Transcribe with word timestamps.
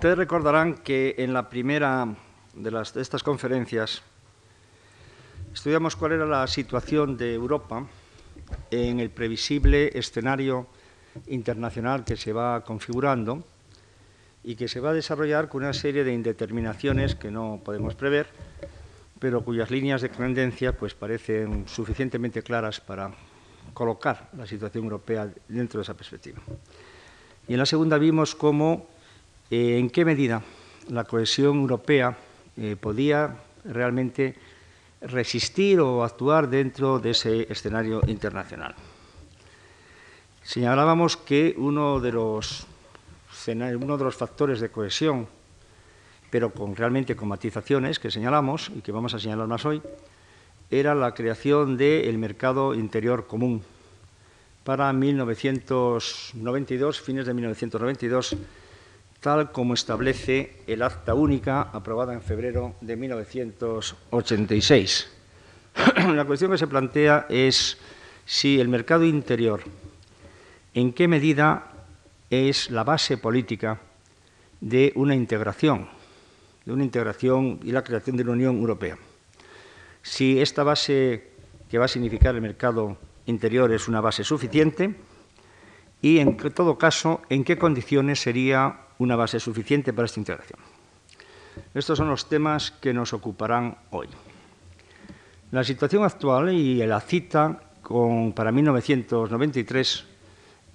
Ustedes 0.00 0.16
recordarán 0.16 0.76
que 0.76 1.14
en 1.18 1.34
la 1.34 1.50
primera 1.50 2.08
de, 2.54 2.70
las, 2.70 2.94
de 2.94 3.02
estas 3.02 3.22
conferencias 3.22 4.00
estudiamos 5.52 5.94
cuál 5.94 6.12
era 6.12 6.24
la 6.24 6.46
situación 6.46 7.18
de 7.18 7.34
Europa 7.34 7.86
en 8.70 8.98
el 8.98 9.10
previsible 9.10 9.90
escenario 9.92 10.68
internacional 11.26 12.02
que 12.02 12.16
se 12.16 12.32
va 12.32 12.64
configurando 12.64 13.44
y 14.42 14.54
que 14.56 14.68
se 14.68 14.80
va 14.80 14.88
a 14.88 14.94
desarrollar 14.94 15.50
con 15.50 15.64
una 15.64 15.74
serie 15.74 16.02
de 16.02 16.14
indeterminaciones 16.14 17.14
que 17.14 17.30
no 17.30 17.60
podemos 17.62 17.94
prever, 17.94 18.28
pero 19.18 19.44
cuyas 19.44 19.70
líneas 19.70 20.00
de 20.00 20.08
tendencia 20.08 20.74
pues, 20.74 20.94
parecen 20.94 21.68
suficientemente 21.68 22.42
claras 22.42 22.80
para 22.80 23.10
colocar 23.74 24.30
la 24.34 24.46
situación 24.46 24.84
europea 24.84 25.30
dentro 25.46 25.76
de 25.80 25.82
esa 25.82 25.92
perspectiva. 25.92 26.40
Y 27.46 27.52
en 27.52 27.58
la 27.58 27.66
segunda 27.66 27.98
vimos 27.98 28.34
cómo, 28.34 28.86
eh, 29.50 29.78
en 29.78 29.90
qué 29.90 30.04
medida 30.04 30.42
la 30.88 31.04
cohesión 31.04 31.58
europea 31.58 32.16
eh, 32.56 32.76
podía 32.80 33.36
realmente 33.64 34.34
resistir 35.00 35.80
o 35.80 36.04
actuar 36.04 36.48
dentro 36.48 36.98
de 36.98 37.10
ese 37.10 37.46
escenario 37.50 38.02
internacional. 38.06 38.74
Señalábamos 40.42 41.16
que 41.16 41.54
uno 41.56 42.00
de 42.00 42.12
los, 42.12 42.66
uno 43.46 43.96
de 43.96 44.04
los 44.04 44.16
factores 44.16 44.60
de 44.60 44.70
cohesión, 44.70 45.26
pero 46.30 46.50
con, 46.50 46.76
realmente 46.76 47.16
con 47.16 47.28
matizaciones 47.28 47.98
que 47.98 48.10
señalamos 48.10 48.70
y 48.74 48.80
que 48.80 48.92
vamos 48.92 49.14
a 49.14 49.18
señalar 49.18 49.46
más 49.46 49.64
hoy, 49.64 49.82
era 50.70 50.94
la 50.94 51.14
creación 51.14 51.76
del 51.76 52.16
mercado 52.18 52.74
interior 52.74 53.26
común 53.26 53.62
para 54.64 54.92
1992, 54.92 57.00
fines 57.00 57.26
de 57.26 57.34
1992, 57.34 58.36
tal 59.20 59.52
como 59.52 59.74
establece 59.74 60.56
el 60.66 60.82
acta 60.82 61.14
única 61.14 61.62
aprobada 61.62 62.14
en 62.14 62.22
febrero 62.22 62.74
de 62.80 62.96
1986. 62.96 65.08
La 66.14 66.24
cuestión 66.24 66.50
que 66.50 66.58
se 66.58 66.66
plantea 66.66 67.26
es 67.28 67.78
si 68.24 68.60
el 68.60 68.68
mercado 68.68 69.04
interior, 69.04 69.62
en 70.74 70.92
qué 70.92 71.06
medida 71.06 71.66
es 72.30 72.70
la 72.70 72.84
base 72.84 73.18
política 73.18 73.80
de 74.60 74.92
una 74.94 75.14
integración, 75.14 75.88
de 76.64 76.72
una 76.72 76.84
integración 76.84 77.60
y 77.62 77.72
la 77.72 77.84
creación 77.84 78.16
de 78.16 78.24
la 78.24 78.32
Unión 78.32 78.56
Europea. 78.56 78.96
Si 80.02 80.40
esta 80.40 80.62
base 80.62 81.28
que 81.68 81.78
va 81.78 81.84
a 81.84 81.88
significar 81.88 82.34
el 82.34 82.40
mercado 82.40 82.96
interior 83.26 83.70
es 83.72 83.86
una 83.86 84.00
base 84.00 84.24
suficiente 84.24 84.94
y, 86.00 86.18
en 86.18 86.36
todo 86.36 86.78
caso, 86.78 87.20
en 87.28 87.44
qué 87.44 87.58
condiciones 87.58 88.20
sería 88.20 88.86
una 89.00 89.16
base 89.16 89.40
suficiente 89.40 89.92
para 89.92 90.06
esta 90.06 90.20
integración. 90.20 90.60
Estos 91.74 91.98
son 91.98 92.08
los 92.08 92.28
temas 92.28 92.70
que 92.70 92.94
nos 92.94 93.12
ocuparán 93.12 93.76
hoy. 93.90 94.06
La 95.50 95.64
situación 95.64 96.04
actual 96.04 96.52
y 96.52 96.76
la 96.86 97.00
cita 97.00 97.60
con, 97.82 98.32
para 98.32 98.52
1993 98.52 100.04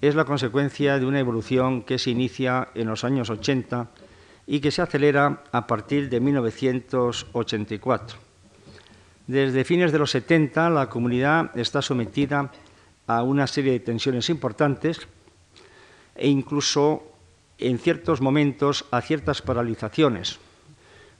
es 0.02 0.14
la 0.14 0.26
consecuencia 0.26 0.98
de 0.98 1.06
una 1.06 1.20
evolución 1.20 1.82
que 1.82 1.98
se 1.98 2.10
inicia 2.10 2.68
en 2.74 2.88
los 2.88 3.04
años 3.04 3.30
80 3.30 3.88
y 4.46 4.60
que 4.60 4.70
se 4.70 4.82
acelera 4.82 5.42
a 5.50 5.66
partir 5.66 6.10
de 6.10 6.20
1984. 6.20 8.18
Desde 9.26 9.64
fines 9.64 9.92
de 9.92 9.98
los 9.98 10.10
70 10.10 10.68
la 10.70 10.88
comunidad 10.88 11.56
está 11.58 11.80
sometida 11.80 12.52
a 13.06 13.22
una 13.22 13.46
serie 13.46 13.72
de 13.72 13.80
tensiones 13.80 14.28
importantes 14.30 15.08
e 16.14 16.28
incluso 16.28 17.15
en 17.58 17.78
ciertos 17.78 18.20
momentos 18.20 18.84
a 18.90 19.00
ciertas 19.00 19.42
paralizaciones, 19.42 20.38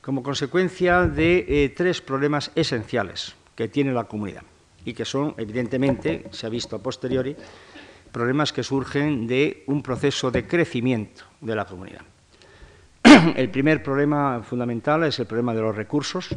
como 0.01 0.23
consecuencia 0.23 1.03
de 1.03 1.45
eh, 1.49 1.69
tres 1.71 2.01
problemas 2.01 2.51
esenciales 2.55 3.35
que 3.55 3.69
tiene 3.69 3.93
la 3.93 4.05
comunidad 4.05 4.43
y 4.85 4.95
que 4.95 5.05
son, 5.05 5.35
evidentemente, 5.37 6.27
se 6.31 6.47
ha 6.47 6.51
visto 6.51 6.77
a 6.77 6.83
posteriori, 6.83 7.35
problemas 8.13 8.53
que 8.53 8.63
surgen 8.63 9.27
de 9.27 9.65
un 9.67 9.83
proceso 9.83 10.31
de 10.31 10.47
crecimiento 10.47 11.25
de 11.41 11.57
la 11.57 11.65
comunidad. 11.65 12.03
El 13.37 13.51
primer 13.51 13.83
problema 13.83 14.43
fundamental 14.43 15.05
es 15.05 15.19
el 15.19 15.27
problema 15.27 15.55
de 15.55 15.61
los 15.61 15.75
recursos. 15.75 16.29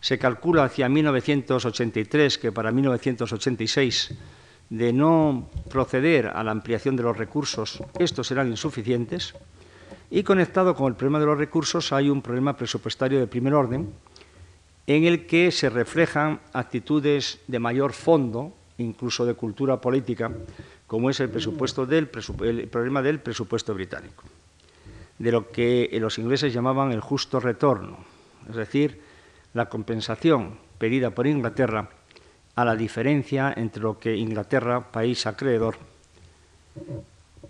Se 0.00 0.18
calcula 0.18 0.64
hacia 0.64 0.88
1983 0.88 2.38
que 2.38 2.52
para 2.52 2.70
1986 2.72 4.14
de 4.74 4.92
no 4.92 5.48
proceder 5.70 6.26
a 6.26 6.42
la 6.42 6.50
ampliación 6.50 6.96
de 6.96 7.04
los 7.04 7.16
recursos, 7.16 7.80
estos 7.96 8.26
serán 8.26 8.50
insuficientes. 8.50 9.34
Y 10.10 10.24
conectado 10.24 10.74
con 10.74 10.88
el 10.88 10.96
problema 10.96 11.20
de 11.20 11.26
los 11.26 11.38
recursos 11.38 11.92
hay 11.92 12.10
un 12.10 12.20
problema 12.20 12.56
presupuestario 12.56 13.20
de 13.20 13.28
primer 13.28 13.54
orden, 13.54 13.92
en 14.88 15.04
el 15.04 15.26
que 15.26 15.52
se 15.52 15.70
reflejan 15.70 16.40
actitudes 16.52 17.38
de 17.46 17.60
mayor 17.60 17.92
fondo, 17.92 18.52
incluso 18.78 19.24
de 19.24 19.34
cultura 19.34 19.80
política, 19.80 20.32
como 20.88 21.08
es 21.08 21.20
el, 21.20 21.30
presupuesto 21.30 21.86
del, 21.86 22.10
el 22.42 22.68
problema 22.68 23.00
del 23.00 23.20
presupuesto 23.20 23.74
británico, 23.74 24.24
de 25.20 25.30
lo 25.30 25.52
que 25.52 25.88
los 26.00 26.18
ingleses 26.18 26.52
llamaban 26.52 26.90
el 26.90 27.00
justo 27.00 27.38
retorno, 27.38 27.98
es 28.50 28.56
decir, 28.56 29.00
la 29.54 29.68
compensación 29.68 30.58
pedida 30.78 31.10
por 31.10 31.28
Inglaterra 31.28 31.88
a 32.56 32.64
la 32.64 32.76
diferencia 32.76 33.52
entre 33.56 33.82
lo 33.82 33.98
que 33.98 34.16
Inglaterra, 34.16 34.80
país 34.92 35.26
acreedor, 35.26 35.76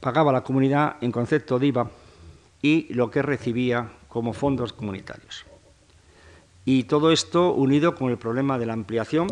pagaba 0.01 0.31
a 0.31 0.35
la 0.35 0.45
comunidad 0.45 0.97
en 1.01 1.13
concepto 1.13 1.59
de 1.59 1.67
IVA 1.67 1.91
y 2.63 2.93
lo 2.95 3.11
que 3.11 3.23
recibía 3.23 3.89
como 4.09 4.33
fondos 4.33 4.73
comunitarios. 4.73 5.45
Y 6.65 6.85
todo 6.85 7.13
esto 7.13 7.53
unido 7.53 7.95
con 7.95 8.11
el 8.11 8.17
problema 8.17 8.59
de 8.59 8.67
la 8.67 8.73
ampliación 8.73 9.29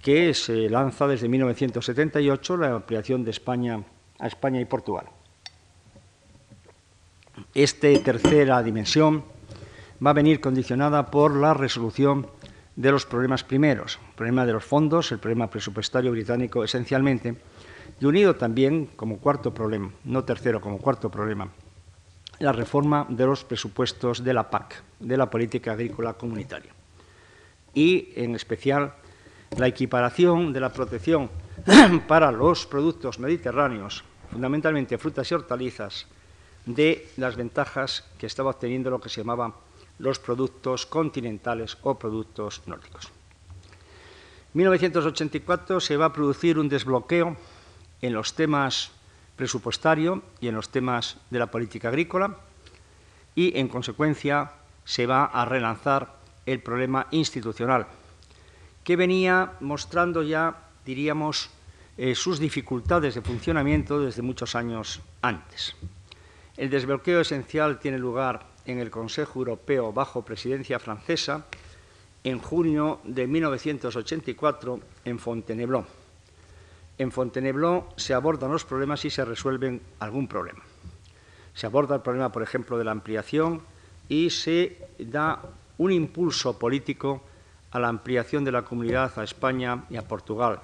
que 0.00 0.34
se 0.34 0.68
lanza 0.68 1.06
desde 1.06 1.28
1978, 1.28 2.56
la 2.56 2.74
ampliación 2.74 3.24
de 3.24 3.30
España 3.30 3.82
a 4.18 4.26
España 4.26 4.60
y 4.60 4.64
Portugal. 4.64 5.06
Esta 7.54 7.88
tercera 8.02 8.62
dimensión 8.62 9.24
va 10.04 10.10
a 10.10 10.14
venir 10.14 10.40
condicionada 10.40 11.10
por 11.10 11.34
la 11.36 11.54
resolución 11.54 12.26
de 12.76 12.90
los 12.90 13.06
problemas 13.06 13.44
primeros, 13.44 13.98
el 14.08 14.14
problema 14.14 14.46
de 14.46 14.52
los 14.52 14.64
fondos, 14.64 15.12
el 15.12 15.18
problema 15.18 15.48
presupuestario 15.48 16.10
británico 16.10 16.64
esencialmente, 16.64 17.36
y 18.00 18.04
unido 18.04 18.34
también 18.34 18.86
como 18.96 19.18
cuarto 19.18 19.54
problema, 19.54 19.90
no 20.04 20.24
tercero, 20.24 20.60
como 20.60 20.78
cuarto 20.78 21.10
problema, 21.10 21.48
la 22.40 22.52
reforma 22.52 23.06
de 23.08 23.26
los 23.26 23.44
presupuestos 23.44 24.24
de 24.24 24.34
la 24.34 24.50
PAC, 24.50 24.82
de 24.98 25.16
la 25.16 25.30
Política 25.30 25.72
Agrícola 25.72 26.14
Comunitaria, 26.14 26.72
y 27.74 28.12
en 28.16 28.34
especial 28.34 28.94
la 29.56 29.68
equiparación 29.68 30.52
de 30.52 30.60
la 30.60 30.72
protección 30.72 31.30
para 32.08 32.32
los 32.32 32.66
productos 32.66 33.20
mediterráneos, 33.20 34.02
fundamentalmente 34.30 34.98
frutas 34.98 35.30
y 35.30 35.34
hortalizas, 35.34 36.06
de 36.66 37.08
las 37.16 37.36
ventajas 37.36 38.04
que 38.18 38.26
estaba 38.26 38.50
obteniendo 38.50 38.90
lo 38.90 39.00
que 39.00 39.10
se 39.10 39.20
llamaba 39.20 39.54
los 39.98 40.18
productos 40.18 40.86
continentales 40.86 41.78
o 41.82 41.98
productos 41.98 42.62
nórdicos. 42.66 43.06
En 44.54 44.58
1984 44.58 45.80
se 45.80 45.96
va 45.96 46.06
a 46.06 46.12
producir 46.12 46.58
un 46.58 46.68
desbloqueo 46.68 47.36
en 48.02 48.12
los 48.12 48.34
temas 48.34 48.92
presupuestario 49.36 50.22
y 50.40 50.48
en 50.48 50.54
los 50.54 50.68
temas 50.68 51.18
de 51.30 51.38
la 51.38 51.50
política 51.50 51.88
agrícola 51.88 52.38
y, 53.34 53.58
en 53.58 53.68
consecuencia, 53.68 54.52
se 54.84 55.06
va 55.06 55.24
a 55.24 55.44
relanzar 55.44 56.14
el 56.46 56.60
problema 56.60 57.08
institucional, 57.10 57.86
que 58.84 58.96
venía 58.96 59.54
mostrando 59.60 60.22
ya, 60.22 60.68
diríamos, 60.84 61.50
eh, 61.96 62.14
sus 62.14 62.38
dificultades 62.38 63.14
de 63.14 63.22
funcionamiento 63.22 64.00
desde 64.00 64.22
muchos 64.22 64.54
años 64.54 65.00
antes. 65.22 65.74
El 66.56 66.70
desbloqueo 66.70 67.20
esencial 67.20 67.78
tiene 67.78 67.98
lugar 67.98 68.53
en 68.66 68.78
el 68.78 68.90
Consejo 68.90 69.40
Europeo 69.40 69.92
bajo 69.92 70.24
presidencia 70.24 70.78
francesa 70.78 71.46
en 72.22 72.38
junio 72.38 73.00
de 73.04 73.26
1984 73.26 74.80
en 75.04 75.18
Fontainebleau. 75.18 75.84
En 76.96 77.12
Fontainebleau 77.12 77.86
se 77.96 78.14
abordan 78.14 78.52
los 78.52 78.64
problemas 78.64 79.04
y 79.04 79.10
se 79.10 79.24
resuelven 79.24 79.80
algún 79.98 80.26
problema. 80.26 80.62
Se 81.52 81.66
aborda 81.66 81.96
el 81.96 82.02
problema, 82.02 82.32
por 82.32 82.42
ejemplo, 82.42 82.78
de 82.78 82.84
la 82.84 82.92
ampliación 82.92 83.62
y 84.08 84.30
se 84.30 84.88
da 84.98 85.42
un 85.78 85.92
impulso 85.92 86.58
político 86.58 87.22
a 87.72 87.80
la 87.80 87.88
ampliación 87.88 88.44
de 88.44 88.52
la 88.52 88.62
comunidad 88.62 89.18
a 89.18 89.24
España 89.24 89.84
y 89.90 89.96
a 89.96 90.06
Portugal. 90.06 90.60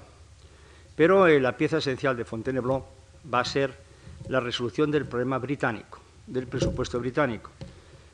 Pero 0.97 1.27
eh, 1.27 1.41
la 1.41 1.57
pieza 1.57 1.79
esencial 1.79 2.17
de 2.17 2.25
Fontainebleau 2.25 2.85
va 3.33 3.41
a 3.41 3.45
ser 3.45 3.77
la 4.29 4.41
resolución 4.41 4.91
del 4.91 5.07
problema 5.07 5.39
británico, 5.39 5.99
del 6.27 6.47
presupuesto 6.47 7.01
británico 7.01 7.51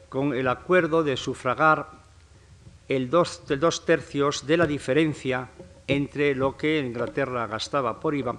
con 0.08 0.34
el 0.34 0.48
acuerdo 0.48 1.02
de 1.02 1.16
sufragar 1.16 1.88
el 2.88 3.10
dos, 3.10 3.44
tercios 3.84 4.46
de 4.46 4.56
la 4.56 4.66
diferencia 4.66 5.48
entre 5.88 6.34
lo 6.34 6.56
que 6.56 6.78
Inglaterra 6.78 7.46
gastaba 7.46 8.00
por 8.00 8.14
IVA 8.14 8.36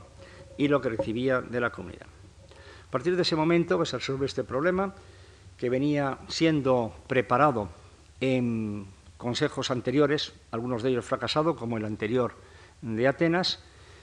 y 0.57 0.67
lo 0.67 0.81
que 0.81 0.89
recibía 0.89 1.41
de 1.41 1.59
la 1.59 1.69
comunidad. 1.69 2.07
A 2.87 2.91
partir 2.91 3.15
de 3.15 3.21
ese 3.21 3.35
momento 3.35 3.77
que 3.79 3.85
se 3.85 3.97
resuelve 3.97 4.25
este 4.25 4.43
problema 4.43 4.93
que 5.57 5.69
venía 5.69 6.19
siendo 6.27 6.93
preparado 7.07 7.69
en 8.21 8.87
consejos 9.17 9.71
anteriores, 9.71 10.33
algunos 10.51 10.83
de 10.83 10.89
ellos 10.91 11.05
fracasados, 11.05 11.57
como 11.57 11.77
el 11.77 11.85
anterior 11.85 12.33
de 12.81 13.07
Atenas, 13.07 13.59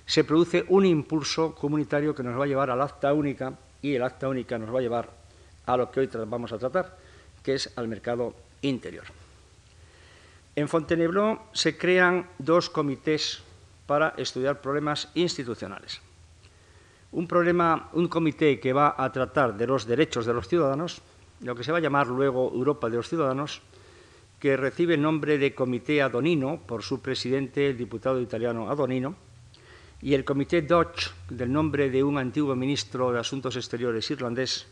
se 0.07 0.25
produce 0.25 0.65
un 0.69 0.85
impulso 0.85 1.55
comunitario 1.55 2.15
que 2.15 2.23
nos 2.23 2.39
va 2.39 2.45
a 2.45 2.49
llevar 2.49 2.71
al 2.71 2.83
acta 2.83 3.15
única 3.15 3.55
y 3.81 3.95
el 3.95 4.03
acta 4.03 4.29
única 4.29 4.59
nos 4.59 4.75
va 4.75 4.81
a 4.81 4.83
llevar 4.83 5.11
a 5.67 5.77
lo 5.77 5.91
que 5.91 6.01
hoy 6.01 6.11
vamos 6.27 6.53
a 6.53 6.59
tratar, 6.59 6.99
que 7.45 7.55
es 7.55 7.71
al 7.77 7.87
mercado 7.87 8.35
interior. 8.63 9.05
En 10.57 10.67
Fontainebleau 10.67 11.39
se 11.53 11.77
crean 11.77 12.27
dos 12.39 12.71
comités 12.71 13.45
para 13.87 14.15
estudiar 14.17 14.63
problemas 14.65 15.13
institucionales. 15.15 16.01
Un, 17.13 17.29
problema, 17.29 17.91
un 17.93 18.09
comité 18.09 18.59
que 18.59 18.73
va 18.73 18.97
a 18.97 19.13
tratar 19.13 19.55
de 19.55 19.67
los 19.67 19.87
derechos 19.87 20.27
de 20.27 20.35
los 20.35 20.49
ciudadanos, 20.49 21.03
lo 21.43 21.55
que 21.55 21.63
se 21.63 21.71
va 21.71 21.79
a 21.79 21.85
llamar 21.85 22.07
luego 22.07 22.51
Europa 22.55 22.89
de 22.89 22.97
los 22.97 23.09
Ciudadanos, 23.09 23.61
que 24.41 24.57
recibe 24.57 24.95
el 24.95 25.03
nombre 25.03 25.39
de 25.39 25.55
Comité 25.55 26.03
Adonino 26.03 26.61
por 26.67 26.83
su 26.83 27.01
presidente, 27.01 27.71
el 27.71 27.79
diputado 27.79 28.21
italiano 28.21 28.71
Adonino, 28.71 29.15
y 30.03 30.15
el 30.15 30.25
Comité 30.25 30.63
Dodge, 30.63 31.13
del 31.31 31.53
nombre 31.53 31.91
de 31.91 32.03
un 32.03 32.19
antiguo 32.19 32.55
ministro 32.55 33.13
de 33.13 33.21
Asuntos 33.21 33.57
Exteriores 33.57 34.11
irlandés, 34.11 34.67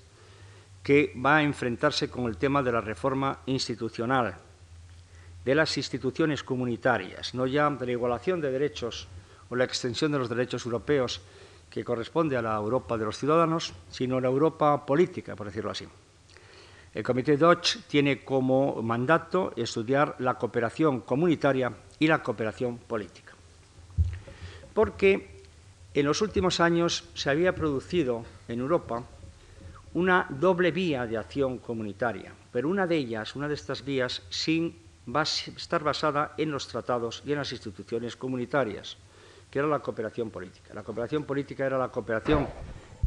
que 0.82 1.12
va 1.14 1.36
a 1.36 1.42
enfrentarse 1.42 2.10
con 2.10 2.26
el 2.26 2.36
tema 2.36 2.62
de 2.62 2.72
la 2.72 2.80
reforma 2.80 3.38
institucional, 3.46 4.34
de 5.44 5.54
las 5.54 5.76
instituciones 5.76 6.42
comunitarias, 6.42 7.34
no 7.34 7.46
ya 7.46 7.70
de 7.70 7.86
la 7.86 7.92
igualación 7.92 8.40
de 8.40 8.50
derechos 8.50 9.08
o 9.48 9.56
la 9.56 9.64
extensión 9.64 10.12
de 10.12 10.18
los 10.18 10.28
derechos 10.28 10.64
europeos 10.64 11.20
que 11.70 11.84
corresponde 11.84 12.36
a 12.36 12.42
la 12.42 12.54
Europa 12.56 12.98
de 12.98 13.04
los 13.04 13.16
ciudadanos, 13.16 13.72
sino 13.90 14.20
la 14.20 14.28
Europa 14.28 14.84
política, 14.84 15.34
por 15.34 15.46
decirlo 15.46 15.70
así. 15.70 15.86
El 16.94 17.02
Comité 17.02 17.38
Dodge 17.38 17.78
tiene 17.88 18.22
como 18.22 18.82
mandato 18.82 19.52
estudiar 19.56 20.16
la 20.18 20.34
cooperación 20.34 21.00
comunitaria 21.00 21.72
y 21.98 22.06
la 22.06 22.22
cooperación 22.22 22.76
política. 22.76 23.32
Porque 24.74 25.40
en 25.94 26.06
los 26.06 26.20
últimos 26.20 26.60
años 26.60 27.08
se 27.14 27.30
había 27.30 27.54
producido 27.54 28.24
en 28.48 28.60
Europa 28.60 29.04
una 29.94 30.26
doble 30.30 30.70
vía 30.70 31.06
de 31.06 31.18
acción 31.18 31.58
comunitaria, 31.58 32.32
pero 32.50 32.68
una 32.68 32.86
de 32.86 32.96
ellas, 32.96 33.36
una 33.36 33.48
de 33.48 33.54
estas 33.54 33.84
vías, 33.84 34.22
sin 34.30 34.78
estar 35.56 35.82
basada 35.82 36.34
en 36.38 36.50
los 36.50 36.68
tratados 36.68 37.22
y 37.26 37.32
en 37.32 37.38
las 37.38 37.52
instituciones 37.52 38.16
comunitarias, 38.16 38.96
que 39.50 39.58
era 39.58 39.68
la 39.68 39.80
cooperación 39.80 40.30
política. 40.30 40.72
La 40.74 40.82
cooperación 40.82 41.24
política 41.24 41.66
era 41.66 41.76
la 41.76 41.88
cooperación 41.88 42.48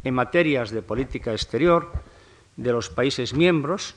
en 0.04 0.14
materias 0.14 0.70
de 0.70 0.82
política 0.82 1.32
exterior, 1.32 1.90
de 2.56 2.72
los 2.72 2.88
países 2.88 3.34
miembros, 3.34 3.94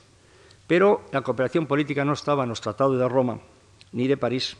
pero 0.66 1.02
la 1.12 1.22
cooperación 1.22 1.66
política 1.66 2.04
no 2.04 2.12
estaba 2.12 2.42
en 2.42 2.50
los 2.50 2.60
tratados 2.60 2.98
de 2.98 3.08
Roma 3.08 3.40
ni 3.92 4.06
de 4.06 4.16
París, 4.16 4.56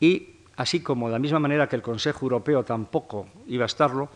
y 0.00 0.40
así 0.56 0.80
como 0.80 1.06
de 1.06 1.12
la 1.12 1.18
misma 1.18 1.38
manera 1.38 1.68
que 1.68 1.76
el 1.76 1.82
Consejo 1.82 2.26
Europeo 2.26 2.64
tampoco 2.64 3.28
iba 3.46 3.64
a 3.64 3.66
estarlo, 3.66 4.08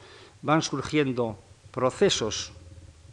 van 0.42 0.62
surgiendo 0.62 1.38
procesos 1.70 2.52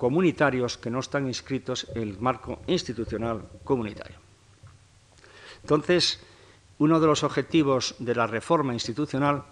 comunitarios 0.02 0.82
que 0.82 0.90
no 0.90 0.98
están 0.98 1.28
inscritos 1.28 1.86
en 1.94 2.02
el 2.02 2.18
marco 2.18 2.66
institucional 2.66 3.46
comunitario. 3.64 4.18
Entonces, 5.62 6.18
uno 6.80 7.00
de 7.00 7.06
los 7.06 7.22
objetivos 7.22 7.94
de 8.00 8.16
la 8.16 8.26
reforma 8.26 8.74
institucional 8.74 9.46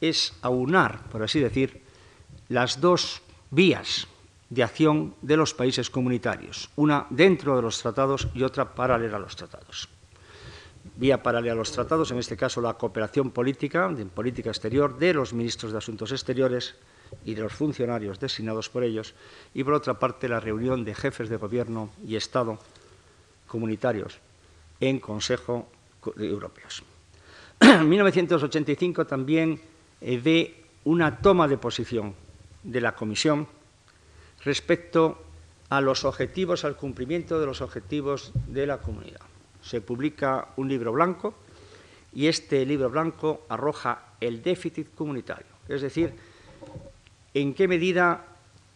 es 0.00 0.34
aunar, 0.42 1.06
por 1.14 1.22
así 1.22 1.38
decir, 1.38 1.80
las 2.48 2.80
dos 2.80 3.22
vías 3.52 4.08
de 4.50 4.64
acción 4.64 5.14
de 5.22 5.36
los 5.36 5.54
países 5.54 5.90
comunitarios, 5.90 6.70
una 6.74 7.06
dentro 7.10 7.54
de 7.54 7.62
los 7.62 7.78
tratados 7.78 8.26
y 8.34 8.42
otra 8.42 8.74
paralela 8.74 9.18
a 9.18 9.20
los 9.20 9.36
tratados. 9.36 9.88
Vía 10.98 11.22
paralela 11.22 11.52
a 11.52 11.62
los 11.62 11.70
tratados, 11.70 12.10
en 12.10 12.18
este 12.18 12.36
caso 12.36 12.60
la 12.60 12.74
cooperación 12.74 13.30
política, 13.30 13.86
de 13.86 14.04
política 14.06 14.50
exterior, 14.50 14.98
de 14.98 15.14
los 15.14 15.32
ministros 15.32 15.70
de 15.70 15.78
Asuntos 15.78 16.10
Exteriores 16.10 16.74
y 17.24 17.34
de 17.34 17.42
los 17.42 17.52
funcionarios 17.52 18.18
designados 18.18 18.68
por 18.68 18.82
ellos, 18.82 19.14
y 19.54 19.62
por 19.62 19.74
otra 19.74 19.94
parte 19.94 20.28
la 20.28 20.40
reunión 20.40 20.84
de 20.84 20.96
jefes 20.96 21.28
de 21.28 21.36
gobierno 21.36 21.90
y 22.04 22.16
Estado 22.16 22.58
comunitarios 23.46 24.18
en 24.80 24.98
Consejo 24.98 25.70
Europeos. 26.16 26.82
1985 27.62 29.06
también 29.06 29.60
eh, 30.00 30.18
ve 30.18 30.64
una 30.82 31.18
toma 31.22 31.46
de 31.46 31.58
posición 31.58 32.14
de 32.64 32.80
la 32.80 32.96
Comisión 32.96 33.46
respecto 34.44 35.22
a 35.68 35.80
los 35.80 36.04
objetivos, 36.04 36.64
al 36.64 36.74
cumplimiento 36.74 37.38
de 37.38 37.46
los 37.46 37.60
objetivos 37.60 38.32
de 38.48 38.66
la 38.66 38.78
comunidad. 38.78 39.27
Se 39.68 39.82
publica 39.82 40.48
un 40.56 40.66
libro 40.66 40.92
blanco 40.92 41.34
y 42.14 42.26
este 42.26 42.64
libro 42.64 42.88
blanco 42.88 43.44
arroja 43.50 44.14
el 44.18 44.42
déficit 44.42 44.94
comunitario, 44.94 45.52
es 45.68 45.82
decir, 45.82 46.14
en 47.34 47.52
qué 47.52 47.68
medida 47.68 48.24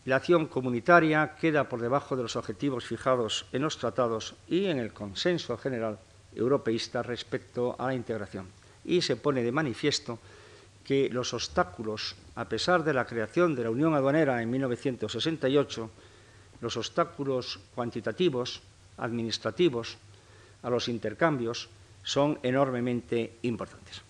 la 0.04 0.16
acción 0.16 0.46
comunitaria 0.46 1.34
queda 1.40 1.66
por 1.66 1.80
debajo 1.80 2.14
de 2.14 2.24
los 2.24 2.36
objetivos 2.36 2.84
fijados 2.84 3.46
en 3.52 3.62
los 3.62 3.78
tratados 3.78 4.34
y 4.48 4.66
en 4.66 4.78
el 4.78 4.92
consenso 4.92 5.56
general 5.56 5.98
europeísta 6.34 7.02
respecto 7.02 7.74
a 7.78 7.86
la 7.86 7.94
integración. 7.94 8.46
Y 8.84 9.00
se 9.00 9.16
pone 9.16 9.42
de 9.42 9.52
manifiesto 9.52 10.18
que 10.84 11.08
los 11.08 11.32
obstáculos, 11.32 12.16
a 12.34 12.44
pesar 12.44 12.84
de 12.84 12.92
la 12.92 13.06
creación 13.06 13.54
de 13.54 13.64
la 13.64 13.70
Unión 13.70 13.94
Aduanera 13.94 14.42
en 14.42 14.50
1968, 14.50 15.90
los 16.60 16.76
obstáculos 16.76 17.60
cuantitativos, 17.74 18.60
administrativos, 18.98 19.96
a 20.62 20.70
los 20.70 20.88
intercambios, 20.88 21.68
son 22.02 22.38
enormemente 22.42 23.38
importantes. 23.42 24.02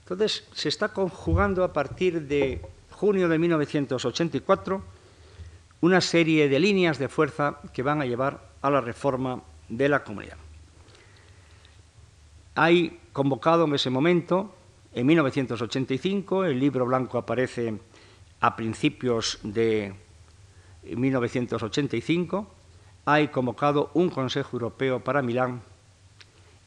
Entonces, 0.00 0.44
se 0.52 0.68
está 0.68 0.88
conjugando 0.90 1.64
a 1.64 1.72
partir 1.72 2.22
de 2.22 2.60
junio 2.90 3.28
de 3.28 3.38
1984 3.38 4.82
una 5.80 6.00
serie 6.00 6.48
de 6.48 6.60
líneas 6.60 6.98
de 6.98 7.08
fuerza 7.08 7.60
que 7.72 7.82
van 7.82 8.00
a 8.00 8.06
llevar 8.06 8.40
a 8.62 8.70
la 8.70 8.80
reforma 8.80 9.42
de 9.68 9.88
la 9.88 10.04
comunidad. 10.04 10.36
Hay 12.54 13.00
convocado 13.12 13.64
en 13.64 13.74
ese 13.74 13.90
momento 13.90 14.54
en 14.94 15.06
1985, 15.06 16.44
el 16.44 16.60
libro 16.60 16.86
blanco 16.86 17.18
aparece 17.18 17.74
a 18.40 18.54
principios 18.54 19.40
de 19.42 19.92
1985, 20.84 22.46
hay 23.04 23.28
convocado 23.28 23.90
un 23.94 24.08
Consejo 24.08 24.50
Europeo 24.56 25.00
para 25.00 25.20
Milán 25.20 25.62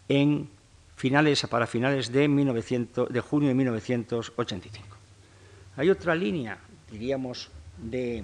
en 0.10 0.50
finales, 0.96 1.46
para 1.50 1.68
finales 1.68 2.12
de, 2.12 2.28
de 3.10 3.22
junio 3.22 3.50
de 3.50 3.56
1985. 3.56 4.98
Hay 5.78 5.90
otra 5.90 6.16
línea, 6.16 6.58
diríamos, 6.92 7.50
de 7.78 8.24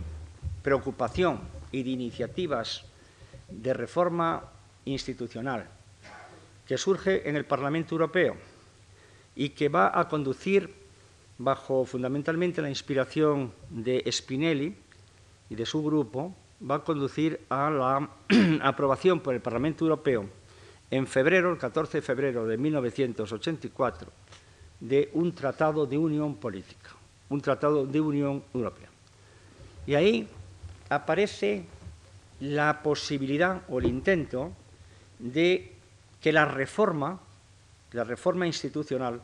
preocupación 0.62 1.40
y 1.72 1.84
de 1.84 1.90
iniciativas 1.92 2.86
de 3.50 3.74
reforma 3.74 4.44
institucional 4.86 5.68
que 6.66 6.78
surge 6.78 7.30
en 7.30 7.36
el 7.36 7.46
Parlamento 7.46 7.94
Europeo 7.94 8.36
y 9.36 9.50
que 9.50 9.70
va 9.70 9.92
a 10.00 10.08
conducir, 10.08 10.74
bajo 11.38 11.86
fundamentalmente 11.86 12.62
la 12.62 12.70
inspiración 12.70 13.52
de 13.70 14.04
Spinelli 14.12 14.76
y 15.50 15.56
de 15.56 15.66
su 15.66 15.84
grupo, 15.84 16.34
va 16.70 16.76
a 16.76 16.84
conducir 16.84 17.42
a 17.50 17.70
la 17.70 18.10
aprobación 18.62 19.20
por 19.20 19.34
el 19.34 19.42
Parlamento 19.42 19.84
Europeo 19.84 20.30
en 20.96 21.08
febrero, 21.08 21.52
el 21.52 21.58
14 21.58 21.98
de 21.98 22.02
febrero 22.02 22.46
de 22.46 22.58
1984, 22.58 24.12
de 24.80 25.10
un 25.14 25.34
tratado 25.34 25.86
de 25.86 25.98
unión 25.98 26.36
política, 26.36 26.92
un 27.30 27.42
tratado 27.42 27.86
de 27.86 28.00
unión 28.00 28.44
europea. 28.54 28.90
Y 29.88 29.96
ahí 29.96 30.28
aparece 30.90 31.66
la 32.42 32.84
posibilidad 32.84 33.62
o 33.70 33.80
el 33.80 33.86
intento 33.86 34.52
de 35.18 35.74
que 36.22 36.32
la 36.32 36.46
reforma 36.46 37.20
la 37.94 38.04
reforma 38.04 38.48
institucional 38.48 39.22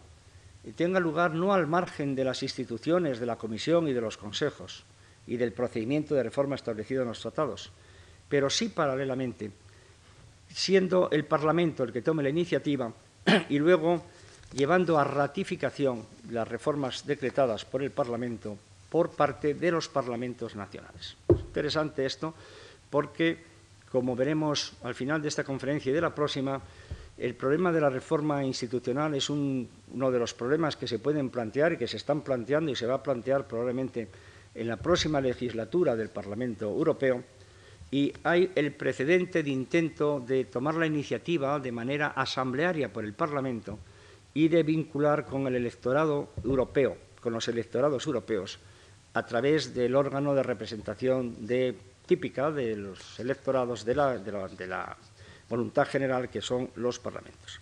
tenga 0.76 1.00
lugar 1.00 1.34
no 1.34 1.54
al 1.54 1.68
margen 1.68 2.16
de 2.16 2.24
las 2.24 2.44
instituciones, 2.44 3.20
de 3.20 3.26
la 3.26 3.36
Comisión 3.36 3.88
y 3.88 3.94
de 3.94 4.02
los 4.02 4.18
consejos 4.18 4.86
y 5.26 5.38
del 5.38 5.54
procedimiento 5.54 6.14
de 6.16 6.24
reforma 6.24 6.56
establecido 6.56 7.02
en 7.02 7.10
los 7.10 7.20
tratados, 7.20 7.72
pero 8.28 8.50
sí 8.50 8.70
paralelamente, 8.70 9.52
siendo 10.54 11.10
el 11.12 11.26
Parlamento 11.26 11.84
el 11.84 11.94
que 11.94 12.02
tome 12.02 12.24
la 12.24 12.30
iniciativa 12.30 12.92
y 13.50 13.60
luego 13.60 14.04
llevando 14.54 14.98
a 14.98 15.04
ratificación 15.04 16.06
las 16.32 16.48
reformas 16.48 17.06
decretadas 17.06 17.66
por 17.66 17.84
el 17.84 17.92
Parlamento 17.92 18.58
por 18.90 19.12
parte 19.12 19.54
de 19.54 19.72
los 19.72 19.88
parlamentos 19.88 20.56
nacionales. 20.56 21.16
Es 21.30 21.40
interesante 21.40 22.06
esto 22.06 22.34
porque, 22.90 23.38
como 23.92 24.16
veremos 24.16 24.74
al 24.84 24.96
final 24.96 25.22
de 25.22 25.28
esta 25.28 25.44
conferencia 25.44 25.92
y 25.92 25.94
de 25.94 26.02
la 26.02 26.16
próxima, 26.16 26.60
el 27.18 27.36
problema 27.36 27.72
de 27.72 27.82
la 27.82 27.90
reforma 27.90 28.44
institucional 28.44 29.14
es 29.14 29.30
uno 29.30 30.12
de 30.12 30.20
los 30.20 30.34
problemas 30.34 30.76
que 30.76 30.88
se 30.88 31.00
pueden 31.00 31.30
plantear 31.30 31.74
y 31.74 31.78
que 31.78 31.88
se 31.88 31.98
están 31.98 32.22
planteando 32.22 32.72
y 32.72 32.76
se 32.76 32.88
va 32.88 32.96
a 32.96 33.04
plantear 33.04 33.48
probablemente 33.48 34.08
en 34.56 34.68
la 34.68 34.78
próxima 34.78 35.22
legislatura 35.22 35.96
del 35.96 36.10
Parlamento 36.10 36.66
Europeo, 36.66 37.24
y 37.92 38.14
hay 38.24 38.52
el 38.56 38.74
precedente 38.74 39.42
de 39.44 39.50
intento 39.50 40.20
de 40.20 40.46
tomar 40.46 40.76
la 40.76 40.86
iniciativa 40.86 41.60
de 41.60 41.72
manera 41.72 42.08
asamblearia 42.10 42.94
por 42.94 43.04
el 43.04 43.14
Parlamento 43.14 43.80
y 44.34 44.48
de 44.48 44.64
vincular 44.64 45.26
con 45.26 45.48
el 45.48 45.56
electorado 45.56 46.30
europeo, 46.44 46.96
con 47.22 47.34
los 47.34 47.48
electorados 47.48 48.06
europeos, 48.06 48.60
a 49.14 49.26
través 49.26 49.74
del 49.74 49.96
órgano 49.96 50.36
de 50.36 50.44
representación 50.44 51.36
típica 52.06 52.52
de 52.52 52.76
los 52.76 53.20
electorados 53.20 53.84
de 53.86 53.96
la, 53.96 54.98
voluntad 55.50 55.88
general 55.88 56.30
que 56.30 56.42
son 56.42 56.70
los 56.76 57.00
parlamentos. 57.00 57.60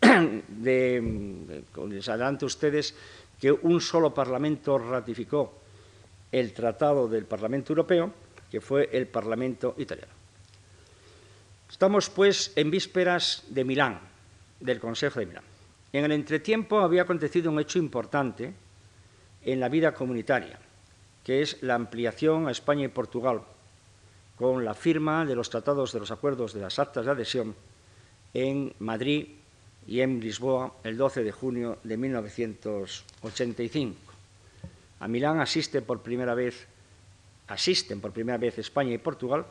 les 0.64 2.08
adelanto 2.08 2.46
ustedes 2.46 2.94
que 3.38 3.52
un 3.52 3.80
solo 3.80 4.14
parlamento 4.14 4.78
ratificó 4.78 5.60
el 6.32 6.52
Tratado 6.52 7.08
del 7.08 7.24
Parlamento 7.26 7.72
Europeo, 7.72 8.12
que 8.50 8.60
fue 8.60 8.90
el 8.92 9.06
Parlamento 9.06 9.74
italiano. 9.78 10.12
Estamos, 11.70 12.10
pues, 12.10 12.52
en 12.56 12.70
vísperas 12.70 13.44
de 13.48 13.64
Milán, 13.64 14.00
del 14.60 14.80
Consejo 14.80 15.20
de 15.20 15.26
Milán. 15.26 15.44
En 15.92 16.04
el 16.04 16.12
entretiempo 16.12 16.80
había 16.80 17.02
acontecido 17.02 17.50
un 17.50 17.60
hecho 17.60 17.78
importante 17.78 18.52
en 19.42 19.60
la 19.60 19.68
vida 19.68 19.94
comunitaria, 19.94 20.58
que 21.24 21.42
es 21.42 21.62
la 21.62 21.74
ampliación 21.74 22.48
a 22.48 22.50
España 22.50 22.84
y 22.84 22.88
Portugal, 22.88 23.42
con 24.36 24.64
la 24.64 24.74
firma 24.74 25.24
de 25.24 25.34
los 25.34 25.50
tratados 25.50 25.92
de 25.92 26.00
los 26.00 26.10
acuerdos 26.10 26.54
de 26.54 26.60
las 26.60 26.78
actas 26.78 27.04
de 27.04 27.10
adhesión 27.10 27.54
en 28.34 28.74
Madrid 28.78 29.28
y 29.86 30.00
en 30.00 30.20
Lisboa 30.20 30.74
el 30.84 30.96
12 30.96 31.24
de 31.24 31.32
junio 31.32 31.78
de 31.82 31.96
1985. 31.96 33.96
A 35.00 35.08
Milán 35.08 35.40
asiste 35.40 35.80
por 35.80 36.02
primera 36.02 36.34
vez, 36.34 36.66
asisten 37.48 38.00
por 38.00 38.12
primera 38.12 38.38
vez 38.38 38.58
España 38.58 38.92
y 38.92 38.98
Portugal, 38.98 39.46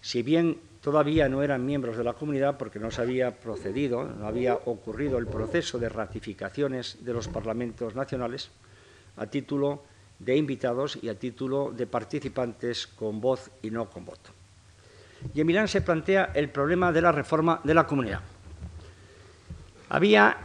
si 0.00 0.22
bien 0.22 0.60
todavía 0.82 1.28
no 1.30 1.42
eran 1.42 1.64
miembros 1.64 1.96
de 1.96 2.04
la 2.04 2.12
comunidad 2.12 2.58
porque 2.58 2.78
no 2.78 2.90
se 2.90 3.00
había 3.00 3.40
procedido, 3.40 4.04
no 4.04 4.26
había 4.26 4.54
ocurrido 4.54 5.16
el 5.16 5.26
proceso 5.26 5.78
de 5.78 5.88
ratificaciones 5.88 6.98
de 7.04 7.14
los 7.14 7.28
parlamentos 7.28 7.94
nacionales 7.94 8.50
a 9.16 9.26
título 9.26 9.82
de 10.18 10.36
invitados 10.36 10.98
y 11.00 11.08
a 11.08 11.18
título 11.18 11.72
de 11.74 11.86
participantes 11.86 12.86
con 12.86 13.20
voz 13.20 13.50
y 13.62 13.70
no 13.70 13.88
con 13.88 14.04
voto. 14.04 14.30
Y 15.32 15.40
en 15.40 15.46
Milán 15.46 15.68
se 15.68 15.80
plantea 15.80 16.32
el 16.34 16.50
problema 16.50 16.92
de 16.92 17.00
la 17.00 17.12
reforma 17.12 17.60
de 17.64 17.74
la 17.74 17.86
comunidad. 17.86 18.20
Había 19.88 20.36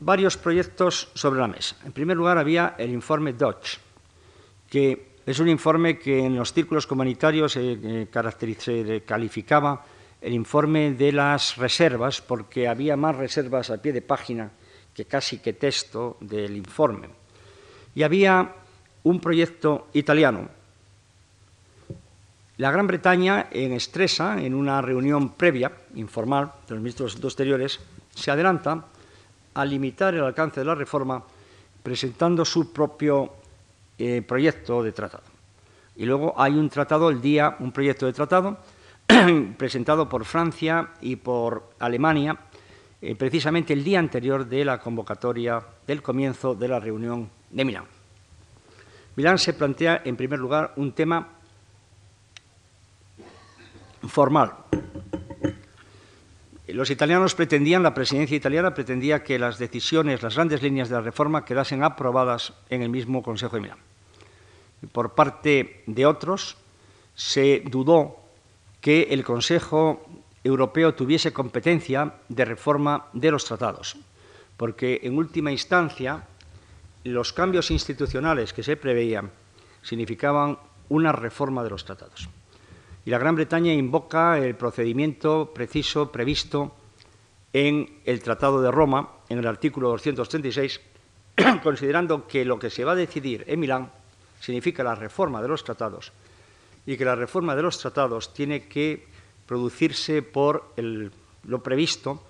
varios 0.00 0.36
proyectos 0.36 1.10
sobre 1.14 1.40
la 1.40 1.48
mesa. 1.48 1.76
En 1.84 1.92
primer 1.92 2.16
lugar, 2.16 2.38
había 2.38 2.74
el 2.78 2.90
informe 2.90 3.32
Dodge, 3.32 3.78
que 4.70 5.13
es 5.26 5.38
un 5.38 5.48
informe 5.48 5.98
que 5.98 6.24
en 6.26 6.36
los 6.36 6.52
círculos 6.52 6.86
comunitarios 6.86 7.52
se, 7.52 8.06
calificaba 9.06 9.84
el 10.20 10.32
informe 10.32 10.92
de 10.92 11.12
las 11.12 11.56
reservas, 11.56 12.20
porque 12.20 12.68
había 12.68 12.96
más 12.96 13.16
reservas 13.16 13.70
a 13.70 13.80
pie 13.80 13.92
de 13.92 14.02
página 14.02 14.50
que 14.92 15.06
casi 15.06 15.38
que 15.38 15.54
texto 15.54 16.16
del 16.20 16.56
informe. 16.56 17.08
Y 17.94 18.02
había 18.02 18.52
un 19.02 19.20
proyecto 19.20 19.88
italiano. 19.92 20.48
La 22.58 22.70
Gran 22.70 22.86
Bretaña, 22.86 23.48
en 23.50 23.72
Estresa, 23.72 24.40
en 24.40 24.54
una 24.54 24.80
reunión 24.80 25.30
previa, 25.30 25.72
informal, 25.96 26.52
de 26.68 26.74
los 26.74 26.82
ministros 26.82 27.20
de 27.20 27.26
Exteriores, 27.26 27.80
se 28.14 28.30
adelanta 28.30 28.86
a 29.54 29.64
limitar 29.64 30.14
el 30.14 30.22
alcance 30.22 30.60
de 30.60 30.66
la 30.66 30.74
reforma 30.74 31.22
presentando 31.82 32.44
su 32.44 32.72
propio 32.72 33.43
eh, 33.98 34.22
proyecto 34.22 34.82
de 34.82 34.92
tratado. 34.92 35.24
Y 35.96 36.04
luego 36.04 36.34
hay 36.36 36.54
un 36.54 36.68
tratado, 36.68 37.10
el 37.10 37.20
día, 37.20 37.56
un 37.60 37.70
proyecto 37.70 38.06
de 38.06 38.12
tratado 38.12 38.58
presentado 39.56 40.08
por 40.08 40.24
Francia 40.24 40.90
y 41.00 41.16
por 41.16 41.70
Alemania, 41.78 42.36
eh, 43.00 43.14
precisamente 43.14 43.72
el 43.72 43.84
día 43.84 43.98
anterior 43.98 44.46
de 44.46 44.64
la 44.64 44.80
convocatoria 44.80 45.62
del 45.86 46.02
comienzo 46.02 46.54
de 46.54 46.68
la 46.68 46.80
reunión 46.80 47.30
de 47.50 47.64
Milán. 47.64 47.84
Milán 49.16 49.38
se 49.38 49.52
plantea, 49.52 50.02
en 50.04 50.16
primer 50.16 50.38
lugar, 50.38 50.72
un 50.76 50.92
tema 50.92 51.28
formal, 54.08 54.54
los 56.72 56.90
italianos 56.90 57.34
pretendían, 57.34 57.82
la 57.82 57.92
presidencia 57.92 58.36
italiana 58.36 58.72
pretendía 58.72 59.22
que 59.22 59.38
las 59.38 59.58
decisiones, 59.58 60.22
las 60.22 60.36
grandes 60.36 60.62
líneas 60.62 60.88
de 60.88 60.94
la 60.94 61.02
reforma 61.02 61.44
quedasen 61.44 61.82
aprobadas 61.82 62.54
en 62.70 62.82
el 62.82 62.88
mismo 62.88 63.22
Consejo 63.22 63.56
de 63.56 63.62
Milán. 63.62 63.78
Por 64.92 65.14
parte 65.14 65.82
de 65.86 66.06
otros, 66.06 66.56
se 67.14 67.62
dudó 67.66 68.16
que 68.80 69.08
el 69.10 69.24
Consejo 69.24 70.06
Europeo 70.42 70.94
tuviese 70.94 71.32
competencia 71.32 72.14
de 72.28 72.44
reforma 72.44 73.06
de 73.12 73.30
los 73.30 73.44
tratados, 73.44 73.96
porque 74.56 75.00
en 75.02 75.18
última 75.18 75.52
instancia 75.52 76.24
los 77.04 77.32
cambios 77.32 77.70
institucionales 77.70 78.52
que 78.52 78.62
se 78.62 78.76
preveían 78.76 79.30
significaban 79.82 80.58
una 80.88 81.12
reforma 81.12 81.62
de 81.62 81.70
los 81.70 81.84
tratados 81.84 82.28
y 83.04 83.10
la 83.10 83.18
Gran 83.18 83.34
Bretaña 83.34 83.72
invoca 83.72 84.38
el 84.38 84.56
procedimiento 84.56 85.52
preciso 85.52 86.10
previsto 86.10 86.74
en 87.52 88.00
el 88.04 88.22
Tratado 88.22 88.62
de 88.62 88.70
Roma, 88.70 89.10
en 89.28 89.38
el 89.38 89.46
artículo 89.46 89.90
236, 89.90 90.80
considerando 91.62 92.26
que 92.26 92.44
lo 92.44 92.58
que 92.58 92.70
se 92.70 92.84
va 92.84 92.92
a 92.92 92.96
decidir 92.96 93.44
en 93.46 93.60
Milán 93.60 93.90
significa 94.40 94.82
la 94.82 94.94
reforma 94.94 95.42
de 95.42 95.48
los 95.48 95.64
tratados 95.64 96.12
y 96.86 96.96
que 96.96 97.04
la 97.04 97.14
reforma 97.14 97.54
de 97.54 97.62
los 97.62 97.78
tratados 97.78 98.32
tiene 98.32 98.68
que 98.68 99.06
producirse 99.46 100.22
por 100.22 100.72
lo 100.76 101.62
previsto 101.62 102.22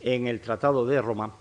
en 0.00 0.26
el 0.26 0.40
Tratado 0.40 0.84
de 0.84 1.00
Roma, 1.00 1.32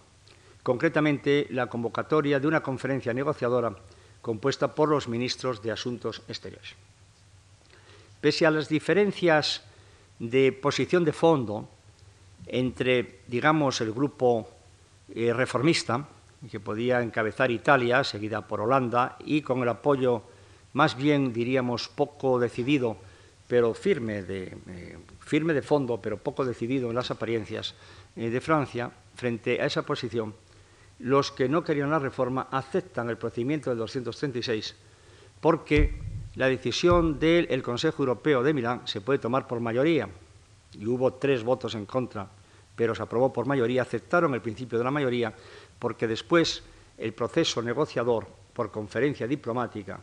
concretamente 0.64 1.48
la 1.52 1.68
convocatoria 1.68 2.40
de 2.40 2.48
una 2.48 2.64
conferencia 2.64 3.14
negociadora 3.14 3.76
compuesta 4.22 4.74
por 4.74 4.90
los 4.90 5.08
ministros 5.08 5.62
de 5.62 5.72
Asuntos 5.72 6.22
Exteriores. 6.28 6.76
Pese 8.22 8.46
a 8.46 8.52
las 8.52 8.68
diferencias 8.68 9.64
de 10.20 10.52
posición 10.52 11.06
de 11.06 11.14
fondo 11.14 11.70
entre, 12.48 13.22
digamos, 13.28 13.80
el 13.82 13.94
grupo 13.94 14.50
eh, 15.16 15.34
reformista, 15.34 16.08
que 16.50 16.60
podía 16.60 17.02
encabezar 17.02 17.52
Italia, 17.52 18.04
seguida 18.04 18.48
por 18.48 18.62
Holanda, 18.62 19.18
y 19.26 19.42
con 19.42 19.62
el 19.62 19.70
apoyo 19.70 20.24
más 20.74 20.96
bien, 20.96 21.34
diríamos, 21.34 21.88
poco 21.90 22.40
decidido, 22.40 22.98
pero 23.48 23.74
firme 23.74 24.24
de, 24.24 24.56
eh, 24.68 24.98
firme 25.20 25.54
de 25.54 25.62
fondo, 25.62 26.00
pero 26.02 26.18
poco 26.18 26.46
decidido 26.46 26.90
en 26.90 26.96
las 26.96 27.12
apariencias 27.12 27.74
eh, 28.16 28.30
de 28.30 28.42
Francia, 28.42 28.92
frente 29.16 29.62
a 29.62 29.66
esa 29.66 29.84
posición, 29.84 30.34
los 31.00 31.32
que 31.32 31.50
no 31.50 31.64
querían 31.64 31.90
la 31.90 32.00
reforma 32.00 32.48
aceptan 32.52 33.10
el 33.10 33.18
procedimiento 33.18 33.70
del 33.70 33.80
236 33.80 34.76
porque 35.40 35.94
la 36.40 36.48
decisión 36.48 37.20
del 37.20 37.62
Consejo 37.62 38.02
Europeo 38.04 38.42
de 38.42 38.54
Milán 38.54 38.88
se 38.88 39.02
puede 39.02 39.20
tomar 39.20 39.46
por 39.46 39.60
mayoría, 39.60 40.08
y 40.72 40.86
hubo 40.86 41.12
tres 41.16 41.44
votos 41.44 41.76
en 41.76 41.86
contra, 41.86 42.30
pero 42.78 42.96
se 42.96 43.04
aprobó 43.04 43.34
por 43.34 43.46
mayoría, 43.46 43.82
aceptaron 43.82 44.34
el 44.34 44.40
principio 44.40 44.78
de 44.78 44.86
la 44.86 44.90
mayoría, 44.90 45.34
porque 45.78 46.08
después 46.08 46.64
el 46.98 47.12
proceso 47.12 47.62
negociador 47.62 48.26
por 48.54 48.72
conferencia 48.72 49.28
diplomática 49.28 50.00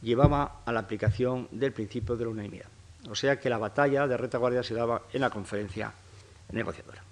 llevaba 0.00 0.60
a 0.64 0.70
la 0.70 0.78
aplicación 0.78 1.48
del 1.50 1.72
principio 1.72 2.14
de 2.14 2.24
la 2.26 2.30
unanimidad. 2.30 2.68
O 3.10 3.16
sea 3.16 3.40
que 3.40 3.50
la 3.50 3.58
batalla 3.58 4.06
de 4.06 4.16
retaguardia 4.16 4.62
se 4.62 4.74
daba 4.74 5.02
en 5.12 5.22
la 5.22 5.30
conferencia 5.30 5.92
negociadora. 6.52 7.02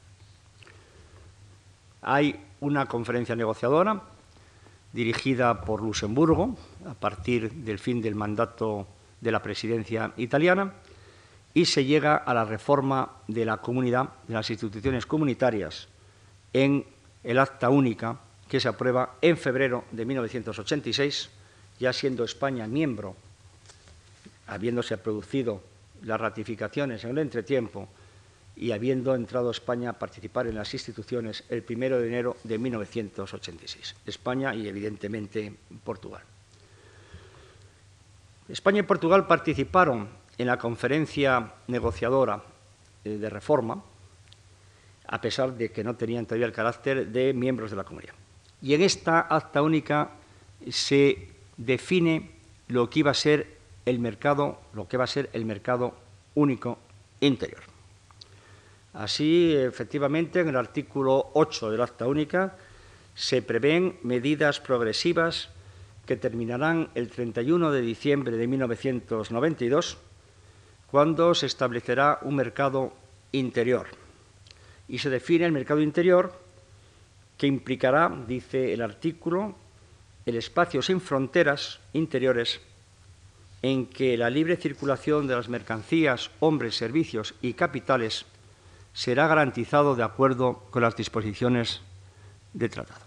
Hay 2.02 2.40
una 2.60 2.86
conferencia 2.86 3.34
negociadora 3.34 4.00
dirigida 4.92 5.62
por 5.62 5.82
Luxemburgo 5.82 6.56
a 6.88 6.94
partir 6.94 7.50
del 7.52 7.78
fin 7.78 8.00
del 8.00 8.14
mandato 8.14 8.86
de 9.20 9.32
la 9.32 9.42
presidencia 9.42 10.12
italiana 10.16 10.74
y 11.54 11.64
se 11.64 11.84
llega 11.84 12.16
a 12.16 12.34
la 12.34 12.44
reforma 12.44 13.10
de 13.28 13.44
la 13.44 13.56
comunidad, 13.58 14.10
de 14.28 14.34
las 14.34 14.50
instituciones 14.50 15.06
comunitarias, 15.06 15.88
en 16.52 16.84
el 17.24 17.38
acta 17.38 17.70
única 17.70 18.20
que 18.48 18.60
se 18.60 18.68
aprueba 18.68 19.16
en 19.20 19.36
febrero 19.36 19.84
de 19.90 20.04
1986, 20.04 21.30
ya 21.80 21.92
siendo 21.92 22.24
España 22.24 22.66
miembro, 22.66 23.16
habiéndose 24.46 24.98
producido 24.98 25.62
las 26.02 26.20
ratificaciones 26.20 27.04
en 27.04 27.10
el 27.10 27.18
entretiempo 27.18 27.88
y 28.54 28.72
habiendo 28.72 29.14
entrado 29.14 29.50
España 29.50 29.90
a 29.90 29.98
participar 29.98 30.46
en 30.46 30.54
las 30.54 30.72
instituciones 30.72 31.44
el 31.48 31.62
primero 31.62 31.98
de 31.98 32.08
enero 32.08 32.36
de 32.44 32.58
1986. 32.58 33.96
España 34.06 34.54
y, 34.54 34.68
evidentemente, 34.68 35.52
Portugal. 35.84 36.22
España 38.48 38.80
y 38.80 38.82
Portugal 38.82 39.26
participaron 39.26 40.08
en 40.38 40.46
la 40.46 40.58
conferencia 40.58 41.52
negociadora 41.66 42.42
eh, 43.04 43.18
de 43.18 43.30
reforma, 43.30 43.82
a 45.08 45.20
pesar 45.20 45.52
de 45.56 45.70
que 45.70 45.84
no 45.84 45.96
tenían 45.96 46.26
todavía 46.26 46.46
el 46.46 46.52
carácter 46.52 47.08
de 47.08 47.32
miembros 47.32 47.70
de 47.70 47.76
la 47.76 47.84
comunidad. 47.84 48.14
Y 48.62 48.74
en 48.74 48.82
esta 48.82 49.20
acta 49.20 49.62
única 49.62 50.10
se 50.70 51.28
define 51.56 52.30
lo 52.68 52.90
que 52.90 53.00
iba 53.00 53.10
a 53.10 53.14
ser 53.14 53.56
el 53.84 53.98
mercado, 53.98 54.60
lo 54.74 54.88
que 54.88 54.96
va 54.96 55.04
a 55.04 55.08
ser 55.08 55.30
el 55.32 55.44
mercado 55.44 55.94
único 56.34 56.78
interior. 57.20 57.62
Así, 58.92 59.54
efectivamente, 59.54 60.40
en 60.40 60.48
el 60.48 60.56
artículo 60.56 61.30
8 61.34 61.70
del 61.70 61.82
Acta 61.82 62.06
Única 62.06 62.56
se 63.14 63.42
prevén 63.42 63.98
medidas 64.02 64.60
progresivas 64.60 65.50
que 66.06 66.16
terminarán 66.16 66.88
el 66.94 67.08
31 67.08 67.70
de 67.72 67.80
diciembre 67.80 68.36
de 68.36 68.46
1992, 68.46 69.98
cuando 70.90 71.34
se 71.34 71.46
establecerá 71.46 72.20
un 72.22 72.36
mercado 72.36 72.92
interior. 73.32 73.88
Y 74.88 74.98
se 74.98 75.10
define 75.10 75.44
el 75.44 75.52
mercado 75.52 75.80
interior 75.80 76.32
que 77.36 77.46
implicará, 77.46 78.10
dice 78.26 78.72
el 78.72 78.80
artículo, 78.80 79.56
el 80.24 80.36
espacio 80.36 80.80
sin 80.80 81.00
fronteras 81.00 81.80
interiores 81.92 82.60
en 83.62 83.86
que 83.86 84.16
la 84.16 84.30
libre 84.30 84.56
circulación 84.56 85.26
de 85.26 85.34
las 85.34 85.48
mercancías, 85.48 86.30
hombres, 86.40 86.76
servicios 86.76 87.34
y 87.42 87.54
capitales 87.54 88.26
será 88.92 89.26
garantizado 89.26 89.96
de 89.96 90.04
acuerdo 90.04 90.62
con 90.70 90.82
las 90.82 90.96
disposiciones 90.96 91.80
de 92.52 92.68
tratado. 92.68 93.05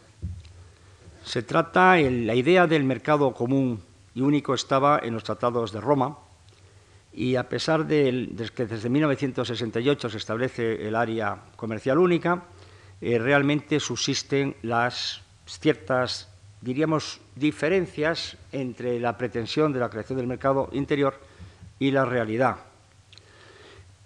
Se 1.29 1.43
trata, 1.43 1.95
la 1.98 2.33
idea 2.33 2.65
del 2.65 2.83
mercado 2.83 3.31
común 3.36 3.83
y 4.15 4.21
único 4.21 4.55
estaba 4.55 5.00
en 5.03 5.13
los 5.13 5.24
tratados 5.24 5.71
de 5.71 5.79
Roma 5.79 6.17
y 7.13 7.36
a 7.36 7.48
pesar 7.48 7.86
de, 7.86 8.50
que 8.55 8.65
desde 8.65 8.89
1968 8.89 10.09
se 10.09 10.17
establece 10.17 10.88
el 10.88 10.95
área 10.95 11.38
comercial 11.55 12.00
única, 12.00 12.45
eh, 13.00 13.19
realmente 13.19 13.79
subsisten 13.79 14.55
las 14.63 15.21
ciertas, 15.45 16.29
diríamos, 16.62 17.21
diferencias 17.36 18.36
entre 18.51 19.00
la 19.00 19.15
pretensión 19.15 19.71
de 19.71 19.81
la 19.81 19.91
creación 19.91 20.17
del 20.17 20.25
mercado 20.25 20.69
interior 20.71 21.13
y 21.77 21.91
la 21.91 22.05
realidad. 22.05 22.55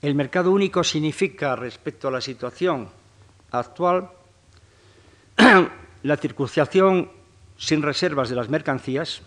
El 0.02 0.16
mercado 0.16 0.52
único 0.52 0.84
significa, 0.84 1.56
respecto 1.56 2.10
a 2.10 2.12
la 2.12 2.20
situación 2.20 2.90
actual, 3.50 4.12
la 6.04 6.18
circuncisión 6.18 7.10
sin 7.58 7.82
reservas 7.82 8.30
de 8.30 8.36
las 8.36 8.50
mercancías, 8.50 9.22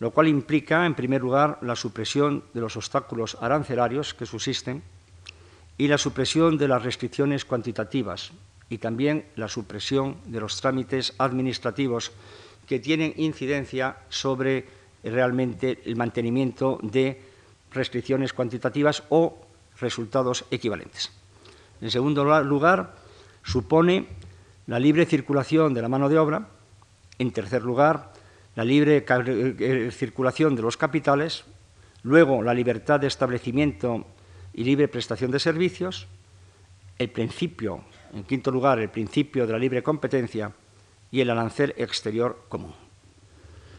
lo 0.00 0.10
cual 0.10 0.28
implica, 0.28 0.86
en 0.86 0.94
primer 0.94 1.22
lugar, 1.22 1.58
la 1.62 1.76
supresión 1.76 2.44
de 2.52 2.60
los 2.60 2.76
obstáculos 2.76 3.38
arancelarios 3.40 4.12
que 4.12 4.26
subsisten 4.26 4.82
y 5.78 5.88
la 5.88 5.98
supresión 5.98 6.58
de 6.58 6.68
las 6.68 6.82
restricciones 6.82 7.44
cuantitativas 7.44 8.32
y 8.68 8.78
también 8.78 9.26
la 9.36 9.48
supresión 9.48 10.16
de 10.26 10.40
los 10.40 10.60
trámites 10.60 11.14
administrativos 11.18 12.12
que 12.66 12.80
tienen 12.80 13.14
incidencia 13.16 13.98
sobre 14.08 14.66
realmente 15.04 15.80
el 15.84 15.96
mantenimiento 15.96 16.78
de 16.82 17.20
restricciones 17.72 18.32
cuantitativas 18.32 19.04
o 19.10 19.38
resultados 19.80 20.44
equivalentes. 20.50 21.12
En 21.80 21.90
segundo 21.90 22.24
lugar, 22.24 22.94
supone 23.42 24.06
la 24.66 24.78
libre 24.78 25.06
circulación 25.06 25.74
de 25.74 25.82
la 25.82 25.88
mano 25.88 26.08
de 26.08 26.18
obra. 26.18 26.48
En 27.18 27.32
tercer 27.32 27.62
lugar, 27.62 28.12
la 28.56 28.64
libre 28.64 29.04
eh, 29.06 29.90
circulación 29.92 30.56
de 30.56 30.62
los 30.62 30.76
capitales. 30.76 31.44
Luego, 32.02 32.42
la 32.42 32.54
libertad 32.54 33.00
de 33.00 33.06
establecimiento 33.06 34.06
y 34.52 34.64
libre 34.64 34.88
prestación 34.88 35.30
de 35.30 35.38
servicios. 35.38 36.06
El 36.98 37.10
principio, 37.10 37.84
en 38.12 38.24
quinto 38.24 38.50
lugar, 38.50 38.78
el 38.78 38.90
principio 38.90 39.46
de 39.46 39.52
la 39.52 39.58
libre 39.58 39.82
competencia 39.82 40.52
y 41.10 41.20
el 41.20 41.30
arancel 41.30 41.74
exterior 41.76 42.44
común. 42.48 42.74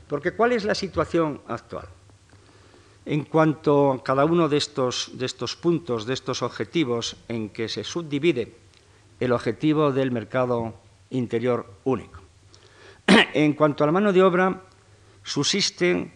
Porque 0.07 0.33
¿cuál 0.33 0.51
es 0.51 0.65
la 0.65 0.75
situación 0.75 1.41
actual? 1.47 1.87
En 3.05 3.23
cuanto 3.23 3.93
a 3.93 4.03
cada 4.03 4.25
uno 4.25 4.49
de 4.49 4.57
estos, 4.57 5.11
de 5.13 5.25
estos 5.25 5.55
puntos, 5.55 6.05
de 6.05 6.13
estos 6.13 6.41
objetivos 6.41 7.17
en 7.27 7.49
que 7.49 7.69
se 7.69 7.83
subdivide 7.83 8.55
el 9.19 9.31
objetivo 9.31 9.91
del 9.91 10.11
mercado 10.11 10.73
interior 11.11 11.65
único. 11.83 12.21
En 13.33 13.53
cuanto 13.53 13.83
a 13.83 13.87
la 13.87 13.91
mano 13.91 14.13
de 14.13 14.23
obra, 14.23 14.61
subsisten 15.23 16.11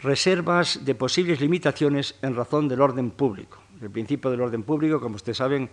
reservas 0.00 0.84
de 0.84 0.94
posibles 0.94 1.40
limitaciones 1.40 2.14
en 2.22 2.34
razón 2.34 2.68
del 2.68 2.80
orden 2.80 3.10
público. 3.10 3.58
El 3.80 3.90
principio 3.90 4.30
del 4.30 4.40
orden 4.40 4.62
público, 4.62 5.00
como 5.00 5.16
ustedes 5.16 5.38
saben, 5.38 5.68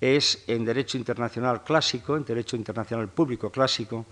es 0.00 0.44
en 0.46 0.64
derecho 0.64 0.98
internacional 0.98 1.62
clásico, 1.62 2.16
en 2.16 2.24
derecho 2.24 2.56
internacional 2.56 3.08
público 3.08 3.50
clásico, 3.50 4.06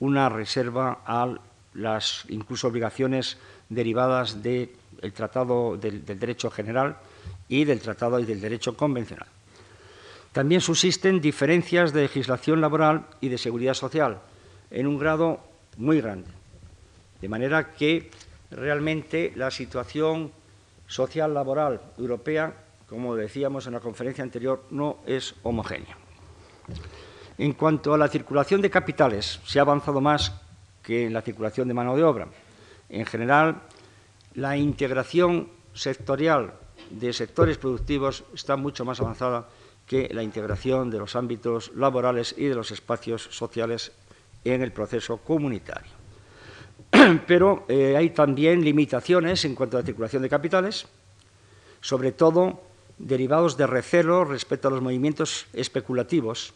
una 0.00 0.28
reserva 0.28 1.02
a 1.06 1.34
las 1.74 2.24
incluso 2.28 2.68
obligaciones 2.68 3.38
derivadas 3.68 4.42
del 4.42 4.70
Tratado 5.14 5.76
del, 5.76 6.04
Derecho 6.04 6.50
General 6.50 6.96
y 7.48 7.64
del 7.64 7.80
Tratado 7.80 8.18
y 8.18 8.24
del 8.24 8.40
Derecho 8.40 8.76
Convencional. 8.76 9.28
También 10.38 10.60
subsisten 10.60 11.20
diferencias 11.20 11.92
de 11.92 12.02
legislación 12.02 12.60
laboral 12.60 13.06
y 13.20 13.28
de 13.28 13.38
seguridad 13.38 13.74
social 13.74 14.20
en 14.70 14.86
un 14.86 14.96
grado 14.96 15.40
muy 15.76 16.00
grande, 16.00 16.30
de 17.20 17.28
manera 17.28 17.72
que 17.72 18.08
realmente 18.52 19.32
la 19.34 19.50
situación 19.50 20.30
social 20.86 21.34
laboral 21.34 21.80
europea, 21.98 22.54
como 22.88 23.16
decíamos 23.16 23.66
en 23.66 23.72
la 23.72 23.80
conferencia 23.80 24.22
anterior, 24.22 24.62
no 24.70 24.98
es 25.06 25.34
homogénea. 25.42 25.96
En 27.36 27.54
cuanto 27.54 27.92
a 27.92 27.98
la 27.98 28.06
circulación 28.06 28.60
de 28.60 28.70
capitales, 28.70 29.40
se 29.44 29.58
ha 29.58 29.62
avanzado 29.62 30.00
más 30.00 30.40
que 30.84 31.06
en 31.06 31.14
la 31.14 31.22
circulación 31.22 31.66
de 31.66 31.74
mano 31.74 31.96
de 31.96 32.04
obra. 32.04 32.28
En 32.88 33.06
general, 33.06 33.62
la 34.34 34.56
integración 34.56 35.48
sectorial 35.74 36.54
de 36.90 37.12
sectores 37.12 37.58
productivos 37.58 38.22
está 38.32 38.54
mucho 38.54 38.84
más 38.84 39.00
avanzada 39.00 39.48
que 39.88 40.10
la 40.12 40.22
integración 40.22 40.90
de 40.90 40.98
los 40.98 41.16
ámbitos 41.16 41.72
laborales 41.74 42.34
y 42.36 42.44
de 42.44 42.54
los 42.54 42.70
espacios 42.70 43.28
sociales 43.30 43.92
en 44.44 44.62
el 44.62 44.70
proceso 44.70 45.16
comunitario. 45.16 45.90
Pero 47.26 47.64
eh, 47.68 47.96
hay 47.96 48.10
también 48.10 48.62
limitaciones 48.62 49.44
en 49.44 49.54
cuanto 49.54 49.76
a 49.76 49.80
la 49.80 49.86
circulación 49.86 50.22
de 50.22 50.28
capitales, 50.28 50.86
sobre 51.80 52.12
todo 52.12 52.60
derivados 52.98 53.56
de 53.56 53.66
recelo 53.66 54.24
respecto 54.24 54.68
a 54.68 54.70
los 54.70 54.82
movimientos 54.82 55.46
especulativos 55.52 56.52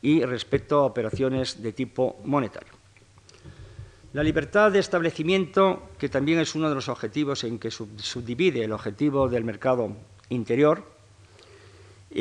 y 0.00 0.24
respecto 0.24 0.78
a 0.78 0.84
operaciones 0.84 1.62
de 1.62 1.72
tipo 1.72 2.20
monetario. 2.24 2.72
La 4.12 4.22
libertad 4.22 4.70
de 4.70 4.78
establecimiento, 4.78 5.90
que 5.98 6.08
también 6.08 6.38
es 6.38 6.54
uno 6.54 6.68
de 6.68 6.74
los 6.74 6.88
objetivos 6.88 7.44
en 7.44 7.58
que 7.58 7.70
subdivide 7.70 8.64
el 8.64 8.72
objetivo 8.72 9.28
del 9.28 9.44
mercado 9.44 9.94
interior, 10.28 10.95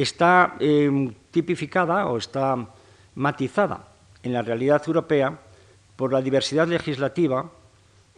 está 0.02 0.56
em, 0.60 1.14
tipificada 1.32 2.08
o 2.08 2.18
está 2.18 2.68
matizada 3.16 3.88
en 4.24 4.34
la 4.34 4.42
realidad 4.42 4.82
europea 4.86 5.40
por 5.96 6.12
la 6.12 6.22
diversidad 6.22 6.68
legislativa 6.68 7.50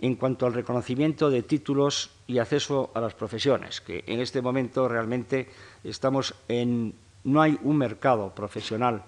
en 0.01 0.15
cuanto 0.15 0.45
al 0.45 0.53
reconocimiento 0.53 1.29
de 1.29 1.43
títulos 1.43 2.11
y 2.27 2.37
acceso 2.37 2.91
a 2.93 3.01
las 3.01 3.13
profesiones, 3.13 3.81
que 3.81 4.03
en 4.07 4.19
este 4.19 4.41
momento 4.41 4.87
realmente 4.87 5.49
estamos 5.83 6.35
en 6.47 6.93
no 7.23 7.41
hay 7.41 7.59
un 7.63 7.77
mercado 7.77 8.33
profesional 8.33 9.03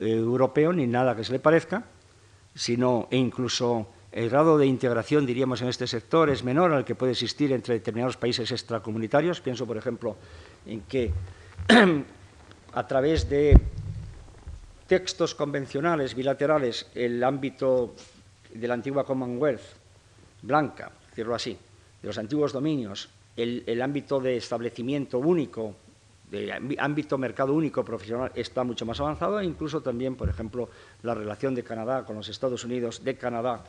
eh, 0.00 0.10
europeo 0.10 0.72
ni 0.72 0.86
nada 0.86 1.14
que 1.14 1.24
se 1.24 1.32
le 1.32 1.38
parezca, 1.38 1.84
sino 2.54 3.08
e 3.10 3.16
incluso 3.16 3.88
el 4.12 4.28
grado 4.28 4.58
de 4.58 4.66
integración, 4.66 5.26
diríamos, 5.26 5.62
en 5.62 5.68
este 5.68 5.86
sector 5.86 6.30
es 6.30 6.44
menor 6.44 6.72
al 6.72 6.84
que 6.84 6.94
puede 6.94 7.12
existir 7.12 7.52
entre 7.52 7.74
determinados 7.74 8.16
países 8.16 8.50
extracomunitarios. 8.52 9.40
Pienso, 9.40 9.66
por 9.66 9.76
ejemplo, 9.76 10.16
en 10.66 10.82
que 10.82 11.12
a 12.72 12.86
través 12.86 13.28
de 13.28 13.58
textos 14.86 15.34
convencionales 15.34 16.14
bilaterales 16.14 16.86
el 16.94 17.22
ámbito 17.22 17.94
de 18.52 18.68
la 18.68 18.74
antigua 18.74 19.04
Commonwealth 19.04 19.60
blanca, 20.42 20.90
decirlo 21.08 21.34
así, 21.34 21.56
de 22.02 22.06
los 22.06 22.18
antiguos 22.18 22.52
dominios, 22.52 23.08
el, 23.36 23.80
ámbito 23.80 24.20
de 24.20 24.36
establecimiento 24.36 25.18
único 25.18 25.74
de 26.30 26.52
ámbito 26.78 27.18
mercado 27.18 27.52
único 27.52 27.84
profesional 27.84 28.32
está 28.34 28.64
mucho 28.64 28.86
más 28.86 28.98
avanzado 29.00 29.38
e 29.38 29.44
incluso 29.44 29.82
también, 29.82 30.16
por 30.16 30.30
ejemplo, 30.30 30.70
la 31.02 31.14
relación 31.14 31.54
de 31.54 31.62
Canadá 31.62 32.06
con 32.06 32.16
los 32.16 32.28
Estados 32.28 32.64
Unidos, 32.64 33.04
de 33.04 33.16
Canadá 33.16 33.62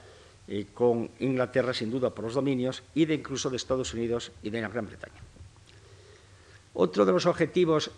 eh, 0.47 0.67
con 0.73 1.09
Inglaterra, 1.19 1.73
sin 1.73 1.91
duda, 1.91 2.09
por 2.11 2.23
los 2.23 2.35
dominios, 2.35 2.83
y 2.95 3.03
de 3.03 3.15
incluso 3.15 3.49
de 3.49 3.57
Estados 3.57 3.93
Unidos 3.93 4.31
y 4.43 4.49
de 4.49 4.61
la 4.61 4.69
Gran 4.69 4.85
Bretaña. 4.85 5.32
Otro 6.73 7.05
de 7.05 7.11
los 7.11 7.25
objetivos 7.25 7.91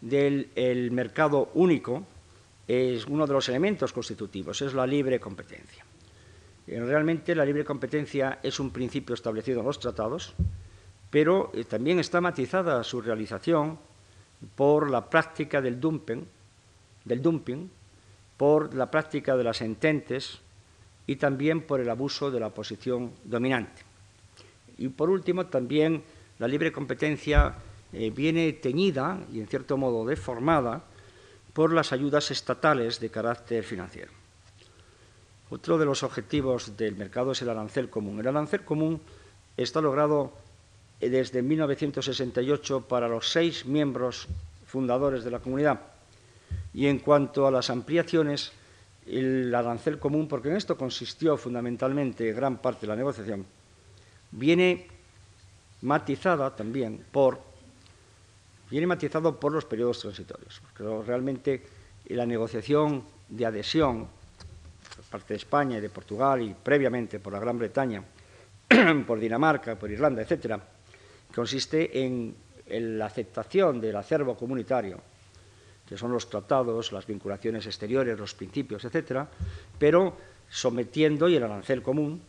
del 0.00 0.90
mercado 0.90 1.50
único 1.54 2.04
es 2.66 3.06
uno 3.06 3.26
de 3.26 3.32
los 3.32 3.48
elementos 3.48 3.92
constitutivos, 3.92 4.62
es 4.62 4.74
la 4.74 4.86
libre 4.86 5.20
competencia. 5.20 5.84
Eh, 6.66 6.80
realmente 6.80 7.34
la 7.34 7.44
libre 7.44 7.64
competencia 7.64 8.38
es 8.42 8.60
un 8.60 8.70
principio 8.70 9.14
establecido 9.14 9.60
en 9.60 9.66
los 9.66 9.80
tratados, 9.80 10.34
pero 11.10 11.50
eh, 11.54 11.64
también 11.64 11.98
está 11.98 12.20
matizada 12.20 12.82
su 12.84 13.02
realización 13.02 13.78
por 14.54 14.90
la 14.90 15.10
práctica 15.10 15.60
del 15.60 15.80
dumping, 15.80 16.24
del 17.04 17.20
dumping, 17.20 17.68
por 18.36 18.74
la 18.74 18.90
práctica 18.90 19.36
de 19.36 19.44
las 19.44 19.60
ententes 19.60 20.38
y 21.06 21.16
también 21.16 21.62
por 21.62 21.80
el 21.80 21.90
abuso 21.90 22.30
de 22.30 22.40
la 22.40 22.50
posición 22.50 23.12
dominante. 23.24 23.82
Y 24.78 24.88
por 24.88 25.10
último, 25.10 25.46
también 25.46 26.02
la 26.38 26.48
libre 26.48 26.72
competencia 26.72 27.54
eh, 27.92 28.10
viene 28.10 28.52
teñida 28.54 29.20
y 29.32 29.40
en 29.40 29.46
cierto 29.46 29.76
modo 29.76 30.06
deformada 30.06 30.84
por 31.52 31.72
las 31.72 31.92
ayudas 31.92 32.30
estatales 32.30 33.00
de 33.00 33.10
carácter 33.10 33.64
financiero. 33.64 34.10
Otro 35.50 35.76
de 35.76 35.84
los 35.84 36.02
objetivos 36.02 36.76
del 36.78 36.96
mercado 36.96 37.32
es 37.32 37.42
el 37.42 37.50
arancel 37.50 37.90
común. 37.90 38.18
El 38.20 38.28
arancel 38.28 38.64
común 38.64 39.00
está 39.56 39.82
logrado 39.82 40.32
eh, 41.00 41.10
desde 41.10 41.42
1968 41.42 42.88
para 42.88 43.08
los 43.08 43.30
seis 43.30 43.66
miembros 43.66 44.28
fundadores 44.66 45.24
de 45.24 45.30
la 45.30 45.40
comunidad. 45.40 45.80
Y 46.72 46.86
en 46.86 47.00
cuanto 47.00 47.46
a 47.46 47.50
las 47.50 47.68
ampliaciones, 47.68 48.52
el 49.06 49.54
arancel 49.54 49.98
común, 49.98 50.26
porque 50.26 50.48
en 50.48 50.56
esto 50.56 50.78
consistió 50.78 51.36
fundamentalmente 51.36 52.32
gran 52.32 52.56
parte 52.56 52.82
de 52.82 52.86
la 52.86 52.96
negociación, 52.96 53.44
viene 54.30 54.86
matizada 55.82 56.56
también 56.56 57.04
por 57.12 57.51
viene 58.72 58.86
matizado 58.86 59.38
por 59.38 59.52
los 59.52 59.66
periodos 59.66 60.00
transitorios. 60.00 60.62
Porque 60.62 61.06
realmente 61.06 61.62
la 62.06 62.24
negociación 62.24 63.04
de 63.28 63.44
adhesión 63.44 64.08
por 64.96 65.04
parte 65.10 65.34
de 65.34 65.36
España 65.36 65.76
y 65.76 65.82
de 65.82 65.90
Portugal 65.90 66.40
y 66.40 66.54
previamente 66.54 67.20
por 67.20 67.34
la 67.34 67.38
Gran 67.38 67.58
Bretaña, 67.58 68.02
por 69.06 69.20
Dinamarca, 69.20 69.78
por 69.78 69.90
Irlanda, 69.90 70.22
etcétera, 70.22 70.58
consiste 71.34 72.02
en, 72.02 72.34
la 72.66 73.04
aceptación 73.04 73.78
del 73.78 73.94
acervo 73.96 74.34
comunitario, 74.34 74.98
que 75.86 75.98
son 75.98 76.10
los 76.10 76.30
tratados, 76.30 76.92
las 76.92 77.06
vinculaciones 77.06 77.66
exteriores, 77.66 78.18
los 78.18 78.32
principios, 78.32 78.86
etcétera, 78.86 79.28
pero 79.78 80.16
sometiendo, 80.48 81.28
y 81.28 81.36
el 81.36 81.42
arancel 81.42 81.82
común, 81.82 82.22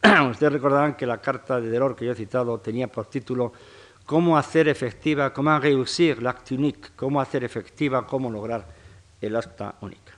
Ustedes 0.31 0.53
recordarán 0.53 0.97
que 0.97 1.07
la 1.07 1.21
carta 1.21 1.61
de 1.61 1.69
Delors 1.69 1.97
que 1.97 2.07
yo 2.07 2.13
he 2.13 2.17
citado 2.17 2.59
tenía 2.61 2.89
por 2.89 3.07
título 3.07 3.53
Cómo 4.07 4.37
hacer 4.37 4.69
efectiva, 4.69 5.33
cómo 5.33 5.59
réussir 5.59 6.21
l'acte 6.21 6.55
unique, 6.55 6.93
cómo 6.97 7.21
hacer 7.21 7.45
efectiva, 7.45 8.07
cómo 8.07 8.31
lograr 8.31 8.69
el 9.21 9.37
acta 9.37 9.77
única. 9.81 10.13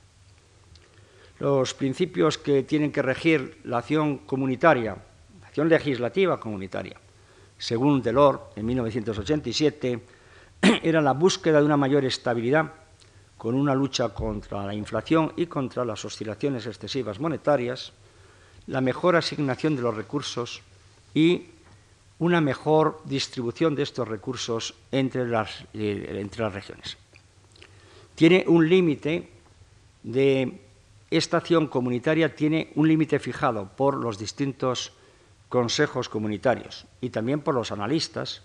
Los 1.38 1.74
principios 1.74 2.38
que 2.38 2.62
tienen 2.62 2.90
que 2.90 3.02
regir 3.02 3.60
la 3.64 3.78
acción 3.78 4.18
comunitaria, 4.26 4.96
la 5.40 5.46
acción 5.46 5.68
legislativa 5.68 6.40
comunitaria, 6.40 6.96
según 7.58 8.02
Delors 8.02 8.40
en 8.56 8.66
1987, 8.66 10.00
era 10.82 11.00
la 11.00 11.12
búsqueda 11.12 11.60
de 11.60 11.66
una 11.66 11.76
mayor 11.76 12.04
estabilidad 12.04 12.72
con 13.36 13.54
una 13.54 13.74
lucha 13.74 14.08
contra 14.10 14.64
la 14.64 14.74
inflación 14.74 15.32
y 15.36 15.46
contra 15.46 15.84
las 15.84 16.04
oscilaciones 16.04 16.66
excesivas 16.66 17.20
monetarias, 17.20 17.92
la 18.66 18.80
mejor 18.80 19.14
asignación 19.16 19.76
de 19.76 19.82
los 19.82 19.94
recursos 19.94 20.62
y 21.14 21.46
una 22.18 22.40
mejor 22.40 23.02
distribución 23.04 23.74
de 23.74 23.82
estos 23.82 24.08
recursos 24.08 24.74
entre 24.90 25.26
las, 25.26 25.64
eh, 25.74 26.16
entre 26.18 26.42
las 26.42 26.54
regiones. 26.54 26.96
Tiene 28.14 28.44
un 28.46 28.68
límite 28.68 29.28
de 30.02 30.66
esta 31.10 31.36
acción 31.36 31.68
comunitaria 31.68 32.34
tiene 32.34 32.72
un 32.74 32.88
límite 32.88 33.18
fijado 33.18 33.70
por 33.76 33.94
los 33.94 34.18
distintos 34.18 34.92
consejos 35.48 36.08
comunitarios 36.08 36.86
y 37.00 37.10
también 37.10 37.40
por 37.40 37.54
los 37.54 37.70
analistas, 37.70 38.42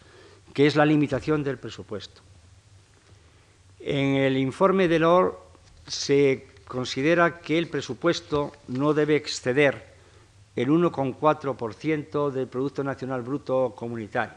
que 0.53 0.67
es 0.67 0.75
la 0.75 0.86
limitación 0.86 1.43
del 1.43 1.57
presupuesto. 1.57 2.21
En 3.79 4.15
el 4.15 4.38
informe 4.38 4.88
de 4.88 4.99
LOR 4.99 5.41
se 5.88 6.47
considera 6.67 7.39
que 7.39 7.57
el 7.57 7.67
presupuesto 7.67 8.51
no 8.67 8.93
debe 8.93 9.15
exceder 9.15 9.90
el 10.62 10.69
1,4% 10.69 12.30
del 12.30 12.47
Producto 12.47 12.84
Nacional 12.84 13.24
Bruto 13.24 13.74
Comunitario. 13.76 14.36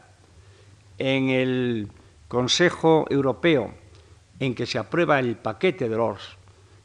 En 0.97 1.29
el 1.29 1.87
Consejo 2.27 3.05
Europeo, 3.09 3.71
en 4.39 4.55
que 4.55 4.65
se 4.65 4.79
aprueba 4.79 5.19
el 5.19 5.37
paquete 5.37 5.87
de 5.87 5.95
LORS, 5.95 6.37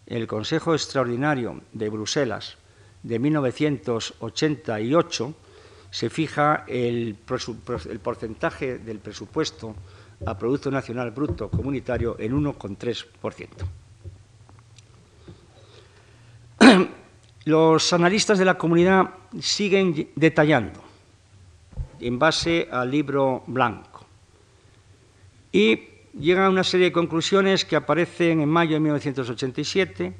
el 0.06 0.26
Consejo 0.26 0.74
Extraordinario 0.74 1.62
de 1.72 1.88
Bruselas 1.88 2.58
de 3.02 3.18
1988, 3.18 5.34
se 5.90 6.10
fija 6.10 6.66
el, 6.68 7.16
porcentaje 8.02 8.76
del 8.78 8.98
presupuesto 8.98 9.74
a 10.26 10.36
Producto 10.36 10.70
Nacional 10.70 11.12
Bruto 11.12 11.48
Comunitario 11.48 12.16
en 12.18 12.32
1,3%. 12.32 13.48
Los 17.44 17.92
analistas 17.92 18.38
de 18.38 18.44
la 18.44 18.58
comunidad 18.58 19.10
siguen 19.40 20.10
detallando 20.14 20.82
en 21.98 22.18
base 22.18 22.68
al 22.70 22.90
libro 22.90 23.42
blanco 23.46 24.06
y 25.52 25.88
llegan 26.18 26.44
a 26.44 26.50
una 26.50 26.64
serie 26.64 26.86
de 26.86 26.92
conclusiones 26.92 27.64
que 27.64 27.76
aparecen 27.76 28.40
en 28.40 28.48
mayo 28.48 28.74
de 28.74 28.80
1987 28.80 30.14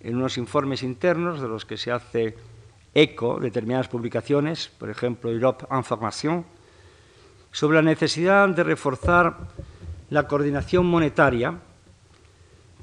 en 0.00 0.16
unos 0.16 0.36
informes 0.38 0.82
internos 0.82 1.40
de 1.40 1.48
los 1.48 1.64
que 1.64 1.76
se 1.76 1.90
hace 1.90 2.36
eco 2.94 3.38
determinadas 3.40 3.88
publicaciones, 3.88 4.68
por 4.68 4.90
ejemplo 4.90 5.30
Europe 5.30 5.66
Information, 5.70 6.44
sobre 7.52 7.76
la 7.76 7.82
necesidad 7.82 8.48
de 8.48 8.64
reforzar 8.64 9.36
la 10.10 10.26
coordinación 10.28 10.86
monetaria 10.86 11.58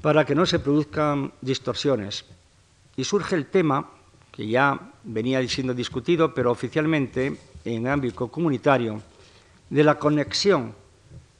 para 0.02 0.24
que 0.24 0.34
no 0.34 0.46
se 0.46 0.58
produzcan 0.58 1.32
distorsiones. 1.40 2.24
Y 2.96 3.04
surge 3.04 3.34
el 3.34 3.46
tema, 3.46 3.90
que 4.30 4.46
ya 4.46 4.92
venía 5.04 5.46
siendo 5.48 5.74
discutido, 5.74 6.32
pero 6.34 6.50
oficialmente 6.50 7.36
en 7.64 7.86
ámbito 7.86 8.28
comunitario, 8.28 9.02
de 9.70 9.84
la 9.84 9.98
conexión 9.98 10.74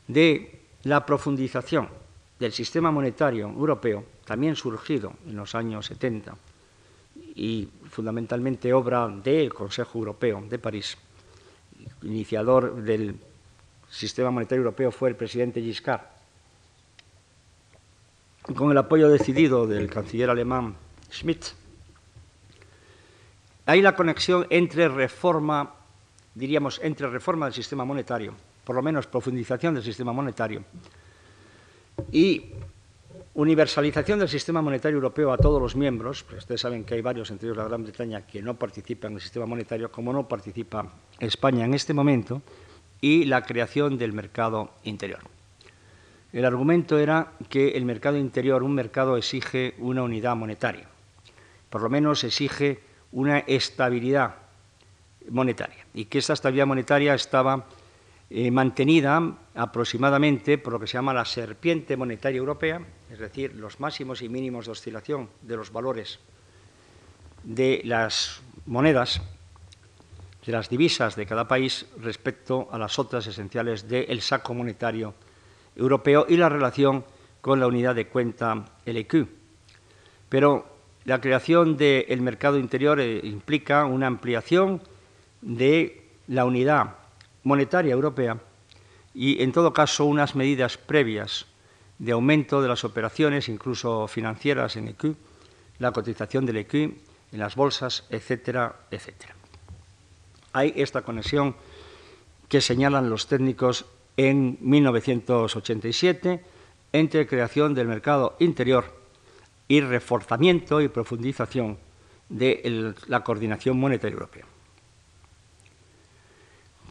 de 0.09 0.61
la 0.85 1.05
profundización 1.05 1.89
del 2.39 2.53
sistema 2.53 2.91
monetario 2.91 3.49
europeo, 3.49 4.05
también 4.25 4.57
surgido 4.57 5.13
en 5.27 5.37
los 5.37 5.55
años 5.55 5.87
70, 5.87 6.37
y 7.37 7.69
fundamentalmente 7.91 8.73
obra 8.73 9.09
del 9.09 9.53
Consejo 9.53 9.99
Europeo 9.99 10.45
de 10.49 10.59
París. 10.59 10.97
Iniciador 12.03 12.83
del 12.83 13.17
sistema 13.91 14.31
monetario 14.31 14.63
europeo 14.63 14.91
fue 14.91 15.11
el 15.11 15.17
presidente 15.17 15.61
Giscard. 15.61 16.03
Con 18.55 18.71
el 18.71 18.79
apoyo 18.79 19.09
decidido 19.09 19.67
del 19.67 19.89
canciller 19.89 20.29
alemán 20.29 20.77
Schmidt, 21.15 21.47
hay 23.67 23.81
la 23.81 23.97
conexión 23.97 24.47
entre 24.51 24.89
reforma, 24.89 25.75
diríamos, 26.35 26.81
entre 26.83 27.09
reforma 27.09 27.47
del 27.47 27.55
sistema 27.55 27.85
monetario, 27.85 28.35
por 28.65 28.77
lo 28.77 28.83
menos 28.83 29.07
profundización 29.07 29.75
del 29.75 29.83
sistema 29.83 30.13
monetario, 30.13 30.65
y 32.13 32.51
universalización 33.35 34.19
del 34.19 34.29
sistema 34.29 34.63
monetario 34.63 34.97
europeo 34.97 35.33
a 35.33 35.39
todos 35.39 35.61
los 35.61 35.75
miembros, 35.77 36.23
pues 36.23 36.39
ustedes 36.39 36.61
saben 36.61 36.85
que 36.85 36.95
hay 36.95 37.01
varios, 37.01 37.31
entre 37.31 37.49
ellos 37.49 37.57
la 37.57 37.65
Gran 37.65 37.83
Bretaña, 37.83 38.27
que 38.27 38.43
no 38.43 38.55
participan 38.55 39.13
en 39.13 39.17
el 39.17 39.23
sistema 39.23 39.47
monetario, 39.47 39.91
como 39.91 40.13
no 40.13 40.29
participa 40.29 40.87
España 41.19 41.65
en 41.65 41.75
este 41.75 41.95
momento, 41.95 42.43
y 43.01 43.25
la 43.25 43.43
creación 43.43 43.99
del 43.99 44.13
mercado 44.13 44.71
interior. 44.85 45.21
El 46.33 46.45
argumento 46.45 46.99
era 46.99 47.33
que 47.49 47.71
el 47.71 47.85
mercado 47.85 48.17
interior, 48.17 48.63
un 48.63 48.75
mercado, 48.75 49.17
exige 49.17 49.75
una 49.79 50.03
unidad 50.03 50.37
monetaria, 50.37 50.89
por 51.75 51.83
lo 51.83 51.91
menos 51.91 52.23
exige 52.23 52.79
una 53.11 53.41
estabilidad 53.41 54.37
monetaria, 55.31 55.85
y 55.93 56.05
que 56.05 56.19
esa 56.19 56.35
estabilidad 56.35 56.69
monetaria 56.69 57.15
estaba 57.15 57.67
eh, 58.31 58.49
mantenida 58.53 59.21
aproximadamente 59.57 60.57
por 60.57 60.75
lo 60.75 60.79
que 60.79 60.87
se 60.87 60.93
llama 60.93 61.13
la 61.13 61.25
serpiente 61.25 61.97
monetaria 61.97 62.39
europea, 62.39 62.81
es 63.11 63.19
decir, 63.19 63.57
los 63.57 63.81
máximos 63.81 64.23
y 64.23 64.29
mínimos 64.29 64.67
de 64.67 64.71
oscilación 64.71 65.29
de 65.43 65.57
los 65.57 65.73
valores 65.73 66.21
de 67.43 67.83
las 67.85 68.41
monedas, 68.67 69.21
de 70.47 70.53
las 70.53 70.69
divisas 70.69 71.17
de 71.17 71.27
cada 71.27 71.49
país 71.49 71.87
respecto 72.01 72.69
a 72.71 72.79
las 72.79 73.01
otras 73.01 73.27
esenciales 73.27 73.89
del 73.89 74.23
saco 74.23 74.55
monetario 74.55 75.13
europeo 75.75 76.25
y 76.29 76.37
la 76.37 76.49
relación 76.49 77.05
con 77.41 77.59
la 77.59 77.67
unidad 77.67 77.97
de 77.97 78.07
cuenta 78.07 78.65
LQ. 78.87 79.27
Pero 80.29 80.74
la 81.05 81.21
creación 81.21 81.77
del 81.77 82.21
mercado 82.23 82.59
interior 82.59 83.01
eh, 83.01 83.21
implica 83.25 83.85
una 83.85 84.07
ampliación 84.07 84.81
de 85.43 86.03
la 86.29 86.45
unidad 86.45 86.95
monetaria 87.43 87.93
europea 87.93 88.39
y, 89.13 89.43
en 89.43 89.53
todo 89.53 89.73
caso, 89.73 90.07
unas 90.07 90.35
medidas 90.35 90.79
previas 90.79 91.47
de 91.99 92.13
aumento 92.13 92.63
de 92.63 92.69
las 92.69 92.85
operaciones, 92.85 93.49
incluso 93.49 94.09
financieras 94.09 94.77
en 94.77 94.89
EQ, 94.89 95.15
la 95.79 95.93
cotización 95.93 96.47
del 96.47 96.57
EQ 96.59 96.75
en 96.75 96.95
las 97.33 97.55
bolsas, 97.55 98.05
etcétera, 98.11 98.75
etcétera. 98.91 99.35
Hay 100.53 100.73
esta 100.77 101.03
conexión 101.03 101.55
que 102.49 102.61
señalan 102.61 103.11
los 103.11 103.27
técnicos 103.27 103.85
en 104.17 104.57
1987 104.61 106.45
entre 106.93 107.27
creación 107.27 107.75
del 107.75 107.89
mercado 107.89 108.37
interior 108.39 109.04
y 109.69 109.81
reforzamiento 109.81 110.81
y 110.81 110.89
profundización 110.89 111.79
de 112.29 112.95
la 113.07 113.23
coordinación 113.23 113.79
monetaria 113.79 114.15
europea. 114.15 114.45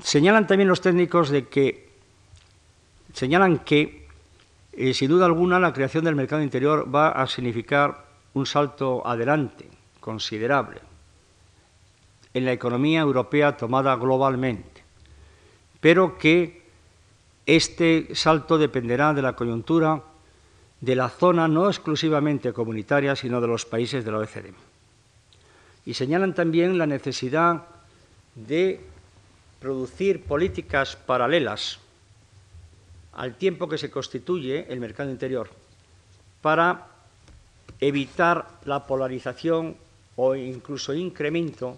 Señalan 0.01 0.47
también 0.47 0.69
los 0.69 0.81
técnicos 0.81 1.29
de 1.29 1.47
que 1.47 1.89
señalan 3.13 3.59
que 3.59 4.07
eh, 4.73 4.93
sin 4.93 5.09
duda 5.09 5.25
alguna 5.25 5.59
la 5.59 5.73
creación 5.73 6.03
del 6.03 6.15
mercado 6.15 6.41
interior 6.41 6.93
va 6.93 7.09
a 7.09 7.27
significar 7.27 8.05
un 8.33 8.45
salto 8.45 9.05
adelante 9.05 9.69
considerable 9.99 10.81
en 12.33 12.45
la 12.45 12.51
economía 12.51 13.01
europea 13.01 13.55
tomada 13.55 13.95
globalmente, 13.95 14.83
pero 15.79 16.17
que 16.17 16.63
este 17.45 18.15
salto 18.15 18.57
dependerá 18.57 19.13
de 19.13 19.21
la 19.21 19.35
coyuntura 19.35 20.01
de 20.83 20.97
la 20.97 21.07
zona 21.07 21.47
no 21.47 21.69
exclusivamente 21.69 22.51
comunitaria, 22.51 23.15
sino 23.15 23.39
de 23.39 23.47
los 23.47 23.63
países 23.63 24.03
de 24.03 24.11
la 24.11 24.17
OECD. 24.17 24.51
Y 25.85 25.93
señalan 25.93 26.35
también 26.35 26.77
la 26.77 26.85
necesidad 26.85 27.63
de 28.35 28.81
producir 29.61 30.23
políticas 30.23 30.97
paralelas 30.97 31.79
al 33.13 33.35
tiempo 33.35 33.69
que 33.69 33.77
se 33.77 33.89
constituye 33.89 34.65
el 34.67 34.81
mercado 34.81 35.09
interior 35.09 35.49
para 36.41 36.87
evitar 37.79 38.59
la 38.65 38.85
polarización 38.85 39.77
o 40.17 40.35
incluso 40.35 40.93
incremento 40.93 41.77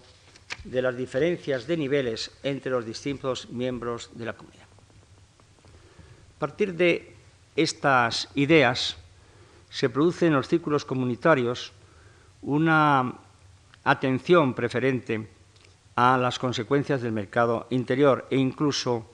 de 0.64 0.82
las 0.82 0.96
diferencias 0.96 1.68
de 1.68 1.76
niveles 1.76 2.32
entre 2.42 2.72
los 2.72 2.84
distintos 2.84 3.50
miembros 3.50 4.10
de 4.14 4.24
la 4.24 4.32
comunidad. 4.32 4.66
A 6.34 6.38
partir 6.40 6.74
de 6.74 7.15
estas 7.56 8.28
ideas 8.34 8.96
se 9.70 9.88
produce 9.88 10.26
en 10.26 10.34
los 10.34 10.48
círculos 10.48 10.84
comunitarios 10.84 11.72
una 12.42 13.14
atención 13.84 14.54
preferente 14.54 15.28
a 15.96 16.18
las 16.18 16.38
consecuencias 16.38 17.02
del 17.02 17.12
mercado 17.12 17.66
interior 17.70 18.26
e 18.30 18.36
incluso 18.36 19.10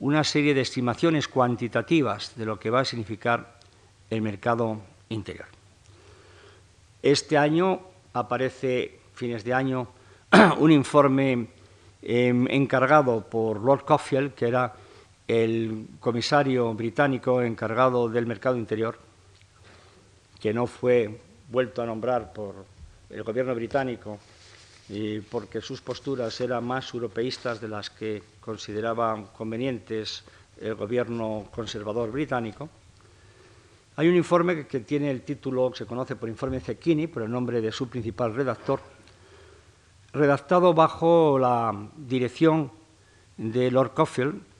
una 0.00 0.24
serie 0.24 0.54
de 0.54 0.60
estimaciones 0.60 1.28
cuantitativas 1.28 2.34
de 2.36 2.46
lo 2.46 2.58
que 2.58 2.70
va 2.70 2.80
a 2.80 2.84
significar 2.84 3.58
el 4.10 4.22
mercado 4.22 4.80
interior. 5.08 5.46
Este 7.02 7.38
año 7.38 7.80
aparece, 8.12 9.00
fines 9.14 9.44
de 9.44 9.54
año, 9.54 9.88
un 10.58 10.70
informe 10.70 11.48
em, 12.02 12.46
encargado 12.48 13.28
por 13.28 13.60
Lord 13.60 13.84
Coffield, 13.84 14.34
que 14.34 14.48
era 14.48 14.74
el 15.32 15.86
comisario 15.98 16.74
británico 16.74 17.40
encargado 17.40 18.08
del 18.08 18.26
mercado 18.26 18.56
interior, 18.56 18.98
que 20.40 20.52
no 20.52 20.66
fue 20.66 21.20
vuelto 21.48 21.82
a 21.82 21.86
nombrar 21.86 22.32
por 22.32 22.66
el 23.08 23.22
gobierno 23.22 23.54
británico 23.54 24.18
porque 25.30 25.60
sus 25.62 25.80
posturas 25.80 26.38
eran 26.40 26.64
más 26.64 26.92
europeístas 26.92 27.60
de 27.60 27.68
las 27.68 27.88
que 27.88 28.22
consideraba 28.40 29.24
convenientes 29.32 30.22
el 30.60 30.74
gobierno 30.74 31.46
conservador 31.50 32.10
británico. 32.10 32.68
Hay 33.96 34.08
un 34.08 34.16
informe 34.16 34.66
que 34.66 34.80
tiene 34.80 35.10
el 35.10 35.22
título, 35.22 35.72
se 35.74 35.86
conoce 35.86 36.16
por 36.16 36.28
informe 36.28 36.60
Cecchini, 36.60 37.06
por 37.06 37.22
el 37.22 37.30
nombre 37.30 37.60
de 37.60 37.72
su 37.72 37.88
principal 37.88 38.34
redactor, 38.34 38.80
redactado 40.12 40.74
bajo 40.74 41.38
la 41.38 41.88
dirección 41.96 42.70
de 43.36 43.70
Lord 43.70 43.94
Coffield, 43.94 44.51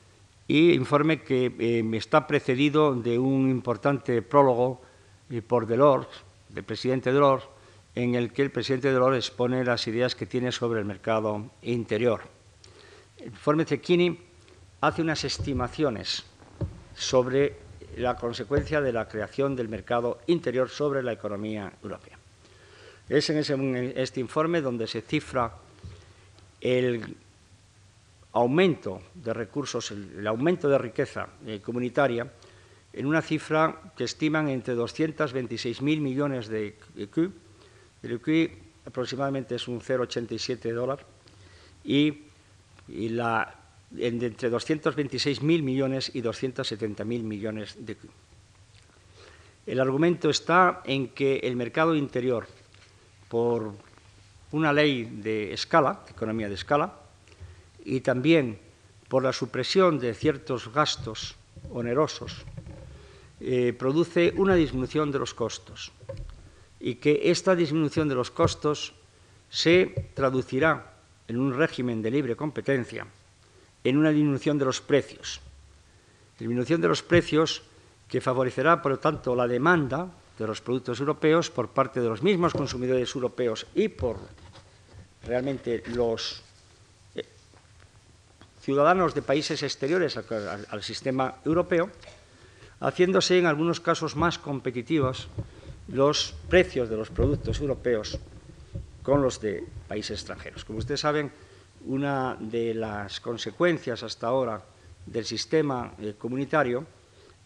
y 0.49 0.73
informe 0.73 1.23
que 1.23 1.55
eh, 1.59 1.97
está 1.97 2.27
precedido 2.27 2.95
de 2.95 3.19
un 3.19 3.51
importante 3.51 4.23
prólogo 4.23 4.83
eh, 5.31 5.43
por 5.43 5.67
Delors, 5.67 6.09
del 6.49 6.65
presidente 6.65 7.13
Delors, 7.13 7.45
en 7.95 8.15
el 8.15 8.33
que 8.33 8.43
el 8.43 8.51
presidente 8.51 8.93
Delors 8.93 9.17
expone 9.17 9.65
las 9.65 9.87
ideas 9.87 10.15
que 10.15 10.27
tiene 10.27 10.53
sobre 10.53 10.81
el 10.81 10.87
mercado 10.87 11.51
interior. 11.63 12.23
El 13.19 13.27
informe 13.27 13.65
Cecchini 13.65 14.19
hace 14.81 15.03
unas 15.03 15.25
estimaciones 15.25 16.25
sobre 16.95 17.57
la 17.97 18.17
consecuencia 18.17 18.81
de 18.81 18.93
la 18.93 19.09
creación 19.09 19.55
del 19.55 19.69
mercado 19.69 20.21
interior 20.27 20.69
sobre 20.69 21.03
la 21.03 21.13
economía 21.13 21.73
europea. 21.83 22.19
Es 23.09 23.29
en, 23.31 23.77
este 23.97 24.21
informe 24.21 24.61
donde 24.61 24.87
se 24.87 25.03
cifra 25.03 25.53
el 26.61 27.17
aumento 28.33 29.03
de 29.15 29.33
recursos, 29.33 29.91
el, 29.91 30.27
aumento 30.27 30.69
de 30.69 30.79
riqueza 30.79 31.29
eh, 31.47 31.61
comunitaria 31.61 32.31
en 32.93 33.07
una 33.07 33.23
cifra 33.23 33.93
que 33.97 34.05
estiman 34.05 34.49
entre 34.49 34.75
226.000 34.75 36.01
millones 36.01 36.49
de 36.49 36.77
EQ 36.97 37.33
el 38.03 38.13
EQI 38.13 38.51
aproximadamente 38.87 39.55
es 39.55 39.69
un 39.69 39.81
0,87 39.81 40.73
dólar 40.75 41.07
y, 41.85 42.23
la, 42.89 43.55
entre 43.97 44.51
226.000 44.51 45.63
millones 45.63 46.11
y 46.15 46.23
270.000 46.23 47.05
millones 47.05 47.77
de 47.79 47.93
EQI. 47.93 48.11
El 49.67 49.79
argumento 49.79 50.29
está 50.29 50.83
en 50.85 51.09
que 51.09 51.37
el 51.37 51.55
mercado 51.55 51.95
interior, 51.95 52.49
por 53.29 53.73
una 54.51 54.73
ley 54.73 55.05
de 55.05 55.53
escala, 55.53 56.03
de 56.05 56.11
economía 56.11 56.49
de 56.49 56.57
escala, 56.57 56.93
y 57.85 58.01
también 58.01 58.59
por 59.09 59.23
la 59.23 59.33
supresión 59.33 59.99
de 59.99 60.15
ciertos 60.15 60.73
gastos 60.73 61.37
onerosos, 61.71 62.45
eh, 63.41 63.75
produce 63.77 64.33
una 64.37 64.55
disminución 64.55 65.11
de 65.11 65.19
los 65.19 65.35
costos 65.35 65.93
y 66.81 66.97
que 66.97 67.31
esta 67.31 67.55
disminución 67.55 68.09
de 68.09 68.15
los 68.15 68.31
costos 68.31 68.95
se 69.51 70.11
traducirá 70.15 70.95
en 71.29 71.39
un 71.39 71.55
régimen 71.55 72.03
de 72.03 72.11
libre 72.11 72.37
competencia, 72.37 73.07
en 73.85 73.97
una 73.97 74.11
disminución 74.11 74.59
de 74.59 74.65
los 74.65 74.81
precios. 74.81 75.41
Disminución 76.39 76.81
de 76.81 76.89
los 76.89 77.03
precios 77.03 77.63
que 78.09 78.21
favorecerá, 78.21 78.83
por 78.83 78.93
lo 78.93 78.99
tanto, 78.99 79.37
la 79.37 79.47
demanda 79.47 80.11
de 80.39 80.47
los 80.47 80.61
productos 80.61 81.01
europeos 81.01 81.51
por 81.51 81.69
parte 81.69 82.01
de 82.01 82.09
los 82.09 82.23
mismos 82.23 82.53
consumidores 82.53 83.15
europeos 83.15 83.67
y 83.75 83.89
por 83.89 84.17
realmente 85.25 85.83
los 85.95 86.43
ciudadanos 88.63 89.15
de 89.15 89.23
países 89.23 89.63
exteriores 89.63 90.17
al, 90.17 90.83
sistema 90.83 91.35
europeo, 91.45 91.91
haciéndose 92.79 93.39
en 93.39 93.47
algunos 93.47 93.81
casos 93.81 94.15
más 94.15 94.39
competitivos 94.39 95.29
los 95.89 96.35
precios 96.49 96.89
de 96.89 96.97
los 96.97 97.11
productos 97.11 97.59
europeos 97.59 98.19
con 99.03 99.21
los 99.21 99.41
de 99.41 99.67
países 99.89 100.21
extranjeros. 100.21 100.65
Como 100.65 100.79
ustedes 100.79 101.01
saben, 101.01 101.33
una 101.87 102.37
de 102.39 102.73
las 102.73 103.19
consecuencias 103.19 104.05
hasta 104.05 104.29
ahora 104.29 104.63
del 105.07 105.25
sistema 105.25 105.95
eh, 105.99 106.15
comunitario 106.17 106.87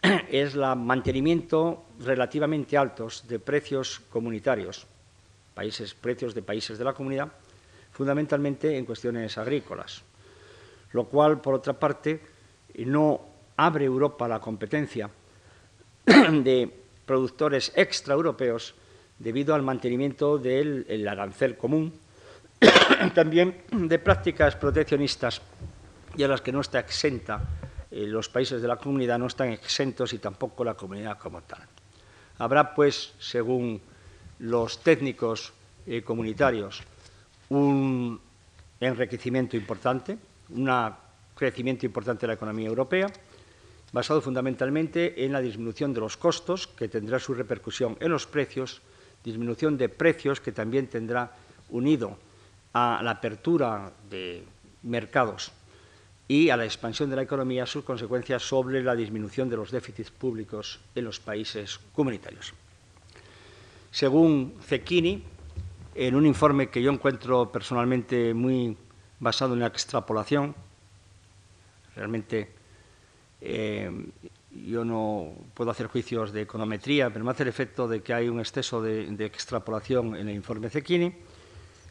es 0.29 0.53
el 0.53 0.61
mantenimiento 0.75 1.83
relativamente 1.99 2.77
altos 2.77 3.27
de 3.27 3.39
precios 3.39 4.01
comunitarios, 4.11 4.85
precios 5.99 6.35
de 6.35 6.43
países 6.43 6.77
de 6.77 6.85
la 6.85 6.93
comunidad, 6.93 7.31
fundamentalmente 7.91 8.77
en 8.77 8.85
cuestiones 8.85 9.39
agrícolas, 9.39 10.03
lo 10.91 11.05
cual, 11.05 11.41
por 11.41 11.53
otra 11.53 11.73
parte, 11.73 12.21
no 12.85 13.21
abre 13.57 13.85
Europa 13.85 14.27
la 14.27 14.39
competencia 14.39 15.09
de 16.05 16.71
productores 17.05 17.71
extraeuropeos 17.75 18.75
debido 19.17 19.55
al 19.55 19.63
mantenimiento 19.63 20.37
del 20.37 21.07
arancel 21.07 21.57
común, 21.57 21.93
también 23.15 23.63
de 23.71 23.99
prácticas 23.99 24.55
proteccionistas 24.55 25.41
y 26.15 26.23
a 26.23 26.27
las 26.27 26.41
que 26.41 26.51
no 26.51 26.61
está 26.61 26.79
exenta 26.79 27.41
eh, 27.89 28.05
los 28.05 28.29
países 28.29 28.61
de 28.61 28.67
la 28.67 28.75
comunidad, 28.75 29.17
no 29.17 29.27
están 29.27 29.49
exentos 29.49 30.13
y 30.13 30.19
tampoco 30.19 30.63
la 30.63 30.73
comunidad 30.73 31.17
como 31.17 31.41
tal. 31.41 31.61
Habrá, 32.39 32.75
pues, 32.75 33.13
según 33.19 33.81
los 34.39 34.83
técnicos 34.83 35.53
eh, 35.85 36.03
comunitarios, 36.03 36.81
un 37.49 38.19
enriquecimiento 38.79 39.55
importante, 39.57 40.17
un 40.49 40.69
crecimiento 41.35 41.85
importante 41.85 42.21
de 42.21 42.27
la 42.27 42.33
economía 42.33 42.67
europea, 42.67 43.07
basado 43.93 44.21
fundamentalmente 44.21 45.23
en 45.23 45.31
la 45.31 45.41
disminución 45.41 45.93
de 45.93 46.01
los 46.01 46.17
costos, 46.17 46.67
que 46.67 46.87
tendrá 46.87 47.19
su 47.19 47.33
repercusión 47.33 47.97
en 47.99 48.11
los 48.11 48.27
precios, 48.27 48.81
disminución 49.23 49.77
de 49.77 49.89
precios 49.89 50.41
que 50.41 50.51
también 50.51 50.87
tendrá 50.87 51.31
unido 51.69 52.17
a 52.73 53.01
la 53.03 53.11
apertura 53.11 53.91
de 54.09 54.43
mercados 54.83 55.51
y 56.27 56.49
a 56.49 56.57
la 56.57 56.65
expansión 56.65 57.09
de 57.09 57.15
la 57.15 57.21
economía 57.21 57.65
sus 57.65 57.83
consecuencias 57.83 58.43
sobre 58.43 58.83
la 58.83 58.95
disminución 58.95 59.49
de 59.49 59.55
los 59.55 59.71
déficits 59.71 60.11
públicos 60.11 60.79
en 60.93 61.05
los 61.05 61.19
países 61.19 61.79
comunitarios. 61.93 62.53
Según 63.91 64.55
Cecchini, 64.61 65.23
en 65.95 66.15
un 66.15 66.25
informe 66.25 66.69
que 66.69 66.81
yo 66.81 66.91
encuentro 66.91 67.51
personalmente 67.51 68.33
muy 68.33 68.77
basado 69.19 69.53
en 69.53 69.59
la 69.59 69.67
extrapolación. 69.67 70.55
Realmente 71.95 72.49
eh, 73.41 73.91
yo 74.65 74.83
no 74.83 75.33
puedo 75.53 75.69
hacer 75.71 75.87
juicios 75.87 76.31
de 76.31 76.41
econometría, 76.41 77.09
pero 77.09 77.25
me 77.25 77.31
hace 77.31 77.43
el 77.43 77.49
efecto 77.49 77.87
de 77.87 78.01
que 78.01 78.13
hay 78.13 78.29
un 78.29 78.39
exceso 78.39 78.81
de, 78.81 79.13
extrapolación 79.25 80.15
en 80.15 80.29
el 80.29 80.35
informe 80.35 80.69
Cecchini. 80.69 81.13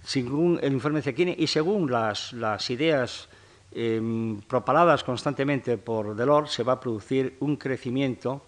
Según 0.05 0.59
el 0.63 0.73
informe 0.73 1.03
Cecchini 1.03 1.35
y 1.39 1.47
según 1.47 1.91
las, 1.91 2.33
ideas 2.71 3.29
em, 3.73 4.41
propaladas 4.43 5.05
constantemente 5.05 5.79
por 5.79 6.15
Delors, 6.15 6.53
se 6.53 6.63
va 6.63 6.75
a 6.75 6.81
producir 6.81 7.37
un 7.41 7.57
crecimiento 7.57 8.43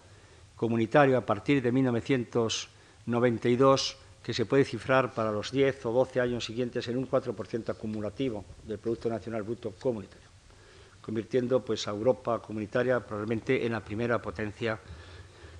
comunitario 0.55 1.17
a 1.17 1.25
partir 1.25 1.61
de 1.61 1.71
1992 1.71 3.97
que 4.23 4.33
se 4.33 4.45
puede 4.45 4.65
cifrar 4.65 5.13
para 5.13 5.31
los 5.31 5.51
10 5.51 5.85
o 5.85 5.91
12 5.91 6.21
años 6.21 6.45
siguientes 6.45 6.87
en 6.87 6.97
un 6.97 7.09
4% 7.09 7.69
acumulativo 7.69 8.45
del 8.63 8.77
Producto 8.77 9.09
Nacional 9.09 9.43
Bruto 9.43 9.71
Comunitario, 9.79 10.27
convirtiendo 11.01 11.63
pues, 11.63 11.87
a 11.87 11.91
Europa 11.91 12.41
comunitaria 12.41 12.99
probablemente 12.99 13.65
en 13.65 13.71
la 13.71 13.83
primera 13.83 14.21
potencia, 14.21 14.79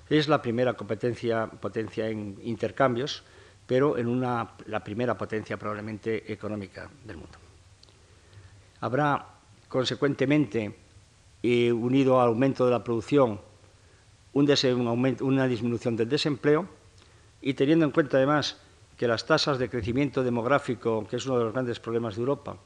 es 0.08 0.28
la 0.28 0.42
primera 0.42 0.74
competencia, 0.74 1.46
potencia 1.46 2.08
en 2.08 2.36
intercambios, 2.42 3.22
pero 3.66 3.96
en 3.96 4.08
una, 4.08 4.52
la 4.66 4.82
primera 4.82 5.16
potencia 5.16 5.56
probablemente 5.56 6.32
económica 6.32 6.90
del 7.04 7.16
mundo. 7.16 7.38
Habrá, 8.80 9.24
consecuentemente, 9.68 10.74
y 11.42 11.70
unido 11.70 12.20
al 12.20 12.28
aumento 12.28 12.64
de 12.64 12.72
la 12.72 12.84
producción, 12.84 13.40
una 14.32 15.46
disminución 15.46 15.96
del 15.96 16.08
desempleo, 16.08 16.79
y 17.42 17.54
teniendo 17.54 17.84
en 17.84 17.90
cuenta 17.90 18.16
además 18.16 18.58
que 18.96 19.08
las 19.08 19.24
tasas 19.24 19.58
de 19.58 19.70
crecimiento 19.70 20.22
demográfico, 20.22 21.06
que 21.08 21.16
es 21.16 21.26
uno 21.26 21.38
de 21.38 21.44
los 21.44 21.52
grandes 21.52 21.80
problemas 21.80 22.16
de 22.16 22.20
Europa, 22.20 22.56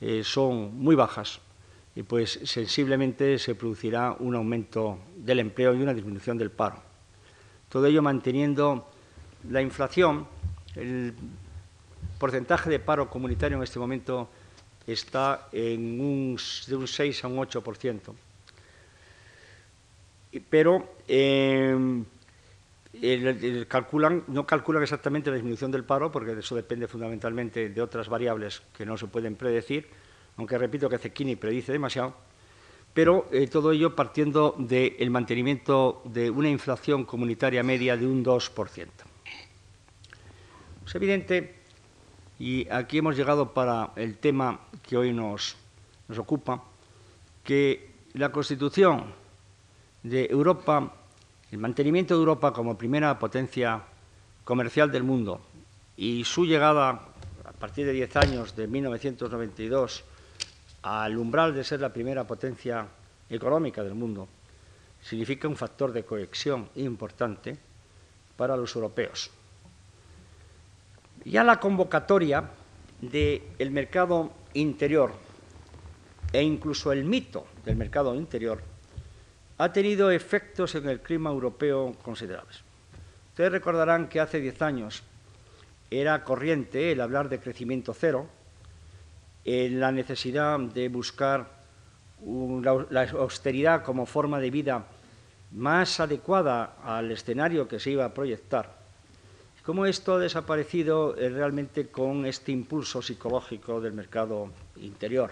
eh, 0.00 0.22
son 0.22 0.76
muy 0.76 0.94
bajas, 0.94 1.40
y 1.96 2.02
pues 2.02 2.38
sensiblemente 2.44 3.38
se 3.38 3.54
producirá 3.54 4.14
un 4.18 4.34
aumento 4.34 4.98
del 5.16 5.40
empleo 5.40 5.74
y 5.74 5.82
una 5.82 5.94
disminución 5.94 6.38
del 6.38 6.50
paro. 6.50 6.82
Todo 7.68 7.86
ello 7.86 8.02
manteniendo 8.02 8.86
la 9.50 9.62
inflación, 9.62 10.26
el 10.74 11.14
porcentaje 12.18 12.70
de 12.70 12.78
paro 12.78 13.08
comunitario 13.08 13.56
en 13.56 13.62
este 13.62 13.78
momento 13.78 14.28
está 14.86 15.48
en 15.52 16.00
un, 16.00 16.38
de 16.66 16.76
un 16.76 16.86
6 16.86 17.24
a 17.24 17.28
un 17.28 17.36
8%. 17.38 18.14
Pero 20.50 20.94
eh, 21.08 22.04
no 23.00 24.46
calculan 24.46 24.82
exactamente 24.82 25.30
la 25.30 25.36
disminución 25.36 25.70
del 25.70 25.84
paro, 25.84 26.10
porque 26.10 26.32
eso 26.32 26.54
depende 26.54 26.88
fundamentalmente 26.88 27.68
de 27.68 27.82
otras 27.82 28.08
variables 28.08 28.62
que 28.76 28.86
no 28.86 28.96
se 28.96 29.06
pueden 29.06 29.36
predecir, 29.36 29.88
aunque 30.36 30.58
repito 30.58 30.88
que 30.88 30.98
Cecchini 30.98 31.36
predice 31.36 31.72
demasiado, 31.72 32.14
pero 32.94 33.28
eh, 33.30 33.46
todo 33.46 33.72
ello 33.72 33.94
partiendo 33.94 34.54
del 34.58 35.10
mantenimiento 35.10 36.02
de 36.04 36.30
una 36.30 36.48
inflación 36.48 37.04
comunitaria 37.04 37.62
media 37.62 37.96
de 37.96 38.06
un 38.06 38.24
2%. 38.24 38.86
Es 40.86 40.94
evidente, 40.94 41.54
y 42.38 42.68
aquí 42.70 42.98
hemos 42.98 43.16
llegado 43.16 43.52
para 43.52 43.92
el 43.96 44.18
tema 44.18 44.60
que 44.82 44.96
hoy 44.96 45.12
nos 45.12 45.56
ocupa, 46.16 46.64
que 47.44 47.90
la 48.14 48.32
Constitución 48.32 49.12
de 50.02 50.26
Europa 50.26 50.97
el 51.50 51.58
mantenimiento 51.58 52.14
de 52.14 52.20
Europa 52.20 52.52
como 52.52 52.76
primera 52.76 53.18
potencia 53.18 53.82
comercial 54.44 54.92
del 54.92 55.02
mundo 55.02 55.40
y 55.96 56.24
su 56.24 56.44
llegada 56.44 57.08
a 57.44 57.52
partir 57.52 57.86
de 57.86 57.92
10 57.92 58.16
años, 58.16 58.54
de 58.54 58.66
1992, 58.68 60.04
al 60.82 61.16
umbral 61.16 61.54
de 61.54 61.64
ser 61.64 61.80
la 61.80 61.92
primera 61.92 62.24
potencia 62.24 62.86
económica 63.30 63.82
del 63.82 63.94
mundo, 63.94 64.28
significa 65.00 65.48
un 65.48 65.56
factor 65.56 65.92
de 65.92 66.04
cohesión 66.04 66.68
importante 66.76 67.56
para 68.36 68.56
los 68.56 68.74
europeos. 68.76 69.30
Ya 71.24 71.42
la 71.42 71.58
convocatoria 71.58 72.50
del 73.00 73.70
mercado 73.70 74.30
interior 74.54 75.12
e 76.32 76.42
incluso 76.42 76.92
el 76.92 77.04
mito 77.04 77.46
del 77.64 77.76
mercado 77.76 78.14
interior 78.14 78.62
ha 79.58 79.72
tenido 79.72 80.10
efectos 80.10 80.76
en 80.76 80.88
el 80.88 81.00
clima 81.00 81.30
europeo 81.30 81.94
considerables. 82.02 82.62
Ustedes 83.30 83.52
recordarán 83.52 84.08
que 84.08 84.20
hace 84.20 84.40
diez 84.40 84.62
años 84.62 85.02
era 85.90 86.22
corriente 86.22 86.92
el 86.92 87.00
hablar 87.00 87.28
de 87.28 87.40
crecimiento 87.40 87.92
cero, 87.92 88.26
en 89.44 89.80
la 89.80 89.90
necesidad 89.90 90.58
de 90.60 90.88
buscar 90.88 91.58
la 92.90 93.02
austeridad 93.02 93.82
como 93.82 94.06
forma 94.06 94.38
de 94.38 94.50
vida 94.50 94.84
más 95.52 96.00
adecuada 96.00 96.76
al 96.84 97.10
escenario 97.10 97.66
que 97.66 97.80
se 97.80 97.90
iba 97.90 98.04
a 98.04 98.14
proyectar. 98.14 98.76
Cómo 99.64 99.86
esto 99.86 100.14
ha 100.14 100.18
desaparecido 100.18 101.16
eh, 101.16 101.28
realmente 101.28 101.88
con 101.88 102.24
este 102.24 102.52
impulso 102.52 103.02
psicológico 103.02 103.80
del 103.80 103.92
mercado 103.92 104.50
interior. 104.76 105.30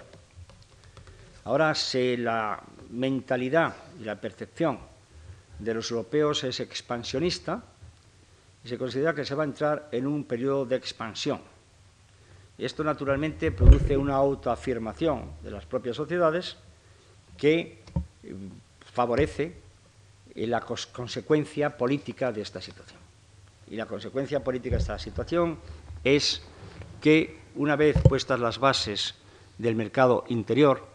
Ahora 1.45 1.75
se 1.75 2.19
la 2.19 2.63
mentalidad 2.91 3.75
y 4.01 4.05
la 4.05 4.21
percepción 4.21 4.79
de 5.59 5.75
los 5.75 5.91
europeos 5.91 6.45
es 6.45 6.61
expansionista 6.61 7.63
y 8.65 8.69
se 8.69 8.79
considera 8.79 9.15
que 9.15 9.25
se 9.25 9.35
va 9.35 9.45
a 9.45 9.47
entrar 9.47 9.89
en 9.93 10.07
un 10.07 10.25
periodo 10.25 10.65
de 10.67 10.77
expansión. 10.77 11.41
Esto 12.59 12.83
naturalmente 12.83 13.53
produce 13.53 13.97
una 13.97 14.15
autoafirmación 14.15 15.31
de 15.43 15.51
las 15.51 15.67
propias 15.67 15.97
sociedades 15.97 16.57
que 17.37 17.59
eh, 18.23 18.35
favorece 18.93 19.55
la 20.35 20.61
consecuencia 20.61 21.77
política 21.77 22.33
de 22.33 22.43
esta 22.43 22.61
situación. 22.61 23.01
Y 23.71 23.77
la 23.77 23.87
consecuencia 23.87 24.45
política 24.45 24.77
de 24.77 24.83
esta 24.83 24.99
situación 24.99 25.59
es 26.05 26.43
que, 27.01 27.39
una 27.57 27.77
vez 27.77 27.97
puestas 28.03 28.39
las 28.39 28.59
bases 28.59 29.15
del 29.59 29.75
mercado 29.77 30.25
interior, 30.29 30.87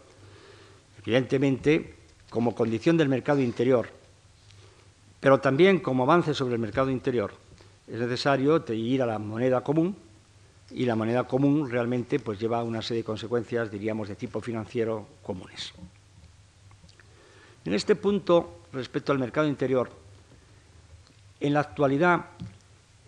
evidentemente 1.00 2.01
como 2.32 2.54
condición 2.54 2.96
del 2.96 3.10
mercado 3.10 3.40
interior, 3.42 3.90
pero 5.20 5.38
también 5.38 5.80
como 5.80 6.04
avance 6.04 6.32
sobre 6.32 6.54
el 6.54 6.60
mercado 6.60 6.90
interior, 6.90 7.34
es 7.86 8.00
necesario 8.00 8.64
ir 8.72 9.02
a 9.02 9.06
la 9.06 9.18
moneda 9.18 9.60
común 9.62 9.94
y 10.70 10.86
la 10.86 10.96
moneda 10.96 11.24
común 11.24 11.70
realmente 11.70 12.18
pues, 12.20 12.40
lleva 12.40 12.62
una 12.62 12.80
serie 12.80 13.02
de 13.02 13.06
consecuencias, 13.06 13.70
diríamos, 13.70 14.08
de 14.08 14.16
tipo 14.16 14.40
financiero 14.40 15.06
comunes. 15.22 15.74
En 17.66 17.74
este 17.74 17.96
punto, 17.96 18.62
respecto 18.72 19.12
al 19.12 19.18
mercado 19.18 19.46
interior, 19.46 19.90
en 21.38 21.52
la 21.52 21.60
actualidad 21.60 22.24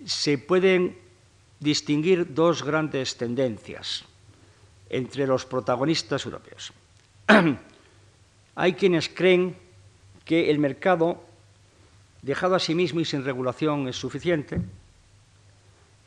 se 0.05 0.37
pueden 0.37 0.99
distinguir 1.61 2.35
dos 2.35 2.63
grandes 2.63 3.17
tendencias 3.17 4.05
entre 4.91 5.27
los 5.27 5.47
protagonistas 5.47 6.27
europeos. 6.27 6.75
Hay 8.57 8.75
quienes 8.75 9.09
creen 9.09 9.57
que 10.25 10.51
el 10.51 10.61
mercado, 10.61 11.21
dejado 12.23 12.55
a 12.55 12.61
sí 12.61 12.75
mismo 12.75 13.01
y 13.01 13.05
sin 13.05 13.25
regulación, 13.25 13.89
es 13.89 13.97
suficiente, 13.97 14.61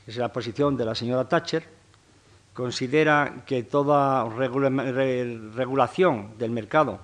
es 0.07 0.15
la 0.15 0.31
posición 0.31 0.77
de 0.77 0.85
la 0.85 0.95
señora 0.95 1.27
Thatcher, 1.27 1.65
considera 2.53 3.43
que 3.45 3.63
toda 3.63 4.27
regulación 4.29 6.37
del 6.37 6.51
mercado 6.51 7.01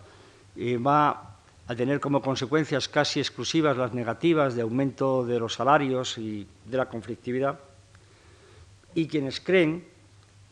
eh, 0.56 0.78
va 0.78 1.36
a 1.68 1.76
tener 1.76 2.00
como 2.00 2.22
consecuencias 2.22 2.88
casi 2.88 3.20
exclusivas 3.20 3.78
las 3.78 3.94
negativas 3.94 4.56
de 4.56 4.62
aumento 4.62 5.26
de 5.26 5.39
los 5.39 5.54
salarios 5.54 6.18
y 6.18 6.48
de 6.66 6.78
la 6.78 6.88
conflictividad, 6.88 7.60
y 8.96 9.08
quienes 9.08 9.41
creen 9.41 9.86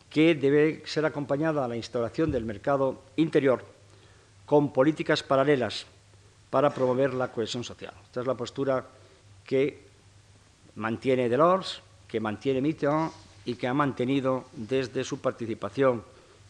que 0.09 0.35
debe 0.35 0.83
ser 0.85 1.05
acompañada 1.05 1.67
la 1.67 1.77
instauración 1.77 2.29
del 2.29 2.43
mercado 2.43 3.01
interior 3.15 3.70
con 4.51 4.73
políticas 4.73 5.23
paralelas 5.23 5.87
para 6.49 6.75
promover 6.75 7.13
la 7.13 7.31
cohesión 7.31 7.63
social. 7.63 7.93
Esta 8.03 8.19
es 8.19 8.27
la 8.27 8.35
postura 8.35 8.83
que 9.47 9.79
mantiene 10.75 11.29
Delors, 11.29 11.79
que 12.05 12.19
mantiene 12.19 12.59
Mitterrand 12.59 13.13
y 13.45 13.55
que 13.55 13.69
ha 13.69 13.73
mantenido 13.73 14.43
desde 14.51 15.05
su 15.05 15.21
participación 15.21 16.03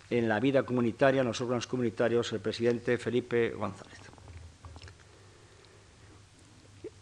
en 0.10 0.28
la 0.28 0.40
vida 0.40 0.64
comunitaria, 0.64 1.22
en 1.22 1.28
los 1.28 1.42
órganos 1.42 1.68
comunitarios, 1.68 2.34
el 2.34 2.40
presidente 2.40 2.98
Felipe 2.98 3.52
González. 3.52 4.00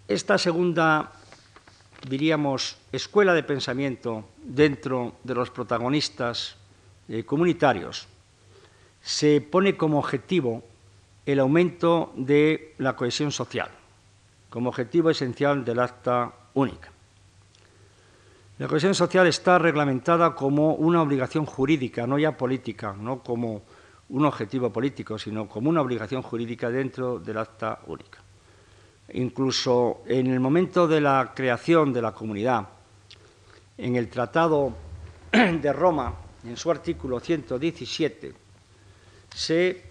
Esta 0.05 0.37
segunda, 0.37 1.13
diríamos, 2.09 2.75
escuela 2.91 3.33
de 3.33 3.43
pensamiento 3.43 4.27
dentro 4.43 5.15
de 5.23 5.33
los 5.33 5.49
protagonistas 5.49 6.57
eh, 7.07 7.23
comunitarios 7.23 8.09
se 9.01 9.39
pone 9.39 9.77
como 9.77 9.99
objetivo 9.99 10.61
el 11.25 11.39
aumento 11.39 12.13
de 12.15 12.75
la 12.77 12.95
cohesión 12.95 13.31
social, 13.31 13.69
como 14.49 14.69
objetivo 14.69 15.09
esencial 15.09 15.63
del 15.63 15.79
acta 15.79 16.33
única. 16.53 16.89
La 18.59 18.67
cohesión 18.67 18.93
social 18.93 19.25
está 19.27 19.57
reglamentada 19.57 20.35
como 20.35 20.73
una 20.73 21.01
obligación 21.01 21.45
jurídica, 21.45 22.05
no 22.05 22.19
ya 22.19 22.35
política, 22.35 22.93
no 22.99 23.23
como 23.23 23.61
un 24.09 24.25
objetivo 24.25 24.69
político, 24.69 25.17
sino 25.17 25.47
como 25.47 25.69
una 25.69 25.81
obligación 25.81 26.21
jurídica 26.21 26.69
dentro 26.69 27.19
del 27.19 27.37
acta 27.37 27.79
única. 27.87 28.19
Incluso 29.13 30.01
en 30.05 30.27
el 30.27 30.39
momento 30.39 30.87
de 30.87 30.99
la 30.99 31.31
creación 31.33 31.93
de 31.93 32.01
la 32.01 32.11
comunidad, 32.11 32.67
en 33.77 33.95
el 33.95 34.09
Tratado 34.09 34.73
de 35.31 35.73
Roma, 35.73 36.13
en 36.43 36.57
su 36.57 36.69
artículo 36.69 37.19
117, 37.19 38.33
se 39.33 39.88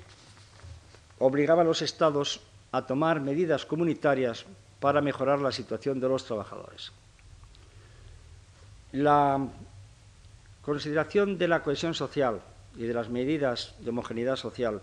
obligaba 1.18 1.62
a 1.62 1.64
los 1.64 1.82
Estados 1.82 2.40
a 2.72 2.86
tomar 2.86 3.20
medidas 3.20 3.64
comunitarias 3.64 4.44
para 4.80 5.00
mejorar 5.00 5.40
la 5.40 5.52
situación 5.52 6.00
de 6.00 6.08
los 6.08 6.24
trabajadores. 6.24 6.92
La 8.92 9.46
consideración 10.62 11.38
de 11.38 11.48
la 11.48 11.62
cohesión 11.62 11.94
social 11.94 12.40
y 12.76 12.82
de 12.82 12.94
las 12.94 13.08
medidas 13.08 13.74
de 13.80 13.90
homogeneidad 13.90 14.36
social 14.36 14.80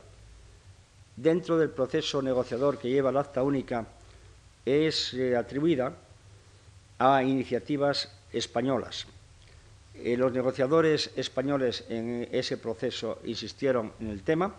dentro 1.15 1.57
del 1.57 1.69
proceso 1.69 2.21
negociador 2.21 2.77
que 2.77 2.89
lleva 2.89 3.09
el 3.09 3.17
acta 3.17 3.43
única 3.43 3.85
es 4.65 5.13
eh, 5.13 5.35
atribuida 5.35 5.93
a 6.99 7.23
iniciativas 7.23 8.11
españolas. 8.33 9.07
Eh, 9.95 10.17
los 10.17 10.31
negociadores 10.33 11.11
españoles 11.15 11.85
en 11.89 12.27
ese 12.31 12.57
proceso 12.57 13.19
insistieron 13.23 13.93
en 13.99 14.09
el 14.09 14.23
tema, 14.23 14.53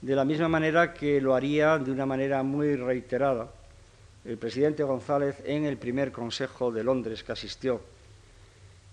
de 0.00 0.16
la 0.16 0.24
misma 0.24 0.48
manera 0.48 0.94
que 0.94 1.20
lo 1.20 1.34
haría 1.34 1.78
de 1.78 1.90
una 1.90 2.06
manera 2.06 2.42
muy 2.42 2.76
reiterada 2.76 3.50
el 4.24 4.36
presidente 4.36 4.82
González 4.82 5.36
en 5.44 5.64
el 5.64 5.78
primer 5.78 6.12
Consejo 6.12 6.70
de 6.70 6.84
Londres 6.84 7.24
que 7.24 7.32
asistió 7.32 7.80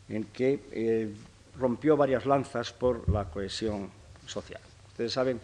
en 0.09 0.25
que 0.25 0.63
eh, 0.71 1.13
rompió 1.57 1.97
varias 1.97 2.25
lanzas 2.25 2.71
por 2.71 3.09
la 3.09 3.25
cohesión 3.25 3.89
social. 4.25 4.61
Ustedes 4.87 5.11
saben 5.11 5.39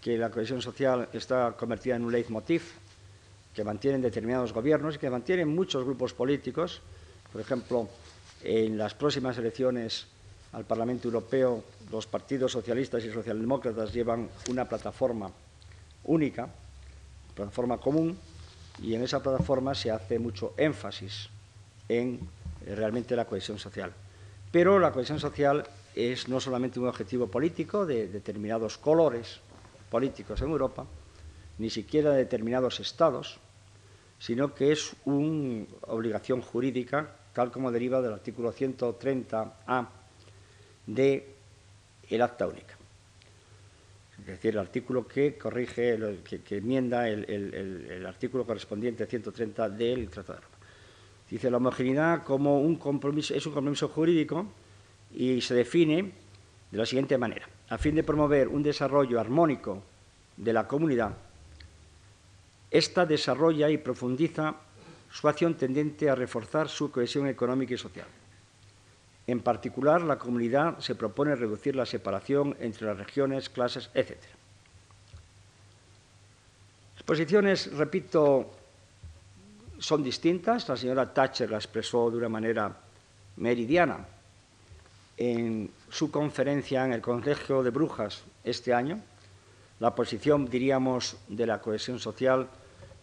que 0.00 0.18
la 0.18 0.30
cohesión 0.30 0.60
social 0.60 1.08
está 1.12 1.52
convertida 1.52 1.94
en 1.94 2.04
un 2.04 2.10
leitmotiv 2.10 2.62
que 3.54 3.62
mantienen 3.62 4.02
determinados 4.02 4.52
gobiernos 4.52 4.96
y 4.96 4.98
que 4.98 5.10
mantienen 5.10 5.48
muchos 5.48 5.84
grupos 5.84 6.14
políticos. 6.14 6.80
Por 7.30 7.40
ejemplo, 7.40 7.88
en 8.42 8.76
las 8.76 8.94
próximas 8.94 9.38
elecciones 9.38 10.06
al 10.52 10.64
Parlamento 10.64 11.08
Europeo, 11.08 11.64
los 11.90 12.06
partidos 12.06 12.52
socialistas 12.52 13.04
y 13.04 13.10
socialdemócratas 13.10 13.92
llevan 13.92 14.28
una 14.50 14.68
plataforma 14.68 15.30
única, 16.04 16.48
plataforma 17.34 17.78
común, 17.78 18.18
y 18.82 18.94
en 18.94 19.02
esa 19.02 19.22
plataforma 19.22 19.74
se 19.74 19.90
hace 19.90 20.18
mucho 20.18 20.54
énfasis 20.56 21.28
en 21.88 22.20
eh, 22.66 22.74
realmente 22.74 23.16
la 23.16 23.24
cohesión 23.24 23.58
social. 23.58 23.92
Pero 24.50 24.78
la 24.78 24.92
cohesión 24.92 25.20
social 25.20 25.64
es 25.94 26.28
no 26.28 26.40
solamente 26.40 26.80
un 26.80 26.88
objetivo 26.88 27.28
político 27.28 27.86
de 27.86 28.08
determinados 28.08 28.78
colores 28.78 29.40
políticos 29.90 30.40
en 30.42 30.50
Europa, 30.50 30.86
ni 31.58 31.70
siquiera 31.70 32.10
de 32.10 32.18
determinados 32.18 32.80
estados, 32.80 33.38
sino 34.18 34.54
que 34.54 34.72
es 34.72 34.94
una 35.04 35.64
obligación 35.82 36.40
jurídica, 36.40 37.16
tal 37.32 37.50
como 37.50 37.70
deriva 37.70 38.00
del 38.00 38.12
artículo 38.12 38.52
130A 38.52 39.88
del 40.86 41.24
el 42.08 42.22
Acta 42.22 42.46
Única. 42.46 42.76
Es 44.18 44.26
decir, 44.26 44.54
el 44.54 44.60
artículo 44.60 45.06
que 45.06 45.36
corrige, 45.36 45.98
que, 46.44 46.56
enmienda 46.56 47.08
el, 47.08 47.24
el, 47.28 48.06
artículo 48.06 48.46
correspondiente 48.46 49.06
130 49.06 49.68
del 49.70 50.08
Tratado 50.08 50.38
de 50.38 50.44
Roma. 50.44 50.56
Dice 51.28 51.50
la 51.50 51.56
homogeneidad 51.56 52.22
como 52.22 52.60
un 52.60 52.76
compromiso, 52.76 53.34
es 53.34 53.44
un 53.46 53.52
compromiso 53.52 53.88
jurídico 53.88 54.46
y 55.12 55.40
se 55.40 55.54
define 55.54 56.12
de 56.70 56.78
la 56.78 56.86
siguiente 56.86 57.18
manera. 57.18 57.48
A 57.70 57.78
fin 57.78 57.94
de 57.94 58.04
promover 58.04 58.48
un 58.48 58.62
desarrollo 58.62 59.18
armónico 59.18 59.82
de 60.36 60.52
la 60.52 60.68
comunidad, 60.68 61.16
esta 62.70 63.04
desarrolla 63.04 63.70
y 63.70 63.78
profundiza 63.78 64.56
su 65.10 65.28
acción 65.28 65.54
tendente 65.54 66.08
a 66.08 66.14
reforzar 66.14 66.68
su 66.68 66.90
cohesión 66.90 67.26
económica 67.26 67.74
y 67.74 67.78
social. 67.78 68.06
En 69.26 69.40
particular, 69.40 70.02
la 70.02 70.18
comunidad 70.18 70.78
se 70.80 70.94
propone 70.94 71.36
reducir 71.36 71.76
la 71.76 71.86
separación 71.86 72.56
entre 72.58 72.86
las 72.86 72.98
regiones, 72.98 73.48
clases, 73.48 73.90
etc. 73.94 74.16
Las 76.94 77.02
posiciones, 77.04 77.72
repito, 77.72 78.50
son 79.78 80.02
distintas. 80.02 80.68
La 80.68 80.76
señora 80.76 81.12
Thatcher 81.12 81.50
la 81.50 81.58
expresó 81.58 82.10
de 82.10 82.16
una 82.16 82.28
manera 82.28 82.76
meridiana 83.36 84.06
en 85.16 85.70
su 85.88 86.10
conferencia 86.10 86.84
en 86.84 86.92
el 86.92 87.00
Colegio 87.00 87.62
de 87.62 87.70
Brujas 87.70 88.24
este 88.42 88.74
año. 88.74 89.00
La 89.78 89.94
posición, 89.94 90.46
diríamos, 90.46 91.16
de 91.28 91.46
la 91.46 91.60
cohesión 91.60 91.98
social 92.00 92.48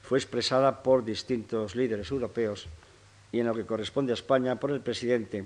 fue 0.02 0.18
expresada 0.18 0.82
por 0.84 1.04
distintos 1.04 1.76
líderes 1.76 2.12
europeos 2.12 2.68
y 3.32 3.40
en 3.40 3.48
lo 3.48 3.54
que 3.54 3.66
corresponde 3.66 4.12
a 4.12 4.16
España 4.16 4.60
por 4.60 4.72
el 4.72 4.82
presidente 4.82 5.46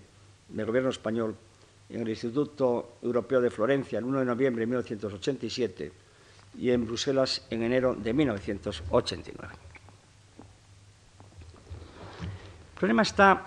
del 0.49 0.65
Gobierno 0.65 0.89
español 0.89 1.35
en 1.89 2.01
el 2.01 2.09
Instituto 2.09 2.97
Europeo 3.01 3.41
de 3.41 3.51
Florencia 3.51 3.99
el 3.99 4.05
1 4.05 4.19
de 4.19 4.25
noviembre 4.25 4.61
de 4.61 4.67
1987 4.67 5.91
y 6.59 6.69
en 6.69 6.85
Bruselas 6.85 7.45
en 7.49 7.63
enero 7.63 7.95
de 7.95 8.13
1989. 8.13 9.53
El 12.73 12.79
problema 12.79 13.01
está 13.03 13.45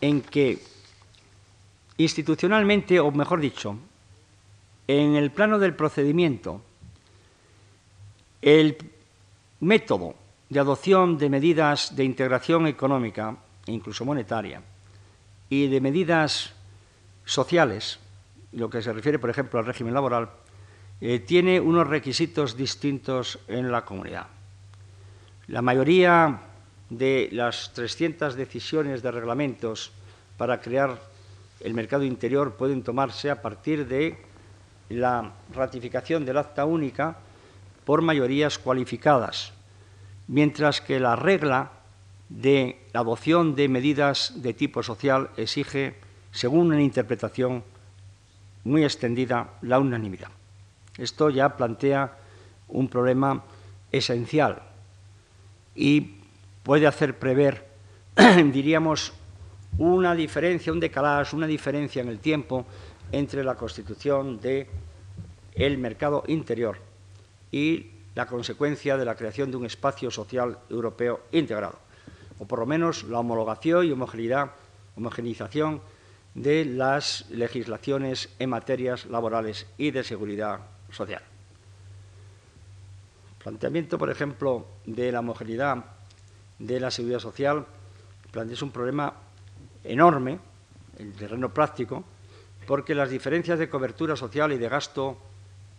en 0.00 0.22
que 0.22 0.58
institucionalmente, 1.98 3.00
o 3.00 3.10
mejor 3.10 3.40
dicho, 3.40 3.76
en 4.86 5.16
el 5.16 5.30
plano 5.30 5.58
del 5.58 5.74
procedimiento, 5.74 6.62
el 8.40 8.76
método 9.60 10.14
de 10.48 10.60
adopción 10.60 11.18
de 11.18 11.28
medidas 11.28 11.96
de 11.96 12.04
integración 12.04 12.66
económica 12.66 13.36
e 13.66 13.72
incluso 13.72 14.04
monetaria 14.04 14.62
y 15.48 15.68
de 15.68 15.80
medidas 15.80 16.52
sociales, 17.24 17.98
lo 18.52 18.70
que 18.70 18.82
se 18.82 18.92
refiere, 18.92 19.18
por 19.18 19.30
ejemplo, 19.30 19.58
al 19.58 19.66
régimen 19.66 19.94
laboral, 19.94 20.30
eh, 21.00 21.18
tiene 21.18 21.60
unos 21.60 21.86
requisitos 21.86 22.56
distintos 22.56 23.38
en 23.48 23.70
la 23.70 23.84
comunidad. 23.84 24.26
La 25.48 25.62
mayoría 25.62 26.40
de 26.88 27.28
las 27.32 27.72
300 27.74 28.34
decisiones 28.34 29.02
de 29.02 29.10
reglamentos 29.10 29.92
para 30.36 30.60
crear 30.60 30.98
el 31.60 31.74
mercado 31.74 32.04
interior 32.04 32.54
pueden 32.54 32.82
tomarse 32.82 33.30
a 33.30 33.42
partir 33.42 33.86
de 33.86 34.18
la 34.88 35.32
ratificación 35.54 36.24
del 36.24 36.38
acta 36.38 36.64
única 36.64 37.18
por 37.84 38.02
mayorías 38.02 38.58
cualificadas, 38.58 39.52
mientras 40.28 40.80
que 40.80 41.00
la 41.00 41.16
regla 41.16 41.70
de 42.28 42.78
la 42.92 43.00
adopción 43.00 43.54
de 43.54 43.68
medidas 43.68 44.42
de 44.42 44.54
tipo 44.54 44.82
social 44.82 45.30
exige, 45.36 45.94
según 46.32 46.68
una 46.68 46.82
interpretación 46.82 47.62
muy 48.64 48.84
extendida, 48.84 49.54
la 49.62 49.78
unanimidad. 49.78 50.28
Esto 50.98 51.30
ya 51.30 51.56
plantea 51.56 52.18
un 52.68 52.88
problema 52.88 53.44
esencial 53.92 54.62
y 55.74 56.16
puede 56.62 56.86
hacer 56.86 57.18
prever, 57.18 57.66
diríamos, 58.52 59.12
una 59.78 60.14
diferencia, 60.14 60.72
un 60.72 60.80
decalaje, 60.80 61.36
una 61.36 61.46
diferencia 61.46 62.02
en 62.02 62.08
el 62.08 62.18
tiempo 62.18 62.66
entre 63.12 63.44
la 63.44 63.54
constitución 63.54 64.40
del 64.40 64.66
el 65.54 65.78
mercado 65.78 66.24
interior 66.26 66.78
y 67.52 67.86
la 68.14 68.26
consecuencia 68.26 68.96
de 68.96 69.04
la 69.04 69.14
creación 69.14 69.50
de 69.50 69.58
un 69.58 69.66
espacio 69.66 70.10
social 70.10 70.58
europeo 70.70 71.20
integrado, 71.32 71.78
o 72.38 72.46
por 72.46 72.60
lo 72.60 72.66
menos 72.66 73.04
la 73.04 73.20
homologación 73.20 73.86
y 73.86 73.92
homogeneización 73.92 75.80
de 76.34 76.64
las 76.64 77.30
legislaciones 77.30 78.28
en 78.38 78.50
materias 78.50 79.06
laborales 79.06 79.66
y 79.78 79.90
de 79.90 80.04
seguridad 80.04 80.60
social. 80.90 81.22
planteamiento, 83.38 83.96
por 83.96 84.10
ejemplo, 84.10 84.66
de 84.84 85.12
la 85.12 85.20
homogeneidad 85.20 85.84
de 86.58 86.80
la 86.80 86.90
seguridad 86.90 87.20
social 87.20 87.64
plantea 88.30 88.58
un 88.62 88.70
problema 88.70 89.12
enorme 89.84 90.38
en 90.98 91.12
terreno 91.12 91.52
práctico, 91.52 92.04
porque 92.66 92.94
las 92.94 93.10
diferencias 93.10 93.58
de 93.58 93.70
cobertura 93.70 94.16
social 94.16 94.52
y 94.52 94.58
de 94.58 94.68
gasto 94.68 95.16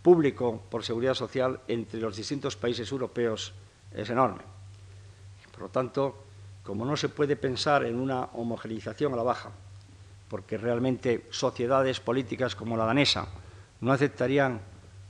público 0.02 0.64
por 0.70 0.84
seguridad 0.84 1.14
social 1.14 1.60
entre 1.68 2.00
los 2.00 2.16
distintos 2.16 2.56
países 2.56 2.92
europeos 2.92 3.54
es 3.94 4.10
enorme. 4.10 4.42
Por 5.52 5.64
lo 5.64 5.70
tanto, 5.70 6.27
como 6.68 6.84
no 6.84 6.98
se 6.98 7.08
puede 7.08 7.38
pensar 7.38 7.86
en 7.86 7.96
una 7.96 8.26
homogeneización 8.34 9.14
a 9.14 9.16
la 9.16 9.24
baja, 9.24 9.52
porque 10.28 10.58
realmente 10.58 11.24
sociedades 11.30 12.02
políticas 12.02 12.58
como 12.58 12.76
la 12.76 12.84
danesa 12.84 13.30
no 13.80 13.94
aceptarían 13.94 14.60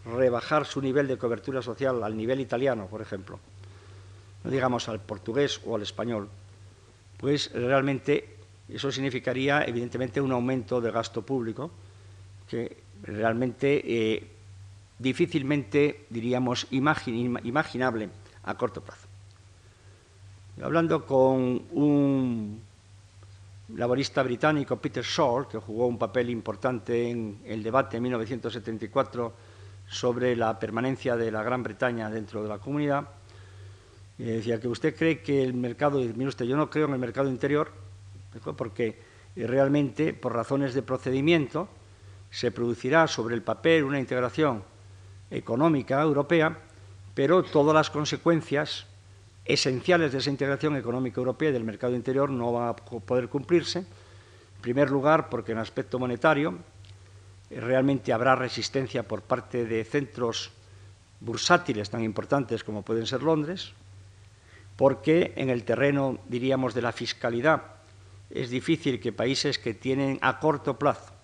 rebajar 0.06 0.68
su 0.68 0.84
nivel 0.84 1.08
de 1.08 1.18
cobertura 1.18 1.64
social 1.64 2.04
al 2.04 2.16
nivel 2.16 2.42
italiano, 2.42 2.86
por 2.86 3.02
ejemplo, 3.02 3.40
no 4.44 4.52
digamos 4.52 4.88
al 4.88 5.00
portugués 5.00 5.60
o 5.66 5.76
al 5.76 5.82
español, 5.82 6.30
pues 7.18 7.52
realmente 7.52 8.38
eso 8.70 8.92
significaría, 8.92 9.64
evidentemente, 9.64 10.22
un 10.22 10.34
aumento 10.34 10.80
de 10.80 10.92
gasto 10.92 11.24
público 11.24 11.72
que 12.48 12.84
realmente 13.02 13.82
eh, 13.84 14.28
difícilmente, 15.00 16.06
diríamos, 16.12 16.68
imaginable 16.70 18.10
a 18.44 18.54
corto 18.56 18.82
plazo. 18.82 19.07
Hablando 20.60 21.06
con 21.06 21.62
un 21.72 22.62
laborista 23.76 24.24
británico, 24.24 24.78
Peter 24.78 25.04
Shore, 25.04 25.48
que 25.52 25.60
jugó 25.60 25.86
un 25.86 26.00
papel 26.00 26.32
importante 26.32 27.12
en 27.12 27.42
el 27.46 27.62
debate 27.62 27.98
en 27.98 28.04
1974 28.04 29.34
sobre 29.88 30.36
la 30.36 30.58
permanencia 30.58 31.16
de 31.16 31.32
la 31.32 31.44
Gran 31.44 31.62
Bretaña 31.62 32.10
dentro 32.10 32.42
de 32.42 32.50
la 32.50 32.58
comunidad, 32.58 33.08
eh, 34.18 34.24
decía 34.24 34.60
que 34.60 34.68
usted 34.68 34.96
cree 34.96 35.22
que 35.22 35.44
el 35.44 35.54
mercado, 35.54 36.00
mire 36.00 36.30
usted, 36.30 36.46
yo 36.46 36.58
no 36.58 36.72
creo 36.72 36.88
en 36.88 36.94
el 36.94 37.00
mercado 37.00 37.30
interior, 37.30 37.72
porque 38.58 39.00
eh, 39.36 39.46
realmente, 39.46 40.12
por 40.14 40.34
razones 40.34 40.74
de 40.74 40.82
procedimiento, 40.82 41.70
se 42.32 42.50
producirá 42.50 43.06
sobre 43.06 43.36
el 43.36 43.44
papel 43.44 43.84
una 43.84 44.00
integración 44.00 44.64
económica 45.30 46.02
europea, 46.02 46.58
pero 47.14 47.44
todas 47.44 47.76
las 47.76 47.92
consecuencias 47.92 48.88
esenciales 49.48 50.12
de 50.12 50.20
esa 50.20 50.30
integración 50.30 50.76
económica 50.76 51.20
europea 51.20 51.50
y 51.50 51.54
del 51.54 51.64
mercado 51.64 51.96
interior 51.96 52.30
no 52.30 52.52
van 52.52 52.70
a 52.70 52.76
poder 52.76 53.30
cumplirse. 53.30 53.80
En 53.80 54.62
primer 54.62 54.90
lugar, 54.90 55.30
porque 55.30 55.54
en 55.54 55.58
aspecto 55.58 56.00
monetario 56.00 56.58
eh, 57.50 57.60
realmente 57.60 58.14
habrá 58.14 58.36
resistencia 58.36 59.08
por 59.08 59.22
parte 59.22 59.66
de 59.66 59.84
centros 59.86 60.52
bursátiles 61.20 61.90
tan 61.90 62.04
importantes 62.04 62.64
como 62.64 62.84
pueden 62.84 63.08
ser 63.08 63.24
Londres, 63.24 63.74
porque 64.76 65.34
en 65.36 65.50
el 65.50 65.64
terreno, 65.64 66.20
diríamos, 66.28 66.74
de 66.74 66.82
la 66.82 66.92
fiscalidad 66.92 67.64
es 68.30 68.50
difícil 68.50 69.00
que 69.00 69.14
países 69.14 69.58
que 69.58 69.74
tienen 69.74 70.20
a 70.22 70.40
corto 70.40 70.78
plazo 70.78 71.17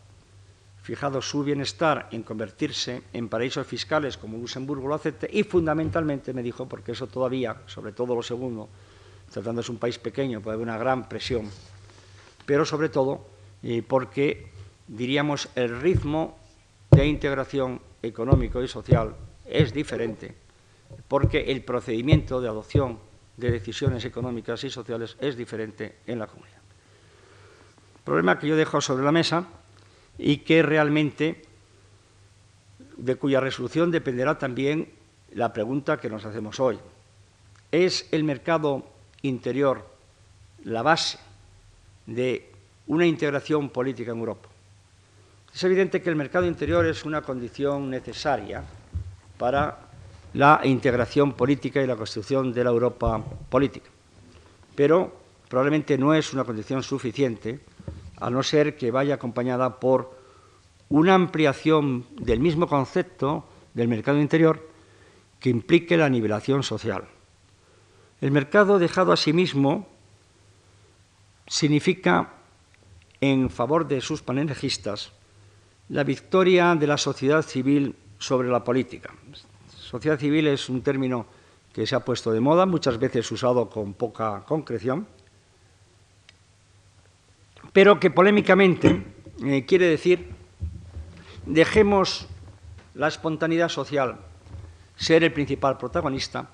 fijado 0.83 1.21
su 1.21 1.43
bienestar 1.43 2.09
en 2.11 2.23
convertirse 2.23 3.03
en 3.13 3.29
paraísos 3.29 3.65
fiscales 3.65 4.17
como 4.17 4.37
Luxemburgo 4.37 4.89
lo 4.89 4.95
acepte 4.95 5.29
y 5.31 5.43
fundamentalmente 5.43 6.33
me 6.33 6.43
dijo, 6.43 6.67
porque 6.67 6.91
eso 6.91 7.07
todavía, 7.07 7.55
sobre 7.67 7.93
todo 7.93 8.13
lo 8.13 8.21
segundo, 8.21 8.67
tratándose 9.31 9.67
de 9.67 9.71
un 9.71 9.79
país 9.79 9.97
pequeño, 9.97 10.41
puede 10.41 10.55
haber 10.55 10.67
una 10.67 10.77
gran 10.77 11.07
presión, 11.07 11.49
pero 12.45 12.65
sobre 12.65 12.89
todo 12.89 13.25
eh, 13.63 13.81
porque, 13.81 14.51
diríamos, 14.85 15.47
el 15.55 15.79
ritmo 15.79 16.37
de 16.91 17.07
integración 17.07 17.79
económico 18.01 18.61
y 18.61 18.67
social 18.67 19.15
es 19.45 19.73
diferente, 19.73 20.35
porque 21.07 21.49
el 21.49 21.63
procedimiento 21.63 22.41
de 22.41 22.49
adopción 22.49 22.99
de 23.37 23.51
decisiones 23.51 24.03
económicas 24.03 24.61
y 24.65 24.69
sociales 24.69 25.15
es 25.21 25.37
diferente 25.37 25.99
en 26.05 26.19
la 26.19 26.27
comunidad. 26.27 26.59
Problema 28.03 28.37
que 28.37 28.47
yo 28.47 28.57
dejo 28.57 28.81
sobre 28.81 29.05
la 29.05 29.13
mesa 29.13 29.47
y 30.17 30.37
que 30.37 30.61
realmente 30.61 31.41
de 32.97 33.15
cuya 33.15 33.39
resolución 33.39 33.91
dependerá 33.91 34.37
también 34.37 34.89
la 35.33 35.51
pregunta 35.51 35.99
que 35.99 36.09
nos 36.09 36.25
hacemos 36.25 36.59
hoy. 36.59 36.79
¿Es 37.71 38.07
el 38.11 38.23
mercado 38.23 38.85
interior 39.21 39.85
la 40.63 40.83
base 40.83 41.17
de 42.05 42.51
una 42.87 43.05
integración 43.05 43.69
política 43.69 44.11
en 44.11 44.19
Europa? 44.19 44.49
Es 45.53 45.63
evidente 45.63 46.01
que 46.01 46.09
el 46.09 46.15
mercado 46.15 46.45
interior 46.45 46.85
es 46.85 47.05
una 47.05 47.21
condición 47.21 47.89
necesaria 47.89 48.63
para 49.37 49.79
la 50.33 50.61
integración 50.63 51.33
política 51.33 51.81
y 51.81 51.87
la 51.87 51.95
construcción 51.95 52.53
de 52.53 52.63
la 52.63 52.71
Europa 52.71 53.23
política, 53.49 53.89
pero 54.75 55.13
probablemente 55.47 55.97
no 55.97 56.13
es 56.13 56.33
una 56.33 56.43
condición 56.43 56.81
suficiente 56.81 57.59
a 58.23 58.29
no 58.29 58.41
ser 58.41 58.77
que 58.77 58.89
vaya 58.89 59.15
acompañada 59.15 59.79
por 59.79 60.15
una 60.87 61.13
ampliación 61.13 62.05
del 62.15 62.39
mismo 62.39 62.67
concepto 62.67 63.43
del 63.73 63.89
mercado 63.89 64.19
interior 64.19 64.69
que 65.39 65.49
implique 65.49 65.97
la 65.97 66.07
nivelación 66.07 66.63
social. 66.63 67.03
El 68.21 68.31
mercado 68.31 68.79
dejado 68.79 69.11
a 69.11 69.17
sí 69.17 69.33
mismo 69.33 69.87
significa, 71.47 72.31
en 73.19 73.49
favor 73.49 73.87
de 73.87 73.99
sus 73.99 74.21
panenejistas, 74.21 75.11
la 75.89 76.05
victoria 76.05 76.75
de 76.75 76.87
la 76.87 76.97
sociedad 76.97 77.41
civil 77.41 77.95
sobre 78.19 78.47
la 78.47 78.63
política. 78.63 79.13
Sociedad 79.67 80.17
civil 80.17 80.47
es 80.47 80.69
un 80.69 80.81
término 80.81 81.25
que 81.73 81.85
se 81.85 81.95
ha 81.95 82.05
puesto 82.05 82.31
de 82.31 82.39
moda, 82.39 82.65
muchas 82.65 82.97
veces 82.97 83.29
usado 83.31 83.69
con 83.69 83.93
poca 83.93 84.43
concreción, 84.47 85.07
pero 87.73 87.99
que 87.99 88.11
polémicamente 88.11 89.03
eh, 89.43 89.65
quiere 89.65 89.87
decir 89.87 90.29
dejemos 91.45 92.27
la 92.93 93.07
espontaneidad 93.07 93.69
social 93.69 94.19
ser 94.95 95.23
el 95.23 95.33
principal 95.33 95.77
protagonista, 95.77 96.49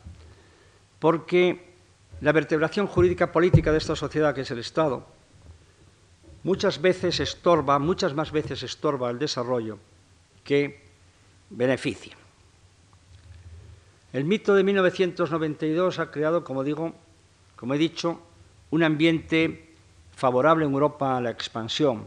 porque 0.97 1.75
la 2.21 2.31
vertebración 2.31 2.87
jurídica 2.87 3.31
política 3.31 3.71
de 3.71 3.77
esta 3.77 3.95
sociedad, 3.95 4.33
que 4.33 4.41
es 4.41 4.51
el 4.51 4.59
Estado, 4.59 5.05
muchas 6.43 6.81
veces 6.81 7.19
estorba, 7.19 7.79
muchas 7.79 8.13
más 8.13 8.31
veces 8.31 8.63
estorba 8.63 9.09
el 9.09 9.19
desarrollo 9.19 9.77
que 10.43 10.85
beneficia. 11.49 12.15
El 14.11 14.25
mito 14.25 14.55
de 14.55 14.63
1992 14.63 15.99
ha 15.99 16.11
creado, 16.11 16.43
como 16.43 16.63
digo, 16.63 16.95
como 17.55 17.73
he 17.73 17.77
dicho, 17.77 18.21
un 18.71 18.83
ambiente 18.83 19.68
favorable 20.19 20.65
en 20.65 20.73
Europa 20.73 21.15
a 21.15 21.21
la 21.21 21.31
expansión 21.31 22.05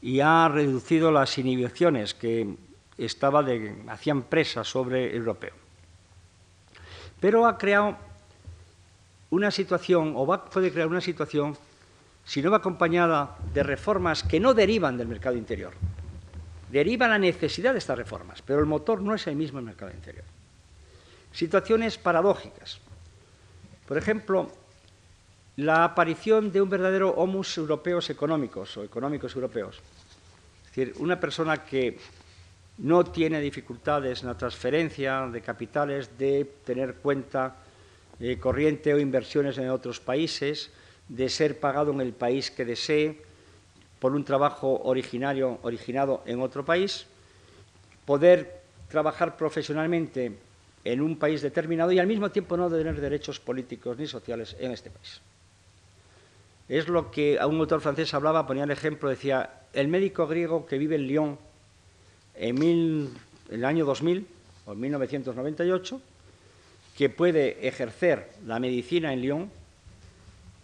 y 0.00 0.20
ha 0.20 0.48
reducido 0.48 1.12
las 1.12 1.36
inhibiciones 1.36 2.14
que 2.14 2.56
estaba 2.96 3.44
hacían 3.88 4.22
presa 4.22 4.64
sobre 4.64 5.10
el 5.10 5.16
europeo. 5.16 5.52
Pero 7.20 7.46
ha 7.46 7.58
creado 7.58 7.96
una 9.30 9.50
situación, 9.50 10.14
o 10.16 10.26
va, 10.26 10.46
puede 10.46 10.72
crear 10.72 10.88
una 10.88 11.02
situación, 11.02 11.56
si 12.24 12.40
no 12.40 12.50
va 12.50 12.58
acompañada 12.58 13.36
de 13.52 13.62
reformas 13.62 14.22
que 14.22 14.40
no 14.40 14.54
derivan 14.54 14.96
del 14.96 15.08
mercado 15.08 15.36
interior. 15.36 15.74
Deriva 16.70 17.06
la 17.08 17.18
necesidad 17.18 17.72
de 17.72 17.78
estas 17.78 17.98
reformas, 17.98 18.42
pero 18.42 18.60
el 18.60 18.66
motor 18.66 19.02
no 19.02 19.14
es 19.14 19.26
el 19.26 19.36
mismo 19.36 19.58
el 19.58 19.66
mercado 19.66 19.92
interior. 19.92 20.24
Situaciones 21.32 21.98
paradójicas. 21.98 22.80
Por 23.86 23.98
ejemplo, 23.98 24.50
la 25.56 25.84
aparición 25.84 26.52
de 26.52 26.60
un 26.60 26.68
verdadero 26.68 27.10
homus 27.16 27.56
europeos 27.56 28.10
económicos 28.10 28.76
o 28.76 28.84
económicos 28.84 29.34
europeos. 29.34 29.80
Es 30.64 30.76
decir, 30.76 30.94
una 30.98 31.18
persona 31.18 31.64
que 31.64 31.98
no 32.78 33.04
tiene 33.04 33.40
dificultades 33.40 34.20
en 34.20 34.28
la 34.28 34.36
transferencia 34.36 35.26
de 35.26 35.40
capitales, 35.40 36.18
de 36.18 36.44
tener 36.64 36.96
cuenta 36.96 37.56
eh, 38.20 38.38
corriente 38.38 38.92
o 38.92 38.98
inversiones 38.98 39.56
en 39.56 39.70
otros 39.70 39.98
países, 39.98 40.70
de 41.08 41.28
ser 41.30 41.58
pagado 41.58 41.92
en 41.92 42.02
el 42.02 42.12
país 42.12 42.50
que 42.50 42.66
desee 42.66 43.22
por 43.98 44.12
un 44.12 44.24
trabajo 44.24 44.82
originario, 44.84 45.58
originado 45.62 46.22
en 46.26 46.42
otro 46.42 46.66
país, 46.66 47.06
poder 48.04 48.60
trabajar 48.88 49.38
profesionalmente 49.38 50.36
en 50.84 51.00
un 51.00 51.18
país 51.18 51.40
determinado 51.40 51.92
y 51.92 51.98
al 51.98 52.06
mismo 52.06 52.30
tiempo 52.30 52.58
no 52.58 52.70
tener 52.70 53.00
derechos 53.00 53.40
políticos 53.40 53.96
ni 53.96 54.06
sociales 54.06 54.54
en 54.60 54.72
este 54.72 54.90
país. 54.90 55.22
Es 56.68 56.88
lo 56.88 57.10
que 57.10 57.38
a 57.38 57.46
un 57.46 57.60
autor 57.60 57.80
francés 57.80 58.12
hablaba, 58.14 58.46
ponía 58.46 58.64
el 58.64 58.70
ejemplo, 58.70 59.08
decía, 59.08 59.62
el 59.72 59.88
médico 59.88 60.26
griego 60.26 60.66
que 60.66 60.78
vive 60.78 60.96
en 60.96 61.06
Lyon 61.06 61.38
en, 62.34 63.10
el 63.50 63.64
año 63.64 63.84
2000 63.84 64.26
o 64.66 64.72
en 64.72 64.80
1998, 64.80 66.00
que 66.96 67.08
puede 67.08 67.68
ejercer 67.68 68.32
la 68.46 68.58
medicina 68.58 69.12
en 69.12 69.20
Lyon, 69.20 69.50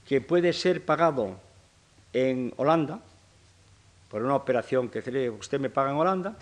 que 0.06 0.20
puede 0.20 0.52
ser 0.52 0.84
pagado 0.84 1.36
en 2.12 2.52
Holanda, 2.56 3.00
por 4.10 4.22
una 4.22 4.34
operación 4.34 4.88
que 4.88 5.30
usted 5.30 5.60
me 5.60 5.70
paga 5.70 5.92
en 5.92 5.96
Holanda, 5.96 6.36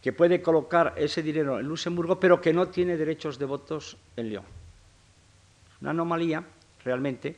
que 0.00 0.12
puede 0.12 0.40
colocar 0.40 0.94
ese 0.96 1.22
dinero 1.22 1.58
en 1.58 1.66
Luxemburgo, 1.66 2.20
pero 2.20 2.40
que 2.40 2.52
no 2.52 2.68
tiene 2.68 2.96
derechos 2.96 3.38
de 3.38 3.44
votos 3.44 3.96
en 4.16 4.28
Lyon. 4.28 4.44
Una 5.80 5.90
anomalía, 5.90 6.44
realmente, 6.84 7.36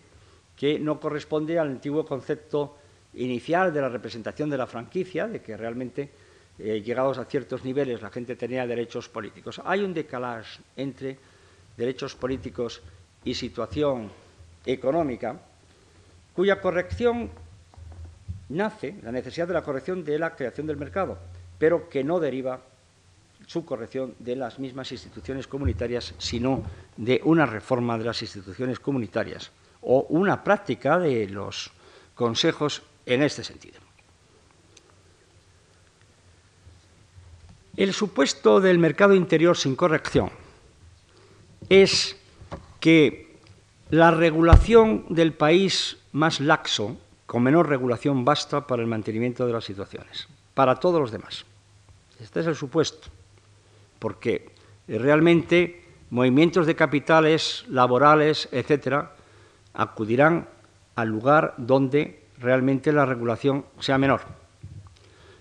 que 0.61 0.78
no 0.78 1.00
corresponde 1.00 1.58
al 1.58 1.68
antiguo 1.68 2.04
concepto 2.04 2.76
inicial 3.14 3.72
de 3.72 3.80
la 3.80 3.88
representación 3.88 4.50
de 4.50 4.58
la 4.58 4.66
franquicia, 4.66 5.26
de 5.26 5.40
que 5.40 5.56
realmente, 5.56 6.11
eh, 6.58 6.82
llegados 6.84 7.16
a 7.16 7.24
ciertos 7.24 7.64
niveles, 7.64 8.02
la 8.02 8.11
gente 8.11 8.36
tenía 8.36 8.66
derechos 8.66 9.08
políticos. 9.08 9.62
Hay 9.64 9.80
un 9.80 9.94
decalage 9.94 10.61
entre 10.76 11.16
derechos 11.78 12.14
políticos 12.14 12.82
y 13.24 13.32
situación 13.32 14.11
económica, 14.66 15.40
cuya 16.36 16.61
corrección 16.61 17.30
nace, 18.50 18.96
la 19.02 19.12
necesidad 19.12 19.48
de 19.48 19.54
la 19.54 19.62
corrección 19.62 20.04
de 20.04 20.18
la 20.18 20.36
creación 20.36 20.66
del 20.66 20.76
mercado, 20.76 21.16
pero 21.58 21.88
que 21.88 22.04
no 22.04 22.20
deriva 22.20 22.61
su 23.46 23.64
corrección 23.64 24.14
de 24.18 24.36
las 24.36 24.58
mismas 24.58 24.92
instituciones 24.92 25.46
comunitarias, 25.46 26.12
sino 26.18 26.62
de 26.98 27.22
una 27.24 27.46
reforma 27.46 27.96
de 27.96 28.04
las 28.04 28.20
instituciones 28.20 28.78
comunitarias 28.78 29.52
o 29.83 30.07
una 30.09 30.45
práctica 30.45 30.99
de 30.99 31.28
los 31.28 31.70
consejos 32.14 32.83
en 33.07 33.22
este 33.22 33.45
sentido. 33.45 33.81
El 37.76 37.95
supuesto 37.95 38.61
del 38.61 38.78
mercado 38.78 39.14
interior 39.14 39.57
sin 39.57 39.74
corrección 39.74 40.31
es 41.68 42.16
que 42.78 43.39
la 43.91 44.11
regulación 44.11 45.07
del 45.09 45.33
país 45.33 45.97
más 46.12 46.41
laxo, 46.41 46.97
con 47.26 47.43
menor 47.43 47.68
regulación, 47.68 48.24
basta 48.24 48.66
para 48.66 48.83
el 48.83 48.89
mantenimiento 48.89 49.47
de 49.47 49.53
las 49.53 49.64
situaciones, 49.64 50.28
para 50.55 50.76
todos 50.76 51.01
los 51.01 51.11
demás. 51.11 51.45
Este 52.20 52.41
es 52.41 52.47
el 52.47 52.57
supuesto, 52.57 53.09
porque 53.99 54.51
realmente 54.87 55.85
movimientos 56.11 56.66
de 56.66 56.76
capitales, 56.76 57.64
laborales, 57.68 58.49
etcétera, 58.53 59.14
acudirán 59.75 60.49
al 60.95 61.09
lugar 61.09 61.55
donde 61.57 62.25
realmente 62.39 62.93
la 62.93 63.07
regulación 63.07 63.64
sea 63.79 63.99
menor. 63.99 64.23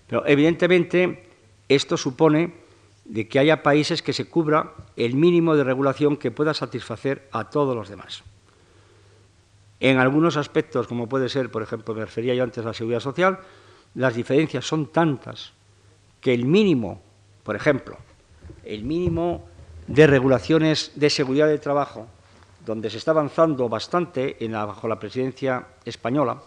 Pero 0.06 0.26
evidentemente 0.26 1.28
esto 1.68 1.96
supone 1.96 2.54
de 3.04 3.28
que 3.28 3.38
haya 3.38 3.62
países 3.62 4.02
que 4.02 4.12
se 4.12 4.28
cubra 4.28 4.72
el 4.96 5.14
mínimo 5.14 5.56
de 5.56 5.64
regulación 5.64 6.16
que 6.16 6.30
pueda 6.30 6.54
satisfacer 6.54 7.28
a 7.32 7.50
todos 7.50 7.74
los 7.74 7.88
demás. 7.88 8.22
En 9.80 9.98
algunos 9.98 10.36
aspectos, 10.36 10.86
como 10.86 11.08
puede 11.08 11.28
ser, 11.28 11.50
por 11.50 11.62
ejemplo, 11.62 11.94
me 11.94 12.04
refería 12.04 12.34
yo 12.34 12.44
antes 12.44 12.62
a 12.62 12.68
la 12.68 12.74
seguridad 12.74 13.00
social, 13.00 13.40
las 13.94 14.14
diferencias 14.14 14.66
son 14.66 14.86
tantas 14.86 15.52
que 16.20 16.34
el 16.34 16.44
mínimo, 16.44 17.02
por 17.42 17.56
ejemplo, 17.56 17.96
el 18.64 18.84
mínimo 18.84 19.48
de 19.86 20.06
regulaciones 20.06 20.92
de 20.94 21.10
seguridad 21.10 21.48
de 21.48 21.58
trabajo 21.58 22.06
donde 22.64 22.90
se 22.90 22.98
está 22.98 23.12
avanzando 23.12 23.68
bastante 23.68 24.36
bajo 24.50 24.88
la 24.88 24.98
presidencia 24.98 25.66
española 25.84 26.40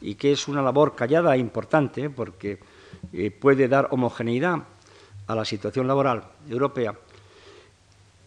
y 0.00 0.14
que 0.16 0.32
es 0.32 0.48
una 0.48 0.62
labor 0.62 0.94
callada 0.94 1.34
e 1.34 1.38
importante 1.38 2.10
porque 2.10 2.58
eh, 3.12 3.30
puede 3.30 3.68
dar 3.68 3.88
homogeneidad 3.90 4.58
a 5.26 5.34
la 5.34 5.44
situación 5.44 5.86
laboral 5.86 6.24
europea, 6.48 6.94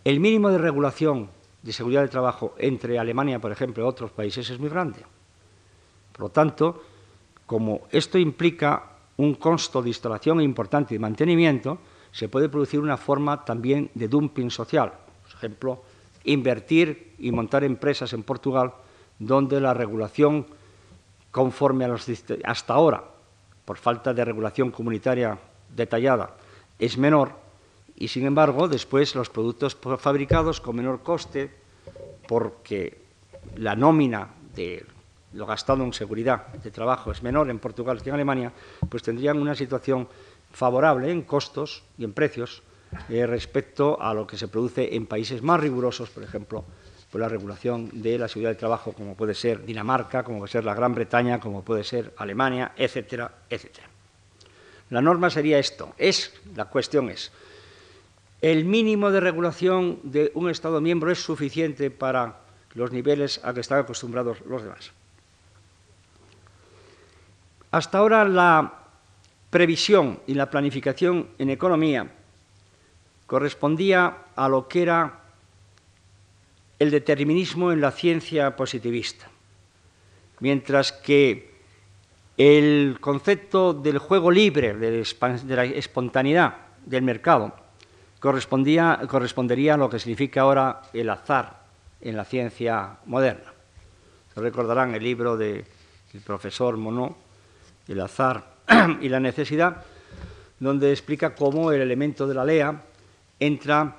el 0.03 0.19
mínimo 0.19 0.49
de 0.49 0.57
regulación 0.57 1.29
de 1.61 1.73
seguridad 1.73 2.01
del 2.01 2.09
trabajo 2.09 2.55
entre 2.57 2.97
Alemania, 2.97 3.39
por 3.39 3.51
ejemplo, 3.51 3.83
y 3.83 3.87
otros 3.87 4.11
países 4.11 4.49
es 4.49 4.59
muy 4.59 4.69
grande. 4.69 5.03
Por 6.13 6.21
lo 6.21 6.29
tanto, 6.29 6.81
como 7.45 7.81
esto 7.91 8.17
implica 8.17 8.83
un 9.17 9.35
costo 9.35 9.81
de 9.81 9.89
instalación 9.89 10.41
importante 10.41 10.93
y 10.93 10.97
de 10.97 11.01
mantenimiento, 11.01 11.77
se 12.11 12.29
puede 12.29 12.49
producir 12.49 12.79
una 12.79 12.97
forma 12.97 13.43
también 13.43 13.91
de 13.93 14.07
dumping 14.07 14.49
social. 14.49 14.93
Por 15.23 15.35
ejemplo, 15.35 15.83
invertir 16.27 17.15
y 17.17 17.31
montar 17.31 17.63
empresas 17.63 18.13
en 18.13 18.21
Portugal 18.21 18.73
donde 19.17 19.59
la 19.59 19.73
regulación 19.73 20.45
conforme 21.31 21.85
a 21.85 21.87
los 21.87 22.05
hasta 22.43 22.73
ahora, 22.73 23.03
por 23.65 23.77
falta 23.77 24.13
de 24.13 24.25
regulación 24.25 24.71
comunitaria 24.71 25.39
detallada, 25.75 26.37
es 26.77 26.97
menor 26.97 27.31
y 27.95 28.09
sin 28.09 28.25
embargo 28.25 28.67
después 28.67 29.15
los 29.15 29.29
productos 29.29 29.75
fabricados 29.75 30.61
con 30.61 30.75
menor 30.75 31.01
coste 31.01 31.49
porque 32.27 33.01
la 33.55 33.75
nómina 33.75 34.29
de 34.53 34.85
lo 35.33 35.45
gastado 35.45 35.83
en 35.83 35.93
seguridad 35.93 36.47
de 36.47 36.71
trabajo 36.71 37.11
es 37.11 37.23
menor 37.23 37.49
en 37.49 37.59
Portugal 37.59 38.01
que 38.01 38.09
en 38.09 38.15
Alemania, 38.15 38.51
pues 38.89 39.03
tendrían 39.03 39.39
una 39.39 39.55
situación 39.55 40.07
favorable 40.51 41.11
en 41.11 41.21
costos 41.21 41.83
y 41.97 42.03
en 42.03 42.13
precios 42.13 42.63
eh, 43.09 43.25
respecto 43.25 44.01
a 44.01 44.13
lo 44.13 44.25
que 44.25 44.37
se 44.37 44.47
produce 44.47 44.95
en 44.95 45.05
países 45.05 45.41
más 45.41 45.59
rigurosos, 45.59 46.09
por 46.09 46.23
ejemplo, 46.23 46.65
por 47.11 47.21
la 47.21 47.29
regulación 47.29 47.89
de 47.93 48.17
la 48.17 48.27
seguridad 48.27 48.51
del 48.51 48.57
trabajo, 48.57 48.93
como 48.93 49.15
puede 49.15 49.33
ser 49.33 49.65
Dinamarca, 49.65 50.23
como 50.23 50.39
puede 50.39 50.51
ser 50.51 50.65
la 50.65 50.73
Gran 50.73 50.93
Bretaña, 50.93 51.39
como 51.39 51.63
puede 51.63 51.83
ser 51.83 52.13
Alemania, 52.17 52.73
etcétera, 52.75 53.31
etcétera. 53.49 53.87
La 54.89 55.01
norma 55.01 55.29
sería 55.29 55.59
esto. 55.59 55.93
Es, 55.97 56.33
la 56.55 56.65
cuestión 56.65 57.09
es, 57.09 57.31
¿el 58.41 58.65
mínimo 58.65 59.11
de 59.11 59.19
regulación 59.19 59.99
de 60.03 60.31
un 60.33 60.49
Estado 60.49 60.81
miembro 60.81 61.11
es 61.11 61.19
suficiente 61.19 61.91
para 61.91 62.37
los 62.73 62.91
niveles 62.91 63.41
a 63.43 63.53
que 63.53 63.61
están 63.61 63.79
acostumbrados 63.79 64.41
los 64.45 64.63
demás? 64.63 64.91
Hasta 67.71 67.97
ahora 67.97 68.25
la 68.25 68.73
previsión 69.49 70.19
y 70.27 70.33
la 70.33 70.49
planificación 70.49 71.27
en 71.37 71.49
economía 71.49 72.11
correspondía 73.27 74.17
a 74.35 74.49
lo 74.49 74.67
que 74.67 74.81
era 74.81 75.19
el 76.79 76.89
determinismo 76.89 77.71
en 77.71 77.81
la 77.81 77.91
ciencia 77.91 78.55
positivista, 78.55 79.27
mientras 80.39 80.91
que 80.91 81.51
el 82.37 82.97
concepto 83.01 83.73
del 83.73 83.97
juego 83.97 84.31
libre, 84.31 84.75
de 84.75 85.03
la 85.55 85.65
espontaneidad 85.65 86.55
del 86.85 87.01
mercado, 87.01 87.53
correspondería 88.19 88.93
a 89.73 89.77
lo 89.77 89.89
que 89.89 89.99
significa 89.99 90.41
ahora 90.41 90.81
el 90.93 91.09
azar 91.09 91.61
en 91.99 92.15
la 92.15 92.25
ciencia 92.25 92.97
moderna. 93.05 93.53
Se 94.33 94.39
recordarán 94.39 94.93
el 94.95 95.03
libro 95.03 95.35
del 95.35 95.65
profesor 96.25 96.77
Monod, 96.77 97.13
El 97.87 98.01
azar 98.01 98.43
y 99.01 99.09
la 99.09 99.19
necesidad, 99.19 99.83
donde 100.59 100.91
explica 100.91 101.33
cómo 101.33 101.71
el 101.71 101.81
elemento 101.81 102.27
de 102.27 102.35
la 102.35 102.45
lea 102.45 102.83
entra 103.39 103.97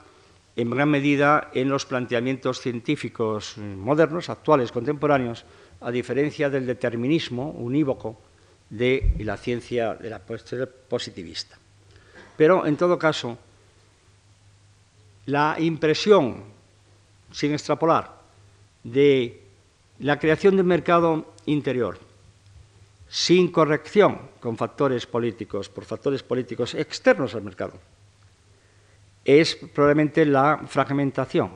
en 0.57 0.71
gran 0.71 0.91
medida 0.91 1.51
en 1.55 1.69
los 1.69 1.87
planteamientos 1.87 2.61
científicos 2.61 3.57
modernos, 3.59 4.29
actuales, 4.29 4.73
contemporáneos, 4.73 5.45
a 5.81 5.91
diferencia 5.91 6.51
del 6.51 6.67
determinismo 6.67 7.51
unívoco 7.51 8.19
de 8.69 9.15
la 9.21 9.37
ciencia 9.37 9.95
de 9.95 10.11
la 10.11 10.21
positivista. 10.21 11.57
Pero, 12.37 12.67
en 12.67 12.77
todo 12.77 12.99
caso, 12.99 13.39
la 15.27 15.57
impresión, 15.59 16.43
sin 17.31 17.53
extrapolar, 17.53 18.19
de 18.83 19.43
la 20.01 20.19
creación 20.19 20.57
del 20.57 20.65
mercado 20.65 21.35
interior, 21.47 21.99
sin 23.09 23.51
corrección 23.51 24.21
con 24.41 24.57
factores 24.57 25.07
políticos, 25.07 25.69
por 25.69 25.85
factores 25.85 26.23
políticos 26.23 26.75
externos 26.75 27.35
al 27.35 27.43
mercado, 27.43 27.75
es 29.29 29.57
probablemente 29.57 30.25
la 30.25 30.63
fragmentación 30.67 31.51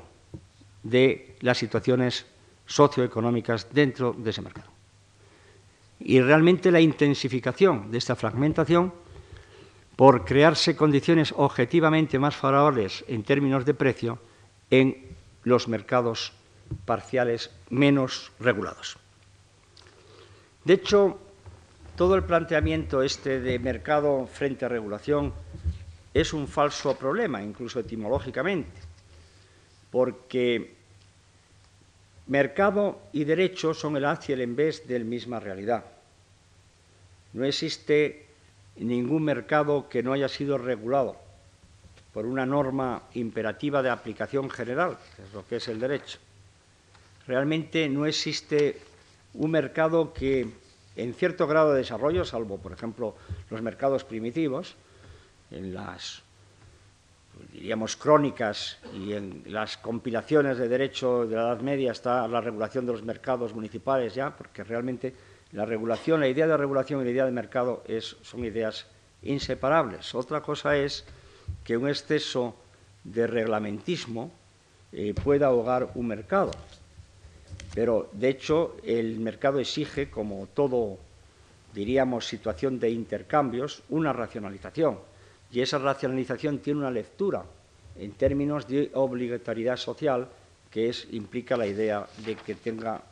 de 0.82 1.36
las 1.40 1.56
situaciones 1.56 2.26
socioeconómicas 2.66 3.72
dentro 3.72 4.12
de 4.12 4.28
ese 4.28 4.42
mercado. 4.42 4.68
Y 5.98 6.20
realmente 6.20 6.70
la 6.70 6.82
intensificación 6.82 7.90
de 7.90 7.96
esta 7.96 8.14
fragmentación, 8.14 8.92
por 9.96 10.26
crearse 10.26 10.76
condiciones 10.76 11.32
objetivamente 11.34 12.18
más 12.18 12.36
favorables 12.36 13.06
en 13.08 13.22
términos 13.22 13.64
de 13.64 13.72
precio 13.72 14.18
en 14.68 15.06
los 15.44 15.66
mercados 15.66 16.34
parciales 16.84 17.50
menos 17.70 18.32
regulados. 18.38 18.98
De 20.64 20.74
hecho, 20.74 21.18
todo 21.96 22.16
el 22.16 22.24
planteamiento 22.24 23.02
este 23.02 23.40
de 23.40 23.58
mercado 23.58 24.26
frente 24.26 24.66
a 24.66 24.68
regulación 24.68 25.32
es 26.14 26.32
un 26.32 26.46
falso 26.46 26.96
problema, 26.96 27.42
incluso 27.42 27.80
etimológicamente, 27.80 28.80
porque 29.90 30.74
mercado 32.26 33.00
y 33.12 33.24
derecho 33.24 33.74
son 33.74 33.96
el 33.96 34.04
haz 34.04 34.28
y 34.28 34.32
el 34.32 34.42
en 34.42 34.56
vez 34.56 34.86
de 34.86 34.98
la 34.98 35.04
misma 35.04 35.40
realidad. 35.40 35.84
No 37.32 37.44
existe 37.44 38.26
ningún 38.76 39.24
mercado 39.24 39.88
que 39.88 40.02
no 40.02 40.12
haya 40.12 40.28
sido 40.28 40.58
regulado 40.58 41.16
por 42.12 42.26
una 42.26 42.44
norma 42.44 43.02
imperativa 43.14 43.82
de 43.82 43.90
aplicación 43.90 44.50
general, 44.50 44.98
que 45.16 45.22
es 45.22 45.32
lo 45.32 45.46
que 45.46 45.56
es 45.56 45.68
el 45.68 45.80
derecho. 45.80 46.18
Realmente 47.26 47.88
no 47.88 48.04
existe 48.04 48.78
un 49.34 49.50
mercado 49.50 50.12
que 50.12 50.46
en 50.96 51.14
cierto 51.14 51.46
grado 51.46 51.72
de 51.72 51.78
desarrollo, 51.78 52.24
salvo 52.24 52.58
por 52.58 52.72
ejemplo 52.72 53.14
los 53.48 53.62
mercados 53.62 54.04
primitivos, 54.04 54.76
en 55.52 55.74
las 55.74 56.22
diríamos 57.52 57.96
crónicas 57.96 58.78
y 58.94 59.12
en 59.12 59.42
las 59.46 59.76
compilaciones 59.76 60.58
de 60.58 60.68
derecho 60.68 61.26
de 61.26 61.36
la 61.36 61.42
Edad 61.42 61.60
Media 61.60 61.92
está 61.92 62.26
la 62.28 62.40
regulación 62.40 62.86
de 62.86 62.92
los 62.92 63.02
mercados 63.02 63.54
municipales 63.54 64.14
ya, 64.14 64.36
porque 64.36 64.64
realmente 64.64 65.14
la 65.52 65.64
regulación, 65.64 66.20
la 66.20 66.28
idea 66.28 66.46
de 66.46 66.56
regulación 66.56 67.00
y 67.00 67.04
la 67.04 67.10
idea 67.10 67.24
de 67.24 67.32
mercado 67.32 67.84
son 68.22 68.44
ideas 68.44 68.86
inseparables. 69.22 70.14
Otra 70.14 70.40
cosa 70.40 70.76
es 70.76 71.04
que 71.64 71.76
un 71.76 71.88
exceso 71.88 72.56
de 73.04 73.26
reglamentismo 73.26 74.30
eh, 74.92 75.14
pueda 75.14 75.46
ahogar 75.46 75.90
un 75.94 76.06
mercado. 76.06 76.52
Pero, 77.74 78.10
de 78.12 78.28
hecho, 78.28 78.76
el 78.84 79.18
mercado 79.18 79.58
exige, 79.58 80.10
como 80.10 80.46
todo, 80.52 80.98
diríamos, 81.72 82.26
situación 82.26 82.78
de 82.78 82.90
intercambios, 82.90 83.82
una 83.88 84.12
racionalización. 84.12 84.98
Y 85.52 85.60
esa 85.60 85.78
racionalización 85.78 86.58
tiene 86.58 86.80
una 86.80 86.90
lectura 86.90 87.44
en 87.96 88.12
términos 88.12 88.66
de 88.66 88.90
obligatoriedad 88.94 89.76
social, 89.76 90.26
que 90.70 90.90
implica 91.10 91.56
la 91.56 91.66
idea 91.66 92.06
de 92.24 92.34
que 92.36 92.54
tenga 92.54 93.02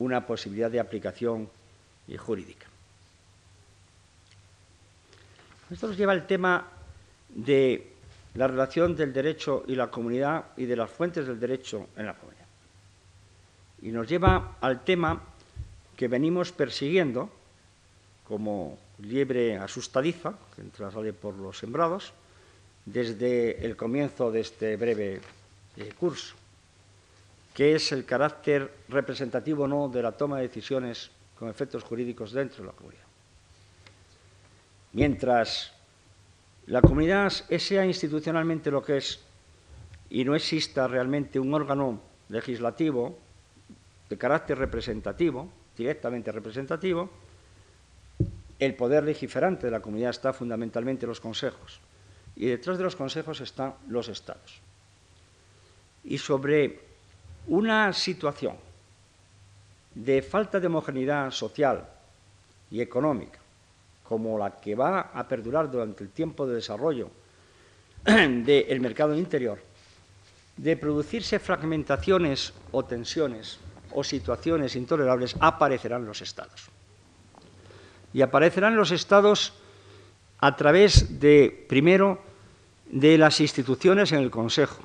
una 0.00 0.26
posibilidad 0.26 0.70
de 0.70 0.80
aplicación 0.80 1.48
jurídica. 2.18 2.66
Esto 5.70 5.88
nos 5.88 5.96
lleva 5.96 6.12
al 6.12 6.26
tema 6.26 6.66
de 7.28 7.92
la 8.34 8.46
relación 8.46 8.96
del 8.96 9.12
derecho 9.12 9.64
y 9.66 9.74
la 9.74 9.88
comunidad 9.88 10.46
y 10.56 10.66
de 10.66 10.76
las 10.76 10.90
fuentes 10.90 11.26
del 11.26 11.38
derecho 11.38 11.88
en 11.96 12.06
la 12.06 12.14
comunidad. 12.14 12.46
Y 13.82 13.90
nos 13.90 14.08
lleva 14.08 14.56
al 14.60 14.82
tema 14.84 15.22
que 15.96 16.08
venimos 16.08 16.52
persiguiendo 16.52 17.30
como 18.26 18.78
liebre 18.98 19.56
asustadiza, 19.58 20.34
que 20.54 20.62
entra 20.62 20.90
sale 20.90 21.12
por 21.12 21.34
los 21.34 21.58
sembrados, 21.58 22.12
desde 22.84 23.64
el 23.64 23.76
comienzo 23.76 24.30
de 24.30 24.40
este 24.40 24.76
breve 24.76 25.20
eh, 25.76 25.92
curso, 25.98 26.34
que 27.54 27.74
es 27.74 27.92
el 27.92 28.04
carácter 28.04 28.72
representativo 28.88 29.66
no 29.66 29.88
de 29.88 30.02
la 30.02 30.12
toma 30.12 30.38
de 30.38 30.48
decisiones 30.48 31.10
con 31.38 31.48
efectos 31.48 31.84
jurídicos 31.84 32.32
dentro 32.32 32.62
de 32.62 32.70
la 32.70 32.76
comunidad. 32.76 33.04
Mientras 34.92 35.72
la 36.66 36.80
comunidad 36.80 37.30
sea 37.30 37.84
institucionalmente 37.84 38.70
lo 38.70 38.82
que 38.82 38.96
es 38.96 39.20
y 40.08 40.24
no 40.24 40.34
exista 40.34 40.88
realmente 40.88 41.38
un 41.38 41.52
órgano 41.52 42.00
legislativo 42.28 43.18
de 44.08 44.16
carácter 44.16 44.58
representativo, 44.58 45.48
directamente 45.76 46.32
representativo, 46.32 47.10
el 48.58 48.74
poder 48.74 49.04
legiferante 49.04 49.66
de 49.66 49.72
la 49.72 49.80
comunidad 49.80 50.10
está 50.10 50.32
fundamentalmente 50.32 51.04
en 51.04 51.10
los 51.10 51.20
consejos 51.20 51.80
y 52.36 52.46
detrás 52.46 52.78
de 52.78 52.84
los 52.84 52.96
consejos 52.96 53.40
están 53.40 53.74
los 53.88 54.08
estados. 54.08 54.60
Y 56.04 56.18
sobre 56.18 56.80
una 57.48 57.92
situación 57.92 58.56
de 59.94 60.22
falta 60.22 60.60
de 60.60 60.66
homogeneidad 60.66 61.30
social 61.30 61.88
y 62.70 62.80
económica, 62.80 63.38
como 64.04 64.38
la 64.38 64.56
que 64.56 64.74
va 64.74 65.10
a 65.12 65.26
perdurar 65.26 65.70
durante 65.70 66.04
el 66.04 66.10
tiempo 66.10 66.46
de 66.46 66.56
desarrollo 66.56 67.10
del 68.04 68.80
mercado 68.80 69.16
interior, 69.16 69.58
de 70.56 70.76
producirse 70.76 71.38
fragmentaciones 71.38 72.52
o 72.72 72.84
tensiones 72.84 73.58
o 73.92 74.04
situaciones 74.04 74.76
intolerables, 74.76 75.36
aparecerán 75.40 76.04
los 76.04 76.20
estados. 76.20 76.75
Y 78.16 78.22
aparecerán 78.22 78.76
los 78.76 78.92
estados 78.92 79.52
a 80.38 80.56
través 80.56 81.20
de, 81.20 81.66
primero, 81.68 82.18
de 82.86 83.18
las 83.18 83.42
instituciones 83.42 84.10
en 84.10 84.20
el 84.20 84.30
Consejo, 84.30 84.82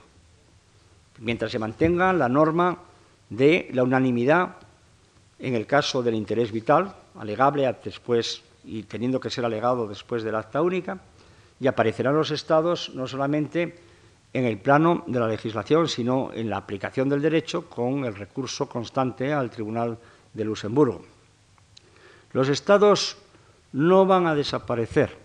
mientras 1.19 1.49
se 1.49 1.57
mantenga 1.57 2.11
la 2.11 2.27
norma 2.27 2.79
de 3.29 3.69
la 3.71 3.84
unanimidad 3.84 4.57
en 5.39 5.55
el 5.55 5.65
caso 5.65 6.03
del 6.03 6.15
interés 6.15 6.51
vital, 6.51 6.93
alegable 7.17 7.73
después 7.82 8.43
y 8.65 8.84
teniendo 8.84 9.21
que 9.21 9.29
ser 9.29 9.45
alegado 9.45 9.88
después 9.88 10.23
del 10.23 10.36
acta 10.36 10.61
única, 10.61 10.99
y 11.57 11.67
aparecerán 11.67 12.17
los 12.17 12.32
estados 12.32 12.91
no 12.95 13.07
solamente 13.07 13.79
en 14.34 14.43
el 14.43 14.57
plano 14.57 15.05
de 15.07 15.19
la 15.21 15.29
legislación, 15.29 15.88
sino 15.88 16.32
en 16.34 16.49
la 16.49 16.57
aplicación 16.57 17.07
del 17.07 17.21
derecho 17.21 17.69
con 17.69 18.03
el 18.03 18.13
recurso 18.13 18.67
constante 18.67 19.32
al 19.32 19.49
Tribunal 19.49 19.97
de 20.34 20.43
Luxemburgo. 20.43 21.11
Los 22.34 22.49
estados 22.49 23.17
no 23.73 24.05
van 24.05 24.27
a 24.27 24.36
desaparecer 24.36 25.17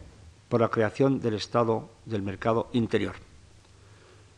por 0.49 0.61
la 0.61 0.69
creación 0.69 1.21
del 1.21 1.35
estado 1.35 1.89
del 2.05 2.23
mercado 2.23 2.69
interior. 2.73 3.15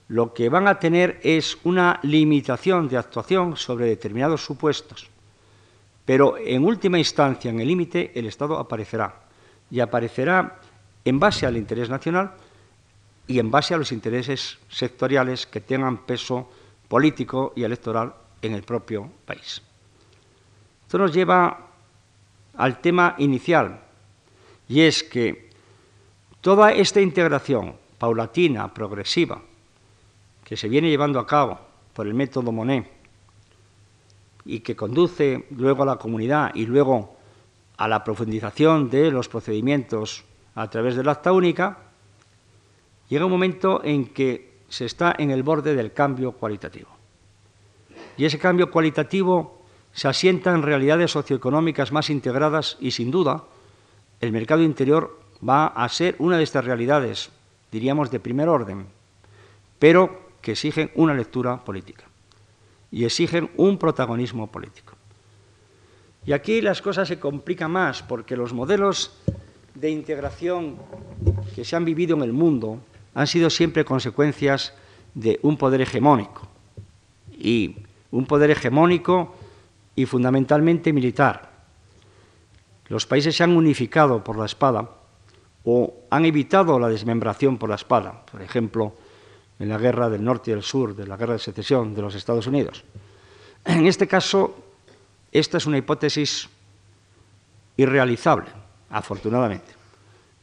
Lo 0.08 0.32
que 0.32 0.48
van 0.48 0.68
a 0.68 0.78
tener 0.78 1.20
es 1.22 1.58
una 1.64 2.00
limitación 2.02 2.88
de 2.88 2.96
actuación 2.96 3.56
sobre 3.56 3.86
determinados 3.86 4.42
supuestos, 4.42 5.08
pero 6.06 6.38
en 6.38 6.64
última 6.64 6.98
instancia, 6.98 7.50
en 7.50 7.60
el 7.60 7.68
límite, 7.68 8.12
el 8.18 8.24
Estado 8.24 8.58
aparecerá 8.58 9.14
y 9.70 9.80
aparecerá 9.80 10.58
en 11.04 11.20
base 11.20 11.44
al 11.44 11.58
interés 11.58 11.90
nacional 11.90 12.32
y 13.26 13.38
en 13.38 13.50
base 13.50 13.74
a 13.74 13.76
los 13.76 13.92
intereses 13.92 14.56
sectoriales 14.70 15.46
que 15.46 15.60
tengan 15.60 16.06
peso 16.06 16.48
político 16.88 17.52
y 17.54 17.64
electoral 17.64 18.14
en 18.40 18.54
el 18.54 18.62
propio 18.62 19.10
país. 19.26 19.60
Esto 20.86 20.96
nos 20.96 21.12
lleva 21.12 21.67
al 22.59 22.80
tema 22.80 23.14
inicial, 23.18 23.80
y 24.68 24.82
es 24.82 25.02
que 25.02 25.48
toda 26.40 26.72
esta 26.72 27.00
integración 27.00 27.74
paulatina, 27.98 28.74
progresiva, 28.74 29.40
que 30.44 30.56
se 30.56 30.68
viene 30.68 30.90
llevando 30.90 31.18
a 31.18 31.26
cabo 31.26 31.59
por 31.94 32.06
el 32.06 32.14
método 32.14 32.52
Monet 32.52 32.90
y 34.44 34.61
que 34.61 34.74
conduce 34.74 35.46
luego 35.50 35.84
a 35.84 35.86
la 35.86 35.96
comunidad 35.96 36.50
y 36.54 36.66
luego 36.66 37.16
a 37.76 37.86
la 37.86 38.02
profundización 38.02 38.90
de 38.90 39.11
los 39.11 39.28
procedimientos 39.28 40.24
a 40.54 40.68
través 40.68 40.96
del 40.96 41.09
acta 41.09 41.32
única, 41.32 41.78
llega 43.09 43.24
un 43.24 43.30
momento 43.30 43.82
en 43.84 44.06
que 44.06 44.59
se 44.68 44.84
está 44.84 45.14
en 45.16 45.30
el 45.30 45.42
borde 45.42 45.74
del 45.74 45.92
cambio 45.92 46.32
cualitativo. 46.32 46.88
Y 48.16 48.24
ese 48.24 48.38
cambio 48.38 48.70
cualitativo 48.70 49.57
se 49.93 50.09
asienta 50.09 50.55
en 50.55 50.62
realidades 50.62 51.11
socioeconómicas 51.12 51.93
más 51.93 52.11
integradas 52.11 52.76
y, 52.80 52.93
sin 52.93 53.11
duda, 53.11 53.45
el 54.20 54.32
mercado 54.32 54.62
interior 54.62 55.18
va 55.47 55.66
a 55.66 55.89
ser 55.89 56.16
una 56.18 56.36
de 56.36 56.45
estas 56.45 56.64
realidades, 56.64 57.30
diríamos, 57.70 58.11
de 58.11 58.20
primer 58.20 58.49
orden, 58.49 58.86
pero 59.78 60.28
que 60.41 60.53
exigen 60.53 60.91
una 60.95 61.14
lectura 61.14 61.64
política 61.64 62.05
y 62.91 63.05
exigen 63.05 63.51
un 63.57 63.78
protagonismo 63.78 64.47
político. 64.47 64.95
Y 66.26 66.32
aquí 66.32 66.61
las 66.61 66.82
cosas 66.82 67.09
se 67.09 67.18
complican 67.18 67.70
más 67.70 68.03
porque 68.03 68.36
los 68.36 68.53
modelos 68.53 69.12
de 69.74 69.91
integración 69.91 70.76
que 71.55 71.64
se 71.64 71.76
han 71.76 71.84
vivido 71.84 72.16
en 72.16 72.22
el 72.22 72.32
mundo 72.32 72.80
han 73.14 73.26
sido 73.26 73.51
siempre 73.51 73.84
consecuencias 73.84 74.74
de 75.14 75.39
un 75.43 75.57
poder 75.57 75.80
hegemónico 75.80 76.49
y 77.39 77.76
un 78.11 78.26
poder 78.26 78.51
hegemónico 78.51 79.34
y 79.99 80.07
fundamentalmente 80.07 80.92
militar. 80.92 81.51
Los 82.86 83.05
países 83.05 83.34
se 83.34 83.42
han 83.42 83.57
unificado 83.57 84.22
por 84.22 84.38
la 84.38 84.46
espada 84.46 84.88
o 85.64 85.92
han 86.09 86.24
evitado 86.24 86.78
la 86.78 86.88
desmembración 86.88 87.59
por 87.59 87.68
la 87.68 87.74
espada, 87.74 88.24
por 88.30 88.40
ejemplo, 88.40 88.94
en 89.59 89.68
la 89.68 89.76
guerra 89.76 90.09
del 90.09 90.22
norte 90.22 90.53
y 90.53 90.55
del 90.55 90.62
sur, 90.62 90.94
de 90.94 91.05
la 91.05 91.16
guerra 91.16 91.32
de 91.32 91.40
secesión 91.40 91.96
de 91.96 92.03
los 92.03 92.14
Estados 92.14 92.46
Unidos. 92.46 92.84
En 93.64 93.86
este 93.88 94.07
caso, 94.07 94.55
esta 95.32 95.59
es 95.59 95.66
una 95.66 95.78
hipótesis 95.78 96.49
irrealizable, 97.76 98.46
afortunadamente. 98.90 99.72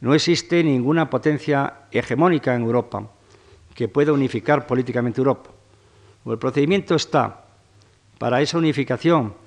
No 0.02 0.14
existe 0.14 0.62
ninguna 0.66 1.10
potencia 1.10 1.88
hegemónica 1.92 2.54
en 2.54 2.64
Europa 2.64 3.08
que 3.74 3.88
pueda 3.88 4.12
unificar 4.12 4.68
políticamente 4.68 5.22
Europa. 5.22 5.50
El 6.26 6.38
procedimiento 6.38 6.96
está 6.96 7.46
para 8.18 8.42
esa 8.42 8.58
unificación, 8.58 9.45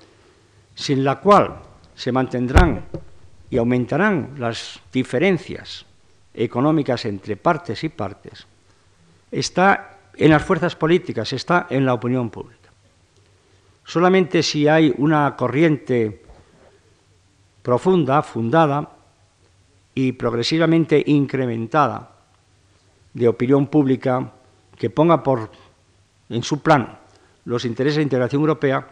sin 0.79 1.03
la 1.03 1.19
cual 1.19 1.59
se 1.93 2.13
mantendrán 2.13 2.85
y 3.49 3.57
aumentarán 3.57 4.35
las 4.37 4.79
diferencias 4.93 5.85
económicas 6.33 7.03
entre 7.03 7.35
partes 7.35 7.83
y 7.83 7.89
partes, 7.89 8.47
está 9.29 9.97
en 10.15 10.31
las 10.31 10.41
fuerzas 10.41 10.77
políticas, 10.77 11.33
está 11.33 11.67
en 11.69 11.85
la 11.85 11.93
opinión 11.93 12.29
pública. 12.29 12.69
Solamente 13.83 14.41
si 14.41 14.69
hay 14.69 14.93
una 14.97 15.35
corriente 15.35 16.23
profunda, 17.61 18.23
fundada 18.23 18.89
y 19.93 20.13
progresivamente 20.13 21.03
incrementada 21.07 22.09
de 23.13 23.27
opinión 23.27 23.67
pública 23.67 24.31
que 24.77 24.89
ponga 24.89 25.21
por 25.21 25.51
en 26.29 26.41
su 26.41 26.61
plano 26.61 26.97
los 27.43 27.65
intereses 27.65 27.97
de 27.97 28.03
integración 28.03 28.41
europea, 28.41 28.87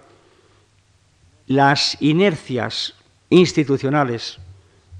las 1.47 2.01
inercias 2.01 2.93
institucionales 3.29 4.39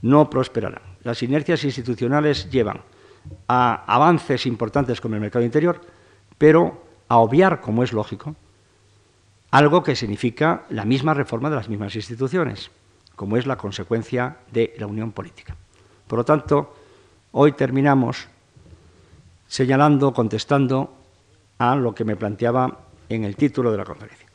no 0.01 0.29
prosperarán. 0.29 0.81
Las 1.03 1.21
inercias 1.21 1.63
institucionales 1.63 2.49
llevan 2.49 2.81
a 3.47 3.83
avances 3.85 4.45
importantes 4.45 5.01
como 5.01 5.15
el 5.15 5.21
mercado 5.21 5.45
interior, 5.45 5.81
pero 6.37 6.83
a 7.09 7.17
obviar, 7.17 7.61
como 7.61 7.83
es 7.83 7.93
lógico, 7.93 8.35
algo 9.51 9.83
que 9.83 9.95
significa 9.95 10.63
la 10.69 10.85
misma 10.85 11.13
reforma 11.13 11.49
de 11.49 11.55
las 11.55 11.69
mismas 11.69 11.95
instituciones, 11.95 12.69
como 13.15 13.37
es 13.37 13.45
la 13.45 13.57
consecuencia 13.57 14.37
de 14.51 14.73
la 14.77 14.87
unión 14.87 15.11
política. 15.11 15.55
Por 16.07 16.19
lo 16.19 16.25
tanto, 16.25 16.75
hoy 17.31 17.53
terminamos 17.53 18.27
señalando, 19.47 20.13
contestando 20.13 20.93
a 21.57 21.75
lo 21.75 21.95
que 21.95 22.05
me 22.05 22.15
planteaba 22.15 22.79
en 23.09 23.23
el 23.23 23.35
título 23.35 23.71
de 23.71 23.77
la 23.77 23.85
conferencia. 23.85 24.27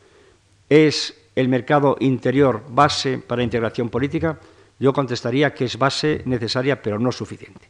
¿Es 0.68 1.21
el 1.34 1.48
mercado 1.48 1.96
interior 2.00 2.62
base 2.68 3.18
para 3.18 3.42
integración 3.42 3.88
política? 3.88 4.38
Yo 4.78 4.92
contestaría 4.92 5.54
que 5.54 5.64
es 5.64 5.78
base 5.78 6.22
necesaria, 6.24 6.82
pero 6.82 6.98
no 6.98 7.12
suficiente. 7.12 7.68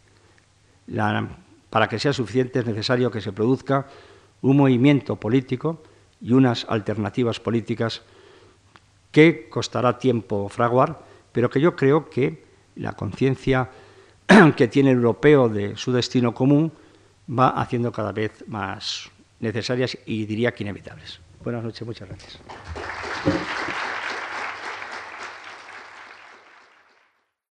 para 1.70 1.88
que 1.88 1.98
sea 1.98 2.12
suficiente 2.12 2.58
es 2.58 2.66
necesario 2.66 3.10
que 3.10 3.20
se 3.20 3.32
produzca 3.32 3.86
un 4.42 4.56
movimiento 4.56 5.16
político 5.16 5.82
y 6.20 6.32
unas 6.32 6.66
alternativas 6.68 7.40
políticas 7.40 8.02
que 9.10 9.48
costará 9.48 9.98
tiempo 9.98 10.48
fraguar, 10.48 11.00
pero 11.32 11.48
que 11.48 11.60
yo 11.60 11.76
creo 11.76 12.08
que 12.08 12.44
la 12.76 12.92
conciencia 12.92 13.70
que 14.56 14.68
tiene 14.68 14.90
el 14.90 14.96
europeo 14.96 15.48
de 15.48 15.76
su 15.76 15.92
destino 15.92 16.34
común 16.34 16.72
va 17.28 17.48
haciendo 17.48 17.92
cada 17.92 18.12
vez 18.12 18.44
más 18.48 19.10
necesarias 19.40 19.98
y 20.06 20.24
diría 20.26 20.52
que 20.52 20.64
inevitables. 20.64 21.20
Buenas 21.42 21.64
noches, 21.64 21.86
muchas 21.86 22.08
gracias. 22.08 22.38